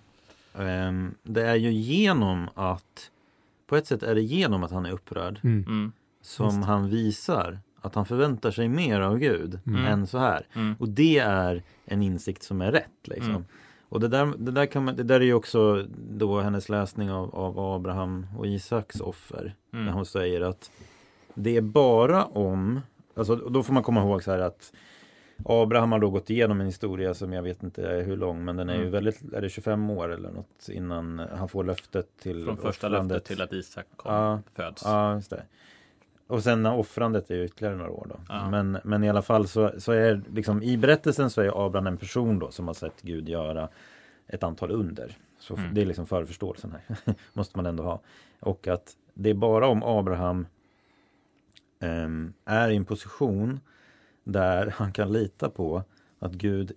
ehm, 0.57 1.15
det 1.23 1.43
är 1.47 1.55
ju 1.55 1.71
genom 1.71 2.49
att 2.55 3.11
på 3.67 3.75
ett 3.75 3.87
sätt 3.87 4.03
är 4.03 4.15
det 4.15 4.21
genom 4.21 4.63
att 4.63 4.71
han 4.71 4.85
är 4.85 4.91
upprörd 4.91 5.39
Mm. 5.43 5.63
Mm, 5.67 5.91
som 6.21 6.45
Just. 6.55 6.67
han 6.67 6.89
visar 6.89 7.59
att 7.81 7.95
han 7.95 8.05
förväntar 8.05 8.51
sig 8.51 8.67
mer 8.67 9.01
av 9.01 9.17
Gud 9.19 9.59
Mm. 9.67 9.85
än 9.85 10.07
så 10.07 10.17
här. 10.17 10.47
mm, 10.53 10.75
Och 10.79 10.89
det 10.89 11.17
är 11.19 11.63
en 11.85 12.01
insikt 12.01 12.43
som 12.43 12.61
är 12.61 12.71
rätt. 12.71 13.07
Liksom. 13.07 13.45
Och 13.89 13.99
det 13.99 14.07
där, 14.07 14.33
det, 14.37 14.51
där 14.51 14.65
kan 14.65 14.83
man, 14.85 14.95
det 14.95 15.03
där 15.03 15.19
är 15.19 15.25
ju 15.25 15.33
också 15.33 15.85
då 16.09 16.39
hennes 16.39 16.69
läsning 16.69 17.11
av, 17.11 17.35
av 17.35 17.59
Abraham 17.59 18.27
och 18.37 18.47
Isaks 18.47 18.99
offer. 19.01 19.55
När 19.71 19.81
mm, 19.81 19.93
hon 19.93 20.05
säger 20.05 20.41
att 20.41 20.71
det 21.33 21.57
är 21.57 21.61
bara 21.61 22.25
om, 22.25 22.81
alltså 23.15 23.35
då 23.35 23.63
får 23.63 23.73
man 23.73 23.83
komma 23.83 24.01
ihåg 24.01 24.23
så 24.23 24.31
här 24.31 24.39
att 24.39 24.73
Abraham 25.45 25.91
har 25.91 25.99
då 25.99 26.09
gått 26.09 26.29
igenom 26.29 26.59
en 26.61 26.65
historia 26.67 27.13
som 27.13 27.33
jag 27.33 27.43
vet 27.43 27.63
inte 27.63 27.81
hur 28.05 28.17
lång 28.17 28.45
men 28.45 28.55
den 28.55 28.69
är 28.69 28.73
ju 28.73 28.79
Mm. 28.79 28.91
väldigt, 28.91 29.33
är 29.33 29.41
det 29.41 29.49
25 29.49 29.89
år 29.89 30.13
eller 30.13 30.29
något 30.31 30.69
innan 30.69 31.19
han 31.19 31.49
får 31.49 31.63
löftet 31.63 32.07
till 32.21 32.45
Från 32.45 32.57
första 32.57 32.87
offrandet. 32.87 33.15
löftet 33.15 33.27
till 33.27 33.41
att 33.41 33.53
Isak 33.53 33.85
kom, 33.95 34.13
Ja. 34.13 34.39
föds. 34.55 34.81
Ja, 34.85 35.13
just 35.15 35.29
det. 35.29 35.43
Och 36.27 36.43
sen 36.43 36.63
när 36.63 36.73
offrandet 36.77 37.31
är 37.31 37.35
ju 37.35 37.45
ytterligare 37.45 37.75
några 37.75 37.91
år 37.91 38.07
då. 38.09 38.19
Ja. 38.29 38.49
Men, 38.49 38.77
men 38.83 39.03
i 39.03 39.09
alla 39.09 39.21
fall 39.21 39.47
så, 39.47 39.71
så 39.77 39.91
är 39.91 40.21
liksom 40.33 40.63
i 40.63 40.77
berättelsen 40.77 41.29
så 41.29 41.41
är 41.41 41.65
Abraham 41.65 41.87
en 41.87 41.97
person 41.97 42.39
då 42.39 42.51
som 42.51 42.67
har 42.67 42.73
sett 42.73 43.01
Gud 43.01 43.29
göra 43.29 43.69
ett 44.27 44.43
antal 44.43 44.71
under. 44.71 45.17
Så 45.39 45.55
Mm. 45.55 45.73
det 45.73 45.81
är 45.81 45.85
liksom 45.85 46.05
förförståelsen 46.07 46.71
här. 46.87 46.97
Måste 47.33 47.57
man 47.57 47.65
ändå 47.65 47.83
ha. 47.83 47.99
Och 48.39 48.67
att 48.67 48.95
det 49.13 49.29
är 49.29 49.33
bara 49.33 49.67
om 49.67 49.83
Abraham 49.83 50.47
ehm, 51.79 52.33
är 52.45 52.69
i 52.69 52.75
en 52.75 52.85
position 52.85 53.59
där 54.23 54.73
han 54.77 54.91
kan 54.91 55.11
lita 55.13 55.49
på 55.49 55.83
att 56.19 56.33
Gud, 56.33 56.71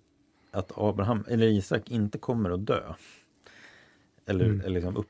att 0.51 0.73
Abraham 0.77 1.25
eller 1.29 1.47
Isak 1.47 1.91
inte 1.91 2.19
kommer 2.19 2.51
att 2.51 2.67
dö. 2.67 2.81
Eller, 4.27 4.45
Mm. 4.45 4.61
eller 4.61 4.71
liksom 4.71 4.97
upp 4.97 5.09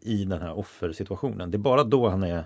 i 0.00 0.24
den 0.24 0.40
här 0.42 0.58
offersituationen. 0.58 1.50
Det 1.50 1.56
är 1.56 1.58
bara 1.58 1.84
då 1.84 2.08
han 2.08 2.22
är, 2.22 2.44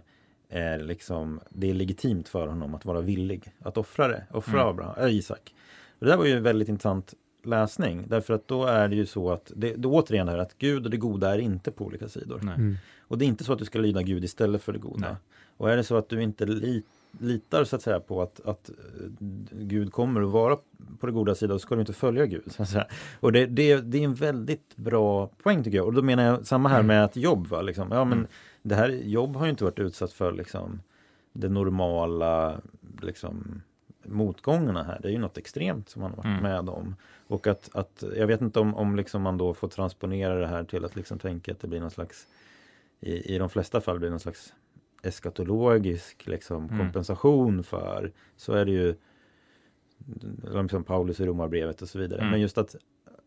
är 0.51 0.78
liksom, 0.78 1.40
det 1.48 1.70
är 1.70 1.74
legitimt 1.74 2.28
för 2.28 2.46
honom 2.46 2.74
att 2.74 2.84
vara 2.84 3.01
villig 3.01 3.53
att 3.62 3.76
offra 3.76 4.09
det, 4.09 4.24
offra 4.30 4.61
Mm. 4.61 4.68
Abraham, 4.68 4.94
äh, 5.05 5.14
Isak. 5.16 5.55
Och 5.98 6.07
det 6.07 6.12
där 6.12 6.16
var 6.16 6.24
ju 6.24 6.32
en 6.32 6.42
väldigt 6.42 6.68
intressant 6.68 7.14
läsning 7.44 8.05
därför 8.09 8.34
att 8.34 8.48
då 8.48 8.64
är 8.64 8.88
det 8.88 8.96
ju 8.96 9.07
så 9.07 9.30
att 9.30 9.53
det, 9.57 9.74
det 9.74 9.88
återigen 9.88 10.28
är 10.28 10.38
att 10.38 10.59
Gud 10.59 10.84
och 10.84 10.90
det 10.90 10.96
goda 10.96 11.34
är 11.34 11.38
inte 11.38 11.70
på 11.70 11.84
olika 11.84 12.09
sidor. 12.09 12.40
Nej. 12.42 12.55
Mm. 12.55 12.76
Och 13.01 13.18
det 13.18 13.24
är 13.24 13.26
inte 13.26 13.44
så 13.44 13.53
att 13.53 13.59
du 13.59 13.64
ska 13.64 13.78
lyda 13.78 14.03
Gud 14.03 14.24
istället 14.24 14.62
för 14.62 14.72
det 14.72 14.78
goda. 14.78 15.09
Nej. 15.09 15.16
Och 15.57 15.70
är 15.70 15.76
det 15.76 15.84
så 15.84 15.96
att 15.96 16.09
du 16.09 16.22
inte 16.22 16.46
li, 16.46 16.82
litar 17.18 17.64
så 17.64 17.76
att 17.76 17.82
säga 17.82 18.01
på 18.01 18.22
att, 18.22 18.40
att 18.44 18.68
eh, 18.70 18.74
Gud 19.51 19.92
kommer 19.92 20.22
att 20.22 20.30
vara 20.30 20.57
på 21.01 21.07
det 21.07 21.12
goda 21.12 21.34
sidan 21.34 21.59
så 21.59 21.62
ska 21.62 21.74
du 21.74 21.80
inte 21.80 21.92
följa 21.92 22.26
Gud. 22.26 22.53
Så 22.53 22.62
att 22.62 22.68
säga. 22.68 22.86
Och 23.20 23.32
det, 23.32 23.46
det, 23.46 23.76
det 23.80 23.98
är 23.98 24.05
en 24.05 24.14
väldigt 24.14 24.76
bra 24.76 25.26
poäng 25.42 25.64
tycker 25.64 25.76
jag. 25.76 25.86
Och 25.86 25.92
då 25.94 26.03
menar 26.03 26.22
jag 26.22 26.46
samma 26.46 26.68
här 26.68 26.82
med 26.82 27.05
att 27.05 27.16
jobb. 27.16 27.46
Va? 27.46 27.62
Liksom. 27.62 27.88
Ja, 27.90 28.05
men 28.05 28.18
Mm. 28.18 28.30
Det 28.62 28.74
här 28.74 28.88
jobb 28.88 29.36
har 29.36 29.44
ju 29.44 29.50
inte 29.50 29.64
varit 29.64 29.78
utsatt 29.78 30.12
för 30.12 30.32
liksom, 30.32 30.80
det 31.32 31.48
normala 31.48 32.61
liksom, 33.02 33.62
motgångarna 34.04 34.82
här. 34.82 34.98
Det 35.02 35.08
är 35.08 35.12
ju 35.12 35.18
något 35.18 35.38
extremt 35.38 35.88
som 35.88 36.02
han 36.02 36.11
har 36.11 36.16
varit 36.16 36.26
Mm. 36.26 36.42
med 36.42 36.68
om. 36.74 36.96
Och 37.26 37.46
att, 37.46 37.70
att 37.72 38.04
jag 38.16 38.26
vet 38.26 38.40
inte 38.40 38.61
om, 38.61 38.74
om 38.74 38.96
liksom 38.96 39.22
man 39.22 39.38
då 39.38 39.54
får 39.54 39.68
transponera 39.68 40.34
det 40.34 40.46
här 40.46 40.64
till 40.64 40.84
att 40.84 40.96
liksom 40.96 41.18
tänka 41.18 41.52
att 41.52 41.61
det 41.61 41.68
blir 41.68 41.80
någon 41.80 41.90
slags 41.90 42.26
i, 43.00 43.34
i 43.34 43.38
de 43.38 43.48
flesta 43.50 43.80
fall 43.80 43.98
blir 43.98 44.11
någon 44.11 44.20
slags 44.20 44.52
eskatologisk 45.02 46.26
liksom, 46.26 46.64
Mm. 46.64 46.78
kompensation 46.78 47.64
för 47.64 48.12
så 48.36 48.52
är 48.52 48.64
det 48.64 48.72
ju 48.72 48.94
liksom 50.54 50.84
Paulus 50.84 51.20
i 51.20 51.26
Romarbrevet 51.26 51.82
och 51.82 51.88
så 51.88 51.98
vidare. 51.98 52.20
Mm. 52.20 52.30
Men 52.30 52.40
just 52.40 52.58
att 52.58 52.76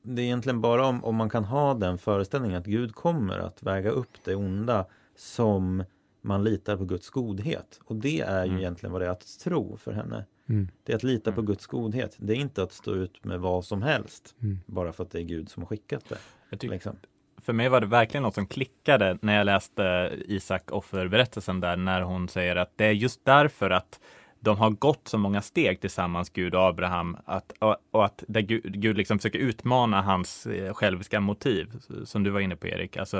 det 0.02 0.22
är 0.22 0.26
egentligen 0.26 0.62
bara 0.62 0.86
om, 0.88 1.04
om 1.04 1.16
man 1.16 1.30
kan 1.30 1.44
ha 1.46 1.74
den 1.74 1.98
föreställningen 1.98 2.58
att 2.58 2.66
Gud 2.66 2.96
kommer 2.96 3.38
att 3.40 3.64
väga 3.64 3.90
upp 3.92 4.10
det 4.24 4.36
onda 4.36 4.86
som 5.16 5.84
man 6.22 6.44
litar 6.44 6.78
på 6.78 6.86
Guds 6.86 7.10
godhet. 7.10 7.80
Och 7.86 7.96
det 7.96 8.22
är 8.22 8.44
ju 8.44 8.50
Mm. 8.50 8.60
egentligen 8.60 8.92
vad 8.94 9.02
det 9.02 9.06
är 9.06 9.10
att 9.12 9.40
tro 9.44 9.78
för 9.78 9.92
henne. 9.92 10.26
Mm. 10.50 10.68
Det 10.84 10.92
är 10.92 10.96
att 10.96 11.04
lita 11.04 11.32
på 11.32 11.40
Mm. 11.42 11.46
Guds 11.46 11.66
godhet. 11.68 12.16
Det 12.20 12.34
är 12.34 12.38
inte 12.38 12.64
att 12.64 12.72
stå 12.74 12.96
ut 12.96 13.24
med 13.26 13.40
vad 13.40 13.66
som 13.66 13.82
helst 13.82 14.36
Mm. 14.42 14.60
bara 14.66 14.94
för 14.94 15.04
att 15.04 15.12
det 15.12 15.20
är 15.20 15.24
Gud 15.24 15.50
som 15.50 15.64
har 15.64 15.68
skickat 15.68 16.04
det. 16.50 16.68
Liksom. 16.68 16.96
för 17.42 17.54
mig 17.54 17.70
var 17.70 17.82
det 17.82 17.88
verkligen 17.88 18.24
något 18.24 18.34
som 18.36 18.48
klickade 18.48 19.18
när 19.22 19.38
jag 19.38 19.46
läste 19.46 20.12
Isak 20.26 20.72
offerberättelsen 20.72 21.60
där, 21.60 21.76
när 21.78 22.02
hon 22.02 22.30
säger 22.30 22.56
att 22.56 22.72
det 22.76 22.86
är 22.86 22.92
just 22.92 23.26
därför 23.26 23.70
att 23.70 24.00
de 24.40 24.58
har 24.58 24.70
gått 24.70 25.08
så 25.08 25.18
många 25.18 25.42
steg 25.42 25.82
tillsammans, 25.82 26.30
Gud 26.30 26.56
och 26.56 26.62
Abraham, 26.62 27.18
att, 27.26 27.52
och, 27.60 27.76
och 27.92 28.06
att 28.06 28.24
där 28.28 28.42
Gud, 28.42 28.82
Gud 28.82 28.98
liksom 28.98 29.20
försöker 29.20 29.40
utmana 29.40 30.02
hans 30.02 30.46
eh, 30.48 30.74
själviska 30.74 31.20
motiv, 31.20 31.72
som 32.06 32.24
du 32.24 32.30
var 32.30 32.40
inne 32.40 32.56
på 32.56 32.68
Erik. 32.68 32.98
Alltså, 32.98 33.20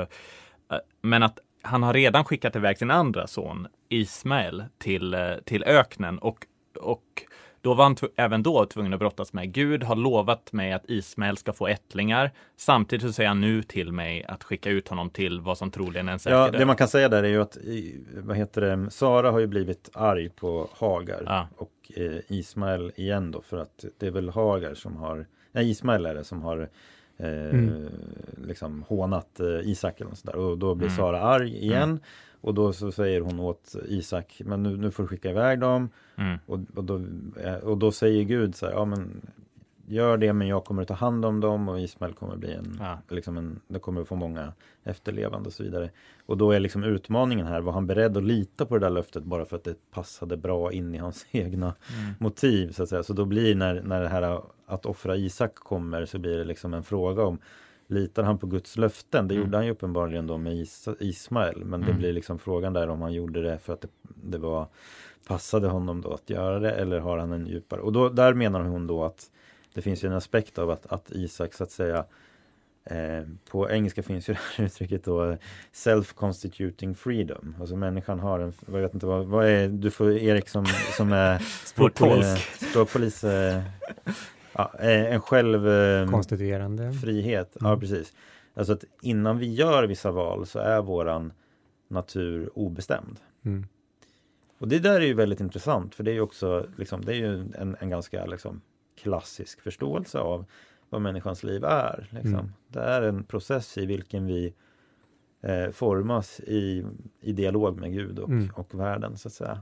eh, 0.70 0.78
men 1.02 1.22
att 1.22 1.38
han 1.64 1.82
har 1.82 1.92
redan 1.92 2.24
skickat 2.24 2.56
iväg 2.56 2.78
sin 2.78 2.90
andra 2.90 3.26
son 3.26 3.66
Ismael 3.88 4.64
till, 4.78 5.14
eh, 5.14 5.34
till 5.44 5.64
öknen 5.64 6.18
och, 6.18 6.46
och 6.80 7.02
då 7.60 7.74
var 7.74 7.84
han 7.84 7.96
även 8.16 8.42
då 8.42 8.66
tvungen 8.66 8.92
att 8.92 8.98
brottas 8.98 9.32
med. 9.32 9.52
Gud 9.52 9.82
har 9.82 9.96
lovat 9.96 10.52
mig 10.52 10.72
att 10.72 10.90
Ismael 10.90 11.36
ska 11.36 11.52
få 11.52 11.66
ättlingar. 11.68 12.30
Samtidigt 12.56 13.06
så 13.06 13.12
säger 13.12 13.28
han 13.28 13.40
nu 13.40 13.62
till 13.62 13.92
mig 13.92 14.24
att 14.24 14.44
skicka 14.44 14.70
ut 14.70 14.88
honom 14.88 15.10
till 15.10 15.40
vad 15.40 15.58
som 15.58 15.70
troligen 15.70 16.08
är 16.08 16.12
en 16.12 16.18
säker 16.18 16.36
Ja, 16.36 16.50
det 16.50 16.66
man 16.66 16.76
kan 16.76 16.88
säga 16.88 17.08
där 17.08 17.22
är 17.22 17.28
ju 17.28 17.42
att 17.42 17.56
vad 18.16 18.36
heter 18.36 18.60
det, 18.60 18.90
Sara 18.90 19.30
har 19.30 19.38
ju 19.38 19.46
blivit 19.46 19.90
arg 19.92 20.28
på 20.28 20.68
Hagar 20.78 21.22
Ja. 21.26 21.48
och 21.56 21.92
eh, 21.96 22.18
Ismael 22.28 22.92
igen 22.96 23.30
då 23.30 23.42
för 23.42 23.56
att 23.58 23.84
det 23.98 24.06
är 24.06 24.10
väl 24.10 24.28
Hagar 24.30 24.74
som 24.74 24.96
har, 24.96 25.26
nej 25.52 25.70
Ismael 25.70 26.06
är 26.06 26.14
det 26.14 26.24
som 26.24 26.42
har 26.42 26.68
eh, 27.16 27.50
Mm. 27.50 27.88
liksom 28.46 28.84
hånat 28.88 29.40
eh, 29.40 29.46
Isak 29.70 30.00
eller 30.00 30.10
något 30.10 30.18
sånt 30.18 30.32
där. 30.34 30.40
och 30.40 30.58
då 30.58 30.74
blir 30.74 30.88
Mm. 30.88 30.96
Sara 30.96 31.20
arg 31.20 31.56
igen 31.64 31.82
Mm. 31.82 31.98
och 32.40 32.54
då 32.54 32.72
så 32.72 32.92
säger 32.92 33.20
hon 33.20 33.40
åt 33.40 33.74
Isak, 33.88 34.40
men 34.44 34.62
nu, 34.62 34.76
nu 34.76 34.90
får 34.90 35.02
du 35.02 35.06
skicka 35.08 35.30
iväg 35.30 35.60
dem 35.60 35.88
Mm. 36.16 36.38
och, 36.46 36.58
och, 36.74 36.84
då, 36.84 37.00
eh, 37.44 37.54
och 37.56 37.78
då 37.78 37.92
säger 37.92 38.22
Gud 38.24 38.54
så 38.54 38.66
här, 38.66 38.72
ja 38.72 38.84
men 38.84 39.20
gör 39.86 40.16
det 40.16 40.32
men 40.32 40.48
jag 40.48 40.64
kommer 40.64 40.82
att 40.82 40.88
ta 40.88 40.94
hand 40.94 41.24
om 41.24 41.40
dem 41.40 41.68
och 41.68 41.80
Ismael 41.80 42.12
kommer 42.12 42.36
bli 42.36 42.52
en, 42.54 42.76
Ja. 42.80 42.98
liksom 43.08 43.36
en, 43.36 43.60
det 43.68 43.78
kommer 43.78 44.00
att 44.00 44.08
få 44.08 44.14
många 44.16 44.52
efterlevande 44.84 45.46
och 45.46 45.52
så 45.52 45.62
vidare. 45.62 45.90
Och 46.26 46.36
då 46.36 46.52
är 46.52 46.60
liksom 46.60 46.84
utmaningen 46.84 47.46
här, 47.46 47.60
var 47.60 47.72
han 47.72 47.86
beredd 47.86 48.16
att 48.16 48.24
lita 48.24 48.66
på 48.66 48.78
det 48.78 48.86
där 48.86 48.90
löftet 48.90 49.24
bara 49.24 49.44
för 49.44 49.56
att 49.56 49.64
det 49.64 49.74
passade 49.90 50.36
bra 50.36 50.72
in 50.72 50.94
i 50.94 50.98
hans 50.98 51.26
egna 51.30 51.74
Mm. 51.98 52.14
motiv 52.18 52.72
så 52.72 52.82
att 52.82 52.88
säga. 52.88 53.02
Så 53.02 53.12
då 53.12 53.24
blir 53.24 53.54
när, 53.54 53.82
när 53.82 54.00
det 54.02 54.08
här 54.08 54.40
att 54.66 54.86
offra 54.86 55.16
Isak 55.16 55.54
kommer 55.54 56.06
så 56.06 56.18
blir 56.18 56.38
det 56.38 56.44
liksom 56.44 56.74
en 56.74 56.82
fråga 56.82 57.22
om 57.24 57.38
Litar 57.86 58.22
han 58.22 58.38
på 58.38 58.46
Guds 58.46 58.76
löften? 58.76 59.28
Det 59.28 59.34
Mm. 59.34 59.44
gjorde 59.46 59.56
han 59.58 59.66
ju 59.66 59.72
uppenbarligen 59.72 60.26
då 60.26 60.38
med 60.38 60.54
Is 60.56 60.88
Ismael 61.00 61.64
Men 61.64 61.80
det 61.80 61.86
Mm. 61.86 61.98
blir 61.98 62.12
liksom 62.12 62.38
frågan 62.38 62.72
där 62.72 62.88
om 62.88 63.02
han 63.02 63.12
gjorde 63.12 63.42
det 63.42 63.58
för 63.58 63.72
att 63.72 63.80
det, 63.80 63.88
det 64.14 64.38
var 64.38 64.66
Passade 65.26 65.68
honom 65.68 66.00
då 66.00 66.12
att 66.12 66.30
göra 66.30 66.58
det 66.58 66.70
eller 66.72 66.98
har 67.00 67.18
han 67.18 67.32
en 67.32 67.46
djupare? 67.46 67.80
Och 67.80 67.92
då, 67.92 68.08
där 68.08 68.34
menar 68.34 68.60
hon 68.64 68.86
då 68.86 69.04
att 69.04 69.30
Det 69.74 69.82
finns 69.82 70.04
ju 70.04 70.08
en 70.08 70.14
aspekt 70.14 70.58
av 70.58 70.70
att, 70.70 70.86
att 70.92 71.10
Isak 71.10 71.54
så 71.54 71.64
att 71.64 71.70
säga 71.70 72.04
eh, 72.84 73.22
På 73.50 73.70
engelska 73.70 74.02
finns 74.02 74.28
ju 74.28 74.32
det 74.32 74.40
här 74.56 74.64
uttrycket 74.66 75.04
då 75.04 75.36
Self-constituting 75.72 76.94
freedom 76.94 77.56
Alltså 77.60 77.76
människan 77.76 78.20
har 78.20 78.40
en, 78.40 78.52
jag 78.66 78.72
vet 78.80 78.94
inte 78.94 79.06
vad, 79.06 79.26
vad 79.26 79.46
är, 79.46 79.68
du 79.68 79.90
får 79.90 80.12
Erik 80.12 80.48
som, 80.48 80.66
som 80.96 81.12
är 81.12 81.38
Språkpolisk. 81.64 82.62
eh, 82.62 82.68
Språkpolis 82.70 83.24
eh, 83.24 83.62
ja, 84.52 84.72
eh, 84.80 85.14
En 85.14 85.20
själv 85.20 85.68
eh, 85.68 86.10
Konstituerande. 86.10 86.92
frihet, 86.92 87.56
ja 87.60 87.66
Mm. 87.68 87.80
precis 87.80 88.12
Alltså 88.56 88.72
att 88.72 88.84
innan 89.02 89.38
vi 89.38 89.54
gör 89.54 89.84
vissa 89.86 90.10
val 90.10 90.46
så 90.46 90.58
är 90.58 90.82
våran 90.82 91.32
natur 91.88 92.50
obestämd 92.58 93.20
Mm. 93.44 93.66
och 94.58 94.68
det 94.68 94.78
där 94.78 95.00
är 95.00 95.06
ju 95.06 95.14
väldigt 95.14 95.40
intressant 95.40 95.94
för 95.94 96.04
det 96.04 96.10
är 96.10 96.14
ju 96.14 96.20
också 96.20 96.66
liksom, 96.76 97.04
det 97.04 97.12
är 97.12 97.16
ju 97.16 97.34
en, 97.58 97.76
en 97.80 97.90
ganska 97.90 98.26
liksom, 98.26 98.60
klassisk 98.94 99.60
förståelse 99.60 100.18
av 100.18 100.44
vad 100.90 101.00
människans 101.02 101.42
liv 101.42 101.64
är. 101.64 102.08
Liksom. 102.10 102.34
Mm. 102.34 102.52
Det 102.68 102.80
är 102.80 103.02
en 103.02 103.24
process 103.24 103.78
i 103.78 103.86
vilken 103.86 104.26
vi 104.26 104.54
eh, 105.42 105.70
formas 105.70 106.40
i, 106.40 106.84
i 107.20 107.32
dialog 107.32 107.80
med 107.80 107.92
Gud 107.92 108.18
och, 108.18 108.28
Mm. 108.28 108.50
och 108.54 108.74
världen 108.80 109.16
så 109.18 109.28
att 109.28 109.34
säga. 109.34 109.60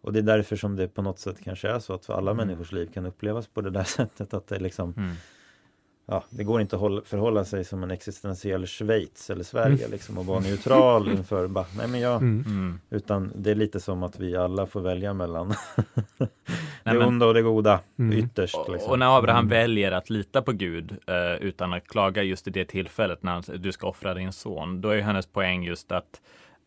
Och 0.00 0.12
det 0.12 0.18
är 0.18 0.22
därför 0.22 0.56
som 0.56 0.76
det 0.76 0.88
på 0.88 1.02
något 1.02 1.18
sätt 1.18 1.40
kanske 1.44 1.68
är 1.68 1.78
så 1.78 1.92
att 1.94 2.04
för 2.06 2.14
alla 2.14 2.34
människors 2.34 2.72
liv 2.72 2.90
kan 2.94 3.06
upplevas 3.06 3.46
på 3.46 3.60
det 3.60 3.70
där 3.70 3.84
sättet 3.98 4.34
att 4.34 4.46
det 4.46 4.58
liksom 4.58 4.94
Mm. 4.96 5.14
Ja, 6.10 6.24
det 6.30 6.44
går 6.44 6.60
inte 6.60 6.76
att 6.76 6.80
hålla, 6.82 7.02
förhålla 7.04 7.44
sig 7.44 7.64
som 7.64 7.82
en 7.82 7.90
existentiell 7.90 8.66
Schweiz 8.66 9.30
eller 9.30 9.44
Sverige 9.44 9.88
liksom 9.88 10.18
och 10.18 10.26
vara 10.26 10.40
neutral 10.40 11.08
inför 11.16 11.46
bara, 11.48 11.64
nej 11.76 11.88
men 11.88 12.00
jag, 12.00 12.16
Mm. 12.22 12.44
Mm. 12.46 12.80
utan 12.90 13.32
det 13.36 13.50
är 13.50 13.54
lite 13.54 13.80
som 13.80 14.02
att 14.02 14.20
vi 14.20 14.36
alla 14.36 14.66
får 14.66 14.80
välja 14.80 15.12
mellan 15.14 15.48
det 16.18 16.28
Nej, 16.82 16.94
men- 16.94 17.02
onda 17.08 17.26
och 17.26 17.34
det 17.34 17.42
goda 17.42 17.80
Mm. 17.98 18.18
ytterst. 18.18 18.54
Och, 18.56 18.70
Liksom. 18.72 18.90
och 18.90 18.98
när 18.98 19.18
Abraham 19.18 19.38
Mm. 19.44 19.48
väljer 19.48 19.92
att 19.92 20.10
lita 20.10 20.42
på 20.42 20.52
Gud 20.52 20.92
eh, 21.06 21.34
utan 21.46 21.72
att 21.72 21.88
klaga 21.88 22.22
just 22.22 22.46
i 22.46 22.50
det 22.50 22.64
tillfället 22.64 23.22
när 23.22 23.32
han, 23.32 23.42
du 23.58 23.72
ska 23.72 23.88
offra 23.88 24.14
din 24.14 24.32
son, 24.32 24.80
då 24.80 24.88
är 24.88 24.94
ju 24.94 25.00
hennes 25.02 25.26
poäng 25.26 25.64
just 25.64 25.92
att 25.92 26.20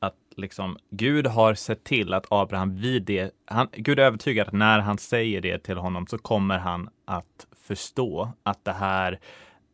att 0.03 0.15
liksom 0.35 0.77
Gud 0.89 1.27
har 1.27 1.53
sett 1.53 1.83
till 1.83 2.13
att 2.13 2.25
Abraham 2.29 2.75
vid 2.75 3.03
det, 3.03 3.31
han, 3.45 3.67
Gud 3.71 3.99
är 3.99 4.03
övertygad 4.03 4.47
att 4.47 4.53
när 4.53 4.79
han 4.79 4.97
säger 4.97 5.41
det 5.41 5.57
till 5.63 5.77
honom 5.77 6.07
så 6.07 6.17
kommer 6.17 6.57
han 6.57 6.89
att 7.05 7.47
förstå 7.61 8.31
att 8.43 8.65
det 8.65 8.71
här 8.73 9.19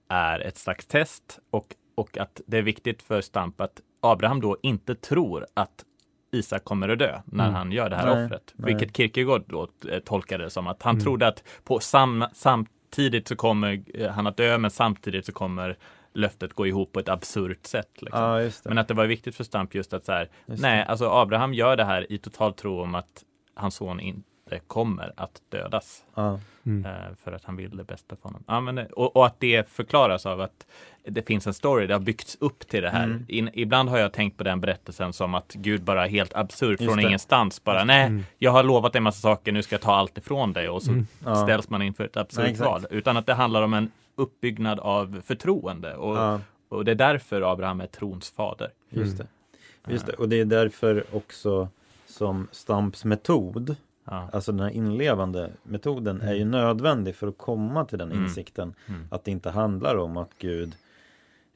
är 0.09 0.39
ett 0.39 0.57
slags 0.57 0.85
test 0.85 1.39
och, 1.49 1.75
och 1.95 2.17
att 2.17 2.41
det 2.47 2.57
är 2.57 2.61
viktigt 2.61 3.01
för 3.03 3.21
Stamp 3.21 3.61
att 3.61 3.81
Abraham 4.01 4.41
då 4.41 4.57
inte 4.61 4.95
tror 4.95 5.45
att 5.53 5.83
Isak 6.31 6.63
kommer 6.63 6.89
att 6.89 6.99
dö 6.99 7.21
när 7.25 7.43
Mm. 7.43 7.55
han 7.55 7.71
gör 7.71 7.89
det 7.89 7.95
här 7.95 8.15
Nej, 8.15 8.25
offret. 8.25 8.53
nej. 8.55 8.73
Vilket 8.73 8.97
Kierkegaard 8.97 9.43
då 9.47 9.67
eh, 9.91 9.99
tolkade 9.99 10.43
det 10.43 10.49
som 10.49 10.67
att 10.67 10.83
han 10.83 10.95
Mm. 10.95 11.03
trodde 11.03 11.27
att 11.27 11.43
på 11.63 11.79
sam, 11.79 12.25
samtidigt 12.33 13.27
så 13.27 13.35
kommer 13.35 13.83
eh, 13.93 14.11
han 14.11 14.27
att 14.27 14.38
dö 14.38 14.57
men 14.57 14.71
samtidigt 14.71 15.25
så 15.25 15.31
kommer 15.31 15.77
löftet 16.13 16.53
gå 16.53 16.67
ihop 16.67 16.91
på 16.91 16.99
ett 16.99 17.09
absurt 17.09 17.65
sätt. 17.65 18.01
Liksom. 18.01 18.21
Det. 18.21 18.51
Men 18.65 18.77
att 18.77 18.88
det 18.88 18.93
var 18.93 19.05
viktigt 19.05 19.35
för 19.35 19.43
Stamp 19.43 19.75
just 19.75 19.93
att 19.93 20.05
så 20.05 20.11
här, 20.11 20.29
Just 20.45 20.61
nej, 20.61 20.77
det. 20.77 20.85
alltså 20.85 21.09
Abraham 21.09 21.53
gör 21.53 21.75
det 21.75 21.83
här 21.85 22.11
i 22.11 22.17
total 22.17 22.53
tro 22.53 22.81
om 22.81 22.95
att 22.95 23.23
hans 23.53 23.75
son 23.75 23.99
inte 23.99 24.29
kommer 24.68 25.14
att 25.18 25.41
dödas. 25.50 26.04
Ja. 26.16 26.39
Mm. 26.66 26.86
Eh, 26.86 27.16
för 27.24 27.32
att 27.32 27.43
han 27.45 27.56
vill 27.56 27.78
det 27.78 27.84
bästa 27.84 28.16
för 28.16 28.24
honom. 28.24 28.43
Ja, 28.48 28.62
men, 28.62 28.76
det- 28.76 28.86
och, 28.91 29.16
och 29.16 29.26
att 29.26 29.39
det 29.39 29.70
förklaras 29.70 30.26
av 30.26 30.41
att 30.41 30.68
det 31.04 31.22
finns 31.28 31.48
en 31.48 31.54
story, 31.54 31.88
det 31.88 31.93
har 31.93 32.00
byggts 32.00 32.38
upp 32.39 32.68
till 32.68 32.82
det 32.84 32.89
här. 32.89 33.04
Mm. 33.04 33.26
In, 33.28 33.50
ibland 33.54 33.89
har 33.89 33.98
jag 33.98 34.14
tänkt 34.14 34.38
på 34.38 34.43
den 34.43 34.62
berättelsen 34.62 35.14
som 35.14 35.36
att 35.36 35.54
Gud 35.54 35.84
bara 35.84 36.06
helt 36.06 36.34
absurd 36.36 36.80
från 36.80 37.00
ingenstans 37.00 37.64
bara, 37.64 37.84
nej, 37.84 38.06
Mm. 38.08 38.24
jag 38.38 38.52
har 38.52 38.64
lovat 38.64 38.93
dig 38.93 38.98
en 39.00 39.04
massa 39.04 39.22
saker, 39.22 39.52
nu 39.52 39.64
ska 39.64 39.74
jag 39.76 39.82
ta 39.82 39.95
allt 39.95 40.18
ifrån 40.18 40.54
dig 40.54 40.70
och 40.70 40.84
så 40.84 40.91
Mm. 40.91 41.08
Ja. 41.26 41.36
ställs 41.36 41.70
man 41.70 41.82
inför 41.82 42.04
ett 42.04 42.18
absurt 42.18 42.60
val. 42.60 42.86
Utan 42.89 43.18
att 43.18 43.26
det 43.26 43.34
handlar 43.34 43.62
om 43.62 43.74
en 43.74 43.91
uppbyggnad 44.16 44.80
av 44.80 45.22
förtroende 45.26 45.95
och, 45.95 46.18
Ja, 46.18 46.41
och 46.70 46.86
det 46.86 46.91
är 46.91 46.95
därför 46.95 47.52
Abraham 47.52 47.82
är 47.82 47.88
trons 47.88 48.30
fader. 48.32 48.70
just 48.89 49.18
det. 49.18 49.24
Mm. 49.24 49.93
Just 49.93 50.06
det. 50.06 50.14
Och 50.14 50.30
det 50.30 50.39
är 50.39 50.45
därför 50.45 51.04
också 51.12 51.70
som 52.08 52.48
Stamps 52.52 53.06
metod, 53.06 53.76
Ja. 54.08 54.30
alltså 54.34 54.51
den 54.51 54.60
här 54.62 54.70
inlevande 54.72 55.49
metoden, 55.64 56.22
är 56.22 56.34
ju 56.34 56.41
Mm. 56.41 56.51
nödvändig 56.51 57.16
för 57.16 57.28
att 57.28 57.38
komma 57.38 57.86
till 57.86 57.97
den 57.97 58.12
Mm. 58.12 58.24
insikten. 58.24 58.74
Mm. 58.88 59.08
Att 59.12 59.24
det 59.24 59.32
inte 59.32 59.49
handlar 59.49 59.97
om 59.97 60.18
att 60.18 60.32
Gud 60.38 60.76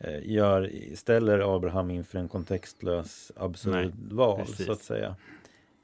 eh, 0.04 0.32
gör, 0.32 0.70
ställer 0.96 1.56
Abraham 1.56 1.92
inför 1.92 2.20
en 2.20 2.28
kontextlös 2.28 3.32
absurd 3.36 3.74
Nej, 3.74 3.92
val 4.12 4.40
precis. 4.46 4.66
så 4.66 4.72
att 4.72 4.82
säga. 4.84 5.16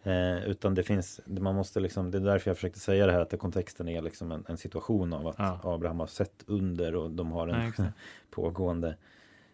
Eh, 0.03 0.45
utan 0.49 0.76
det 0.76 0.84
finns, 0.84 1.20
man 1.26 1.55
måste 1.55 1.80
liksom, 1.80 2.11
det 2.11 2.18
är 2.18 2.22
därför 2.22 2.49
jag 2.49 2.57
försökte 2.57 2.80
säga 2.80 3.05
det 3.05 3.11
här 3.11 3.20
att 3.22 3.30
det, 3.30 3.38
kontexten 3.38 3.88
är 3.88 4.01
liksom 4.01 4.32
en, 4.32 4.43
en 4.47 4.57
situation 4.57 5.13
av 5.13 5.28
att 5.28 5.36
Ja. 5.38 5.59
Abraham 5.63 5.99
har 5.99 6.07
sett 6.07 6.43
under 6.47 6.95
och 6.95 7.11
de 7.11 7.32
har 7.32 7.47
en 7.47 7.68
exakt. 7.68 7.93
pågående. 8.32 8.95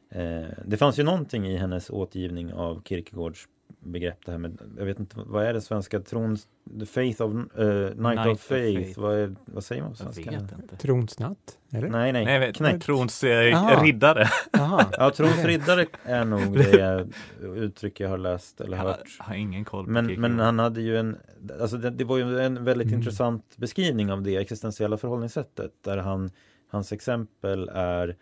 Eh, 0.09 0.43
det 0.66 0.78
fanns 0.78 0.99
ju 0.99 1.03
någonting 1.03 1.47
i 1.47 1.57
hennes 1.57 1.89
återgivning 1.89 2.53
av 2.53 2.82
Kierkegaards 2.86 3.47
begrepp 3.80 4.26
det 4.26 4.32
här 4.32 4.39
med, 4.39 4.57
jag 4.78 4.86
vet 4.86 4.99
inte, 4.99 5.15
vad 5.26 5.45
är 5.45 5.53
det 5.53 5.61
svenska 5.61 5.99
trons, 5.99 6.47
the 6.80 6.86
faith 6.86 7.21
of, 7.21 7.32
eh, 7.34 7.65
night, 7.65 7.97
Night 7.97 8.19
of 8.28 8.34
of 8.34 8.41
faith, 8.41 8.80
faith. 8.84 8.99
Vad, 8.99 9.15
är, 9.17 9.36
vad 9.45 9.63
säger 9.63 9.82
man 9.82 9.91
på 9.91 9.97
Jag 10.03 10.13
svenska? 10.13 10.32
vet 10.32 10.51
inte. 10.51 10.76
Tronsnatt? 10.78 11.57
Eller? 11.71 11.89
Nej, 11.89 12.11
nej, 12.13 12.26
Nej, 12.26 12.34
jag 12.34 12.39
vet, 12.39 12.55
knäck. 12.55 12.84
trons 12.84 13.24
eh, 13.24 13.30
Jaha. 13.30 13.84
riddare. 13.84 14.28
Jaha. 14.51 14.86
Ja, 14.97 15.11
trons 15.11 15.43
riddare 15.45 15.86
är 16.03 16.26
nog 16.26 16.53
det 16.57 17.07
uttryck 17.41 17.99
jag 17.99 18.09
har 18.09 18.17
läst 18.17 18.61
eller 18.61 18.78
Jag 18.78 18.84
har, 18.84 18.89
hört. 18.91 19.17
har 19.19 19.36
ingen 19.36 19.65
koll 19.65 19.86
på 19.86 19.91
Men, 19.91 20.21
men 20.21 20.39
han 20.39 20.59
hade 20.59 20.82
ju 20.82 20.97
en, 20.97 21.17
alltså 21.61 21.78
det, 21.78 21.89
det 21.89 22.03
var 22.03 22.17
ju 22.17 22.39
en 22.39 22.63
väldigt 22.63 22.88
Mm. 22.88 22.99
intressant 22.99 23.57
beskrivning 23.57 24.11
av 24.11 24.21
det 24.21 24.38
existentiella 24.38 24.97
förhållningssättet 24.97 25.71
där 25.82 25.97
han, 25.97 26.32
hans 26.67 26.91
exempel 26.91 27.69
är 27.74 28.15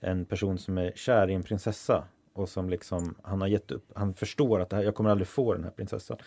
en 0.00 0.24
person 0.24 0.58
som 0.58 0.78
är 0.78 0.92
kär 0.94 1.30
i 1.30 1.34
en 1.34 1.42
prinsessa 1.42 2.04
och 2.32 2.48
som 2.48 2.70
liksom, 2.70 3.14
han 3.22 3.40
har 3.40 3.48
gett 3.48 3.70
upp, 3.70 3.92
han 3.94 4.14
förstår 4.14 4.60
att 4.60 4.70
det 4.70 4.76
här, 4.76 4.82
jag 4.82 4.94
kommer 4.94 5.10
aldrig 5.10 5.28
få 5.28 5.54
den 5.54 5.64
här 5.64 5.70
prinsessan. 5.70 6.18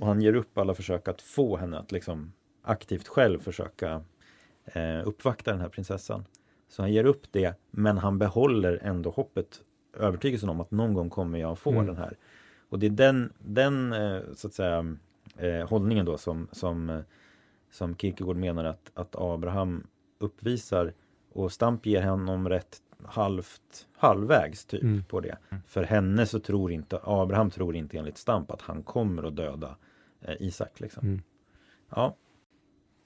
Och 0.00 0.06
han 0.06 0.20
ger 0.22 0.34
upp 0.34 0.58
alla 0.58 0.74
försök 0.74 1.08
att 1.08 1.22
få 1.22 1.56
henne 1.56 1.78
att 1.78 1.92
liksom 1.92 2.32
aktivt 2.62 3.08
själv 3.08 3.38
försöka 3.38 4.02
eh, 4.64 5.08
uppvakta 5.08 5.50
den 5.50 5.60
här 5.60 5.68
prinsessan. 5.68 6.24
Så 6.68 6.82
han 6.82 6.92
ger 6.92 7.04
upp 7.04 7.26
det, 7.30 7.54
men 7.70 7.98
han 7.98 8.18
behåller 8.18 8.78
ändå 8.82 9.10
hoppet, 9.10 9.60
övertygelsen 9.96 10.48
om 10.48 10.60
att 10.60 10.70
någon 10.70 10.94
gång 10.94 11.10
kommer 11.10 11.38
jag 11.38 11.58
få 11.58 11.70
Mm. 11.70 11.86
den 11.86 11.96
här. 11.96 12.16
Och 12.68 12.78
det 12.78 12.86
är 12.86 12.90
den, 12.90 13.32
den 13.38 13.92
eh, 13.92 14.20
så 14.34 14.46
att 14.46 14.54
säga, 14.54 14.96
eh, 15.36 15.68
hållningen 15.68 16.06
då 16.06 16.18
som, 16.18 16.48
som, 16.52 16.90
eh, 16.90 17.00
som 17.70 17.96
Kierkegaard 17.96 18.36
menar 18.36 18.64
att, 18.64 18.90
att 18.94 19.16
Abraham 19.18 19.86
uppvisar 20.18 20.92
och 21.32 21.52
Stamp 21.52 21.86
ger 21.86 22.02
honom 22.02 22.48
rätt 22.48 22.78
halvt, 23.08 23.86
halvvägs 23.98 24.64
typ 24.64 24.82
Mm. 24.82 25.04
på 25.08 25.20
det. 25.20 25.38
För 25.66 25.82
henne 25.82 26.26
så 26.26 26.40
tror 26.40 26.72
inte, 26.72 27.00
Abraham 27.04 27.50
tror 27.50 27.76
inte 27.76 27.98
enligt 27.98 28.18
Stamp 28.18 28.50
att 28.50 28.62
han 28.62 28.82
kommer 28.82 29.22
att 29.22 29.36
döda 29.36 29.76
eh, 30.20 30.34
Isak. 30.40 30.80
Liksom. 30.80 31.06
Mm. 31.06 31.22
Ja, 31.94 32.16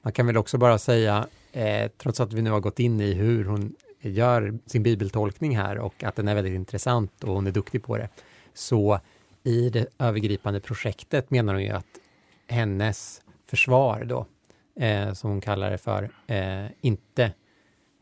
Man 0.02 0.12
kan 0.12 0.26
väl 0.26 0.36
också 0.36 0.58
bara 0.58 0.78
säga, 0.78 1.26
eh, 1.52 1.90
trots 1.96 2.20
att 2.20 2.32
vi 2.32 2.42
nu 2.42 2.50
har 2.50 2.60
gått 2.60 2.80
in 2.80 3.00
i 3.00 3.12
hur 3.14 3.44
hon 3.44 3.74
gör 4.00 4.58
sin 4.66 4.82
bibeltolkning 4.82 5.56
här 5.56 5.78
och 5.78 6.04
att 6.04 6.16
den 6.16 6.28
är 6.28 6.34
väldigt 6.34 6.54
intressant 6.54 7.24
och 7.24 7.34
hon 7.34 7.46
är 7.46 7.50
duktig 7.50 7.82
på 7.82 7.96
det, 7.96 8.08
så 8.54 9.00
i 9.42 9.70
det 9.70 9.86
övergripande 9.98 10.60
projektet 10.60 11.30
menar 11.30 11.54
hon 11.54 11.62
ju 11.62 11.70
att 11.70 11.86
hennes 12.46 13.22
försvar 13.46 14.04
då, 14.04 14.26
eh, 14.84 15.12
som 15.12 15.30
hon 15.30 15.40
kallar 15.40 15.70
det 15.70 15.78
för, 15.78 16.10
eh, 16.26 16.66
inte, 16.80 17.32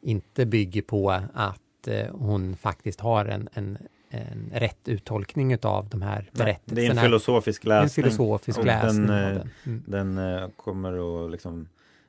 inte 0.02 0.46
bygger 0.46 0.82
på 0.82 1.10
att 1.34 1.60
eh, 1.88 2.06
hon 2.14 2.56
faktiskt 2.56 3.00
har 3.00 3.24
en, 3.24 3.48
en, 3.52 3.78
en 4.10 4.50
rätt 4.54 4.88
uttolkning 4.88 5.58
av 5.62 5.88
de 5.88 6.02
här 6.02 6.30
nej, 6.32 6.32
det 6.32 6.42
är 6.42 6.46
en 6.46 6.58
berättelserna. 6.64 7.02
filosofisk 7.02 7.64
en 7.64 7.68
läsning. 7.68 8.04
filosofisk 8.04 8.58
och 8.58 8.64
läsning 8.64 9.06
den, 9.06 9.24
av 9.24 9.30
eh, 9.30 9.38
den. 9.38 9.50
Mm. 9.66 9.82
Den 9.86 10.18
eh, 10.18 10.48
kommer 10.56 11.24
att 11.26 11.30
liksom 11.30 11.68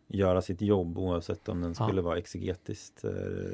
göra 0.09 0.41
sitt 0.41 0.61
jobb 0.61 0.97
oavsett 0.97 1.49
om 1.49 1.61
den 1.61 1.73
Ja. 1.79 1.85
skulle 1.87 2.01
vara 2.01 2.17
exegetiskt 2.17 3.03
eh, 3.03 3.09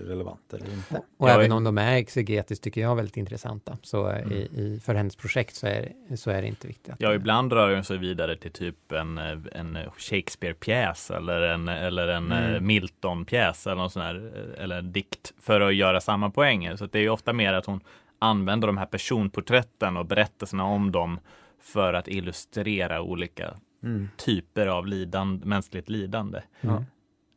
relevant 0.08 0.54
eller 0.54 0.74
inte. 0.74 1.02
Och 1.18 1.30
Jag 1.30 1.36
även 1.36 1.52
är- 1.52 1.56
om 1.56 1.64
de 1.64 1.78
är 1.78 1.96
exegetiskt 1.96 2.64
tycker 2.64 2.82
jag 2.82 2.96
väldigt 2.96 3.18
intressanta. 3.18 3.78
Så 3.82 4.06
Mm. 4.08 4.32
i, 4.32 4.36
i, 4.36 4.80
för 4.84 4.96
hennes 4.96 5.16
projekt 5.16 5.56
så 5.56 5.68
är, 5.68 5.92
så 6.16 6.32
är 6.32 6.42
det 6.42 6.48
inte 6.48 6.68
viktigt. 6.68 6.94
att- 6.94 7.02
Ja, 7.02 7.14
ibland 7.14 7.54
rör 7.54 7.70
den 7.70 7.84
sig 7.84 7.98
vidare 7.98 8.36
till 8.38 8.52
typ 8.52 8.92
en, 8.92 9.18
eh, 9.18 9.38
en 9.52 9.78
Shakespeare-pjäs 9.98 11.12
eller 11.12 11.42
en, 11.42 11.68
eller 11.68 12.08
en 12.08 12.32
Mm. 12.32 12.54
eh, 12.56 12.62
Milton-pjäs 12.62 13.68
eller 13.68 13.76
någon 13.78 13.90
sån 13.90 14.02
här, 14.02 14.32
eh, 14.58 14.64
eller 14.64 14.78
en 14.80 14.92
dikt 14.92 15.34
för 15.42 15.62
att 15.62 15.76
göra 15.76 16.02
samma 16.02 16.30
poänger. 16.30 16.76
Så 16.76 16.86
att 16.86 16.92
det 16.92 17.00
är 17.00 17.04
ju 17.04 17.10
ofta 17.10 17.34
mer 17.34 17.54
att 17.54 17.66
hon 17.66 17.80
använder 18.20 18.68
de 18.68 18.78
här 18.78 18.86
personporträtten 18.86 19.98
och 19.98 20.06
berättelserna 20.06 20.64
om 20.66 20.92
dem 20.92 21.20
för 21.62 21.94
att 21.94 22.08
illustrera 22.08 23.02
olika 23.02 23.54
Mm, 23.84 24.10
typer 24.18 24.68
av 24.68 24.88
lidande, 24.88 25.46
mänskligt 25.46 25.90
lidande. 25.90 26.42
Mm. 26.62 26.76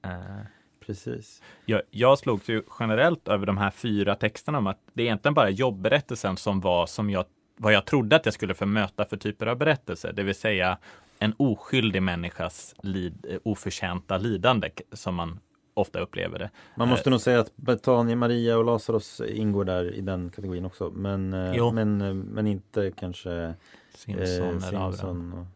Eh, 0.04 0.46
precis. 0.86 1.42
Jag, 1.64 1.82
jag 1.90 2.18
slogs 2.18 2.48
ju 2.48 2.62
generellt 2.80 3.28
över 3.28 3.46
de 3.46 3.56
här 3.56 3.70
fyra 3.70 4.14
texterna 4.14 4.58
om 4.58 4.66
att 4.66 4.80
det 4.92 5.02
är 5.02 5.06
egentligen 5.06 5.34
bara 5.34 5.50
jobbberättelsen 5.50 6.36
som 6.36 6.60
var 6.60 6.86
som 6.86 7.10
jag, 7.10 7.24
vad 7.56 7.72
jag 7.72 7.84
trodde 7.84 8.16
att 8.16 8.24
jag 8.24 8.34
skulle 8.34 8.54
få 8.54 8.66
möta 8.66 9.04
för 9.04 9.16
typer 9.16 9.46
av 9.46 9.56
berättelser, 9.58 10.12
det 10.12 10.22
vill 10.22 10.34
säga 10.34 10.78
en 11.18 11.34
oskyldig 11.36 12.02
människas 12.02 12.74
lid, 12.82 13.26
eh, 13.28 13.38
oförtjänta 13.42 14.18
lidande 14.18 14.70
som 14.92 15.14
man 15.14 15.40
ofta 15.74 16.00
upplever 16.00 16.38
det. 16.38 16.50
Man 16.76 16.88
måste 16.88 17.10
nog 17.10 17.20
säga 17.20 17.40
att 17.40 17.56
Betania, 17.56 18.16
Maria 18.16 18.58
och 18.58 18.64
Lazarus 18.64 19.20
ingår 19.20 19.64
där 19.64 19.94
i 19.94 20.00
den 20.00 20.30
kategorin 20.30 20.64
också. 20.64 20.90
Men, 20.90 21.32
eh, 21.32 21.52
Jo. 21.56 21.72
men, 21.72 22.00
eh, 22.00 22.14
men 22.14 22.46
inte 22.46 22.90
kanske 22.90 23.54
Simpson 23.94 24.58
eh, 24.58 24.68
eller 24.68 24.78
Abraham. 24.78 24.92
Simpson 24.92 25.46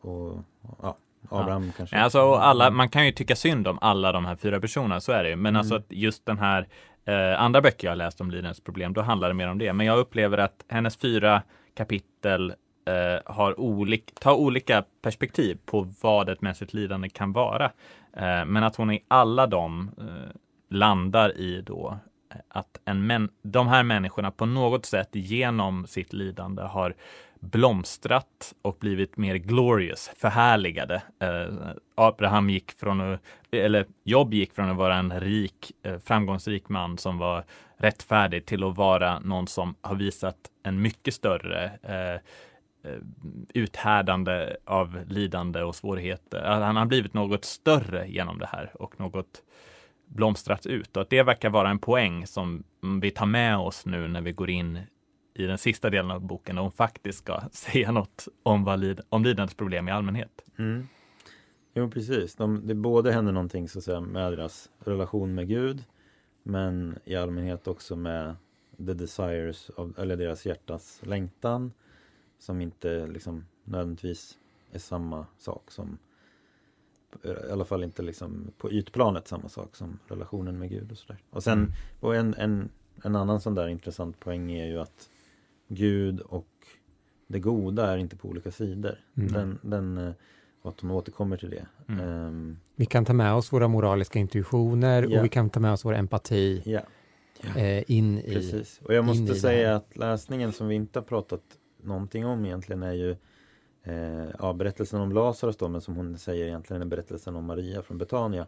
och, 0.00 0.38
ja, 0.82 0.96
Abraham 1.28 1.72
kanske. 1.76 1.96
Nej, 1.96 2.02
Alltså, 2.04 2.34
alla, 2.34 2.70
man 2.70 2.88
kan 2.88 3.06
ju 3.06 3.12
tycka 3.12 3.36
synd 3.36 3.68
om 3.68 3.78
alla 3.80 4.12
de 4.12 4.24
här 4.24 4.36
fyra 4.36 4.60
personerna, 4.60 5.00
så 5.00 5.12
är 5.12 5.22
det 5.22 5.30
ju. 5.30 5.36
Men 5.36 5.56
alltså 5.56 5.74
Mm. 5.74 5.82
att 5.88 5.92
just 5.92 6.26
den 6.26 6.38
här 6.38 6.68
eh, 7.04 7.40
andra 7.42 7.60
böcker 7.60 7.88
jag 7.88 7.98
läst 7.98 8.20
om 8.20 8.30
lidandesproblem, 8.30 8.92
då 8.92 9.00
handlar 9.02 9.28
det 9.28 9.34
mer 9.34 9.48
om 9.48 9.58
det. 9.58 9.72
Men 9.72 9.86
jag 9.86 9.98
upplever 9.98 10.38
att 10.38 10.64
hennes 10.68 10.96
fyra 10.96 11.42
kapitel 11.76 12.50
eh, 12.86 13.32
har 13.34 13.60
olik, 13.60 14.14
tar 14.20 14.32
olika 14.34 14.84
perspektiv 15.02 15.58
på 15.66 15.92
vad 16.02 16.28
ett 16.28 16.40
mänskligt 16.42 16.74
lidande 16.74 17.08
kan 17.08 17.32
vara. 17.32 17.64
Eh, 18.16 18.44
men 18.46 18.56
att 18.64 18.76
hon 18.76 18.90
i 18.90 19.04
alla 19.08 19.46
dem 19.46 19.90
eh, 19.98 20.36
landar 20.70 21.36
i 21.38 21.62
då 21.62 21.98
eh, 22.32 22.36
att 22.48 22.80
en 22.84 23.06
män, 23.06 23.28
de 23.42 23.68
här 23.68 23.82
människorna 23.82 24.30
på 24.30 24.46
något 24.46 24.86
sätt 24.86 25.08
genom 25.12 25.86
sitt 25.86 26.12
lidande 26.12 26.62
har 26.62 26.94
blomstrat 27.40 28.54
och 28.62 28.76
blivit 28.80 29.16
mer 29.16 29.36
glorious, 29.36 30.10
förhärligade. 30.16 31.02
Eh, 31.18 31.46
Abraham 31.94 32.50
gick 32.50 32.72
från 32.72 33.00
att, 33.00 33.20
eller 33.50 33.86
Jobb 34.04 34.34
gick 34.34 34.52
från 34.52 34.70
att 34.70 34.76
vara 34.76 34.96
en 34.96 35.20
rik, 35.20 35.72
eh, 35.82 35.98
framgångsrik 35.98 36.68
man 36.68 36.98
som 36.98 37.18
var 37.18 37.44
rättfärdig 37.76 38.46
till 38.46 38.64
att 38.64 38.76
vara 38.76 39.18
någon 39.18 39.46
som 39.46 39.74
har 39.80 39.94
visat 39.94 40.36
en 40.62 40.82
mycket 40.82 41.14
större 41.14 41.64
eh, 41.82 42.14
eh 42.90 42.98
uthärdande 43.54 44.56
av 44.64 45.04
lidande 45.06 45.62
och 45.62 45.74
svårigheter. 45.74 46.42
Han 46.44 46.76
har 46.76 46.86
blivit 46.86 47.14
något 47.14 47.44
större 47.44 48.08
genom 48.08 48.38
det 48.38 48.46
här 48.46 48.70
och 48.74 49.00
något 49.00 49.42
blomstrat 50.06 50.66
ut 50.66 50.96
och 50.96 51.02
att 51.02 51.10
det 51.10 51.22
verkar 51.22 51.50
vara 51.50 51.70
en 51.70 51.78
poäng 51.78 52.26
som 52.26 52.64
vi 53.02 53.10
tar 53.10 53.26
med 53.26 53.58
oss 53.58 53.86
nu 53.86 54.08
när 54.08 54.20
vi 54.20 54.32
går 54.32 54.50
in 54.50 54.78
i 55.38 55.46
den 55.46 55.58
sista 55.58 55.90
delen 55.90 56.10
av 56.10 56.20
boken 56.20 56.58
och 56.58 56.64
hon 56.64 56.72
faktiskt 56.72 57.18
ska 57.18 57.40
säga 57.52 57.92
något 57.92 58.28
om, 58.42 58.64
vad 58.64 58.80
lid 58.80 59.00
om 59.08 59.24
lidandesproblem 59.24 59.88
i 59.88 59.90
allmänhet. 59.90 60.44
Mm. 60.58 60.88
Jo 61.74 61.90
precis, 61.90 62.34
De, 62.34 62.66
det 62.66 62.74
både 62.74 63.12
händer 63.12 63.32
någonting 63.32 63.68
så 63.68 63.78
att 63.78 63.84
säga, 63.84 64.00
med 64.00 64.32
deras 64.32 64.70
relation 64.78 65.34
med 65.34 65.48
Gud 65.48 65.84
men 66.42 66.98
i 67.04 67.16
allmänhet 67.16 67.68
också 67.68 67.96
med 67.96 68.36
the 68.76 68.94
desires, 68.94 69.70
of, 69.76 69.98
eller 69.98 70.16
deras 70.16 70.46
hjärtas 70.46 71.00
längtan 71.02 71.72
som 72.38 72.60
inte 72.60 73.06
liksom 73.06 73.44
nödvändigtvis 73.64 74.38
är 74.72 74.78
samma 74.78 75.26
sak 75.38 75.70
som 75.70 75.98
i 77.24 77.52
alla 77.52 77.64
fall 77.64 77.84
inte 77.84 78.02
liksom 78.02 78.50
på 78.58 78.72
ytplanet 78.72 79.28
samma 79.28 79.48
sak 79.48 79.76
som 79.76 79.98
relationen 80.08 80.58
med 80.58 80.70
Gud 80.70 80.92
och 80.92 80.98
sådär. 80.98 81.18
Och 81.30 81.42
sen 81.42 81.58
Mm. 81.58 81.70
och 82.00 82.16
en, 82.16 82.34
en, 82.34 82.68
en 83.04 83.16
annan 83.16 83.40
sån 83.40 83.54
där 83.54 83.68
intressant 83.68 84.20
poäng 84.20 84.52
är 84.52 84.66
ju 84.66 84.80
att 84.80 85.08
Gud 85.68 86.20
och 86.20 86.48
det 87.26 87.38
goda 87.40 87.92
är 87.92 87.96
inte 87.98 88.16
på 88.16 88.28
olika 88.28 88.50
sidor. 88.50 88.98
Mm. 89.16 89.32
Den, 89.32 89.58
den, 89.62 89.98
eh, 90.08 90.12
och 90.62 90.70
att 90.70 90.80
hon 90.80 90.90
återkommer 90.90 91.36
till 91.36 91.50
det. 91.50 91.66
Mm. 91.88 92.08
Ehm, 92.08 92.56
Vi 92.76 92.86
kan 92.86 93.04
ta 93.04 93.12
med 93.12 93.34
oss 93.34 93.52
våra 93.52 93.68
moraliska 93.68 94.18
intuitioner 94.18 95.02
Ja. 95.02 95.18
och 95.18 95.24
vi 95.24 95.28
kan 95.28 95.50
ta 95.50 95.60
med 95.60 95.72
oss 95.72 95.84
vår 95.84 95.94
empati 95.94 96.62
ja, 96.64 96.80
eh, 97.56 97.84
in 97.90 98.18
i... 98.18 98.34
precis. 98.34 98.80
Och 98.84 98.94
jag 98.94 99.04
måste 99.04 99.34
säga 99.34 99.76
att 99.76 99.96
läsningen 99.96 100.52
som 100.52 100.68
vi 100.68 100.74
inte 100.74 100.98
har 100.98 101.04
pratat 101.04 101.42
någonting 101.82 102.26
om 102.26 102.44
egentligen 102.46 102.82
är 102.82 102.92
ju 102.92 103.10
eh, 103.82 104.28
ja, 104.38 104.52
berättelsen 104.52 105.00
om 105.00 105.12
Lazarus 105.12 105.56
då, 105.56 105.68
men 105.68 105.80
som 105.80 105.96
hon 105.96 106.18
säger 106.18 106.46
egentligen 106.46 106.82
är 106.82 106.86
berättelsen 106.86 107.36
om 107.36 107.44
Maria 107.44 107.82
från 107.82 107.98
Betania. 107.98 108.46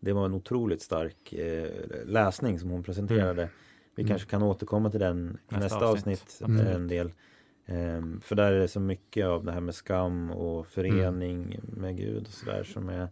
Det 0.00 0.12
var 0.12 0.24
en 0.24 0.34
otroligt 0.34 0.82
stark 0.82 1.32
eh, 1.32 1.68
läsning 2.06 2.58
som 2.58 2.70
hon 2.70 2.82
presenterade. 2.82 3.48
Vi 3.94 4.02
Mm. 4.02 4.08
kanske 4.08 4.30
kan 4.30 4.42
återkomma 4.42 4.90
till 4.90 5.00
den 5.00 5.38
i 5.50 5.54
Nästa 5.54 5.58
nästa, 5.58 5.86
avsnitt. 5.88 6.22
avsnitt, 6.42 6.60
eh, 6.66 6.74
en 6.74 6.88
del. 6.88 7.12
Ehm, 7.66 8.20
för 8.20 8.34
där 8.36 8.52
är 8.52 8.58
det 8.60 8.68
så 8.68 8.80
mycket 8.80 9.26
av 9.26 9.44
det 9.44 9.52
här 9.52 9.60
med 9.60 9.74
skam 9.74 10.30
och 10.30 10.66
förening 10.66 11.60
med 11.62 11.96
Gud 11.96 12.26
och 12.26 12.32
sådär 12.32 12.64
som 12.64 12.88
är 12.88 13.08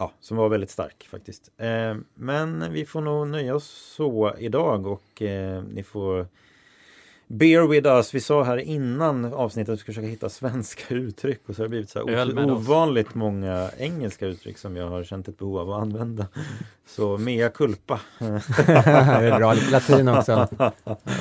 Ja, 0.00 0.12
som 0.20 0.36
var 0.36 0.48
väldigt 0.48 0.70
stark 0.70 1.06
faktiskt. 1.10 1.50
Ehm, 1.56 2.04
men 2.14 2.72
vi 2.72 2.84
får 2.86 3.00
nog 3.00 3.26
nöja 3.28 3.54
oss 3.54 3.94
så 3.96 4.34
idag 4.38 4.86
och 4.86 5.22
eh, 5.22 5.62
ni 5.62 5.82
får 5.82 6.26
Bear 7.30 7.66
with 7.66 7.86
us. 7.88 8.14
Vi 8.14 8.20
sa 8.20 8.42
här 8.42 8.58
innan 8.58 9.24
avsnittet 9.34 9.72
att 9.72 9.78
vi 9.78 9.80
ska 9.80 9.86
försöka 9.92 10.06
hitta 10.08 10.28
svenska 10.28 10.94
uttryck 10.94 11.40
och 11.48 11.54
så 11.54 11.62
har 11.62 11.64
det 11.64 11.68
blivit 11.70 11.90
så 11.90 12.06
här 12.06 12.50
ovanligt 12.50 13.14
många 13.14 13.70
engelska 13.78 14.26
uttryck 14.26 14.58
som 14.58 14.76
jag 14.76 14.88
har 14.88 15.04
känt 15.04 15.28
ett 15.28 15.38
behov 15.38 15.58
av 15.58 15.70
att 15.72 15.82
använda. 15.82 16.26
Så 16.86 17.18
mea 17.18 17.48
culpa. 17.48 18.00
det 18.18 18.72
är 18.72 19.38
bra, 19.38 19.52
lite 19.52 19.70
latin 19.70 20.08
också. 20.08 20.48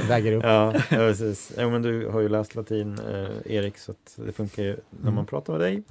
Väger 0.10 0.32
upp. 0.32 0.44
Ja, 0.44 0.74
precis. 0.90 1.52
Jo, 1.58 1.70
men 1.70 1.82
du 1.82 2.08
har 2.08 2.20
ju 2.22 2.30
läst 2.30 2.56
latin, 2.56 3.00
eh, 3.00 3.56
Erik, 3.56 3.78
så 3.78 3.92
att 3.92 4.14
det 4.26 4.32
funkar 4.32 4.64
ju 4.64 4.78
när 4.90 5.04
man 5.12 5.14
Mm. 5.14 5.26
pratar 5.26 5.54
med 5.54 5.62
dig. 5.62 5.84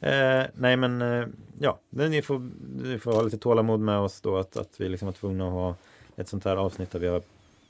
Eh, 0.00 0.46
nej, 0.54 0.76
men 0.76 1.02
eh, 1.02 1.26
ja, 1.58 1.78
ni 1.90 2.22
får, 2.22 2.50
ni 2.82 2.98
får 2.98 3.12
ha 3.12 3.22
lite 3.22 3.38
tålamod 3.38 3.80
med 3.80 3.98
oss 3.98 4.20
då 4.20 4.36
att, 4.36 4.56
att 4.56 4.70
vi 4.80 4.88
liksom 4.88 5.06
var 5.06 5.12
tvungna 5.12 5.46
att 5.46 5.52
ha 5.52 5.74
ett 6.16 6.28
sånt 6.28 6.44
här 6.44 6.56
avsnitt 6.56 6.90
där 6.90 6.98
vi 6.98 7.06
har 7.08 7.22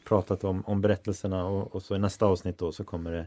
pratat 0.05 0.45
om, 0.45 0.63
om 0.67 0.81
berättelserna 0.81 1.45
och, 1.47 1.75
och 1.75 1.83
så 1.83 1.95
i 1.95 1.99
nästa 1.99 2.27
avsnitt 2.27 2.59
då 2.59 2.73
så 2.73 2.85
kommer 2.85 3.13
det 3.13 3.27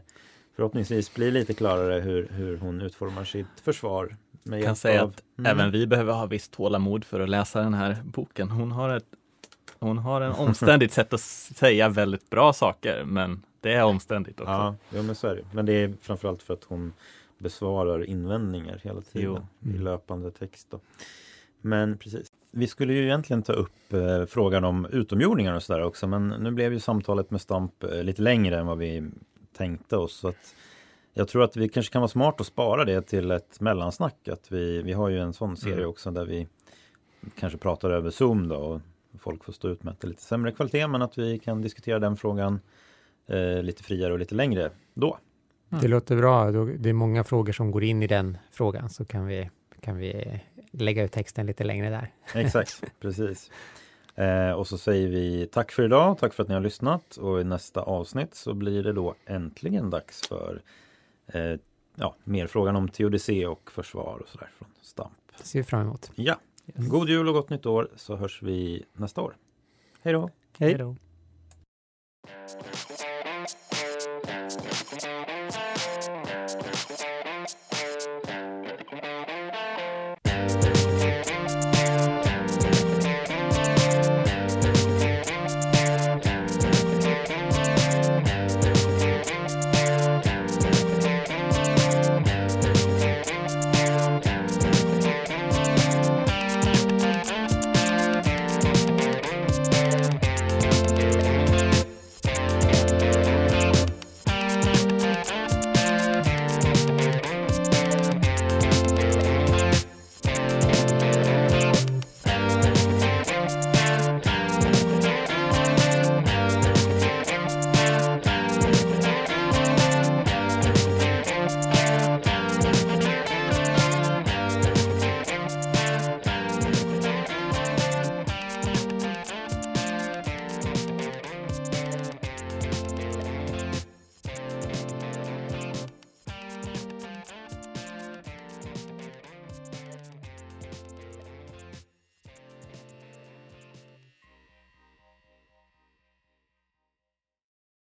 förhoppningsvis 0.56 1.14
bli 1.14 1.30
lite 1.30 1.54
klarare 1.54 2.00
hur, 2.00 2.28
hur 2.28 2.56
hon 2.56 2.80
utformar 2.80 3.24
sitt 3.24 3.46
försvar. 3.62 4.16
Jag 4.42 4.62
kan 4.62 4.76
säga 4.76 5.02
av- 5.02 5.08
att 5.08 5.22
Mm. 5.38 5.50
även 5.58 5.70
vi 5.72 5.86
behöver 5.86 6.12
ha 6.12 6.26
visst 6.26 6.52
tålamod 6.52 7.04
för 7.04 7.20
att 7.20 7.28
läsa 7.28 7.60
den 7.60 7.74
här 7.74 7.96
boken. 8.04 8.50
Hon 8.50 8.72
har 8.72 8.96
ett 8.96 9.04
hon 9.80 9.98
har 9.98 10.20
en 10.20 10.32
omständigt 10.32 10.92
sätt 10.92 11.12
att 11.12 11.20
säga 11.20 11.88
väldigt 11.88 12.30
bra 12.30 12.52
saker, 12.52 13.04
men 13.04 13.42
det 13.60 13.72
är 13.72 13.84
omständigt 13.84 14.40
också. 14.40 14.52
Ja, 14.52 14.74
jo, 14.94 15.02
men 15.02 15.14
så 15.14 15.26
är 15.26 15.36
det. 15.36 15.44
Men 15.52 15.66
det 15.66 15.72
är 15.72 15.94
framförallt 16.02 16.42
för 16.42 16.54
att 16.54 16.64
hon 16.64 16.92
besvarar 17.38 18.04
invändningar 18.04 18.80
hela 18.82 19.00
tiden 19.00 19.22
Jo. 19.62 19.68
i 19.68 19.70
Mm. 19.70 19.84
löpande 19.84 20.30
text. 20.30 20.66
Då. 20.70 20.80
Men 21.60 21.98
precis. 21.98 22.26
Vi 22.50 22.66
skulle 22.66 22.92
ju 22.92 23.04
egentligen 23.04 23.42
ta 23.42 23.52
upp 23.52 23.92
eh, 23.92 24.24
frågan 24.24 24.64
om 24.64 24.86
utomjordingar 24.86 25.54
och 25.54 25.62
sådär 25.62 25.82
också, 25.82 26.06
men 26.06 26.28
nu 26.28 26.50
blev 26.50 26.72
ju 26.72 26.80
samtalet 26.80 27.30
med 27.30 27.40
Stamp 27.40 27.82
eh, 27.84 28.02
lite 28.02 28.22
längre 28.22 28.58
än 28.58 28.66
vad 28.66 28.78
vi 28.78 29.10
tänkte 29.56 29.96
oss. 29.96 30.16
Så 30.16 30.28
att 30.28 30.54
jag 31.14 31.28
tror 31.28 31.42
att 31.42 31.56
vi 31.56 31.68
kanske 31.68 31.92
kan 31.92 32.02
vara 32.02 32.08
smart 32.08 32.40
att 32.40 32.46
spara 32.46 32.84
det 32.84 33.02
till 33.02 33.30
ett 33.30 33.60
mellansnack. 33.60 34.28
Att 34.28 34.52
vi, 34.52 34.82
vi 34.82 34.92
har 34.92 35.08
ju 35.08 35.20
en 35.20 35.32
sån 35.32 35.56
serie 35.56 35.74
Mm. 35.74 35.88
också 35.88 36.10
där 36.10 36.24
vi 36.24 36.46
kanske 37.38 37.58
pratar 37.58 37.90
över 37.90 38.10
Zoom 38.10 38.48
då 38.48 38.56
och 38.56 38.80
folk 39.18 39.44
får 39.44 39.52
stå 39.52 39.68
ut 39.68 39.82
med 39.82 39.92
att 39.92 40.00
det 40.00 40.06
är 40.06 40.08
lite 40.08 40.22
sämre 40.22 40.52
kvalitet 40.52 40.86
men 40.86 41.02
att 41.02 41.18
vi 41.18 41.38
kan 41.38 41.62
diskutera 41.62 41.98
den 41.98 42.16
frågan 42.16 42.60
eh, 43.26 43.62
lite 43.62 43.82
friare 43.82 44.12
och 44.12 44.18
lite 44.18 44.34
längre 44.34 44.70
då. 44.94 45.18
Mm. 45.70 45.82
Det 45.82 45.88
låter 45.88 46.16
bra. 46.16 46.50
Det 46.50 46.88
är 46.88 46.92
många 46.92 47.24
frågor 47.24 47.52
som 47.52 47.70
går 47.70 47.84
in 47.84 48.02
i 48.02 48.06
den 48.06 48.38
frågan 48.50 48.90
så 48.90 49.04
kan 49.04 49.26
vi, 49.26 49.50
kan 49.80 49.96
vi 49.96 50.40
lägga 50.70 51.04
ut 51.04 51.12
texten 51.12 51.46
lite 51.46 51.64
längre 51.64 51.90
där. 51.90 52.12
Exakt, 52.40 52.82
precis. 53.00 53.50
Eh, 54.14 54.50
och 54.50 54.66
så 54.66 54.78
säger 54.78 55.08
vi 55.08 55.48
tack 55.52 55.72
för 55.72 55.82
idag, 55.82 56.18
tack 56.18 56.34
för 56.34 56.42
att 56.42 56.48
ni 56.48 56.54
har 56.54 56.60
lyssnat 56.60 57.16
och 57.16 57.40
i 57.40 57.44
nästa 57.44 57.82
avsnitt 57.82 58.34
så 58.34 58.54
blir 58.54 58.82
det 58.82 58.92
då 58.92 59.14
äntligen 59.26 59.90
dags 59.90 60.28
för 60.28 60.62
eh, 61.26 61.60
ja, 61.94 62.14
mer 62.24 62.46
frågan 62.46 62.76
om 62.76 62.88
teodicé 62.88 63.46
och 63.46 63.70
försvar 63.70 64.18
och 64.22 64.28
sådär 64.28 64.50
från 64.58 64.68
Stamp. 64.82 65.12
Det 65.38 65.44
ser 65.44 65.58
vi 65.58 65.64
fram 65.64 65.80
emot. 65.80 66.10
Ja, 66.14 66.36
god 66.76 67.08
jul 67.08 67.28
och 67.28 67.34
gott 67.34 67.50
nytt 67.50 67.66
år 67.66 67.88
så 67.96 68.16
hörs 68.16 68.42
vi 68.42 68.84
nästa 68.92 69.20
år. 69.20 69.36
Hej 70.02 70.12
då! 70.12 70.30
Hej 70.58 70.74
då! 70.74 70.96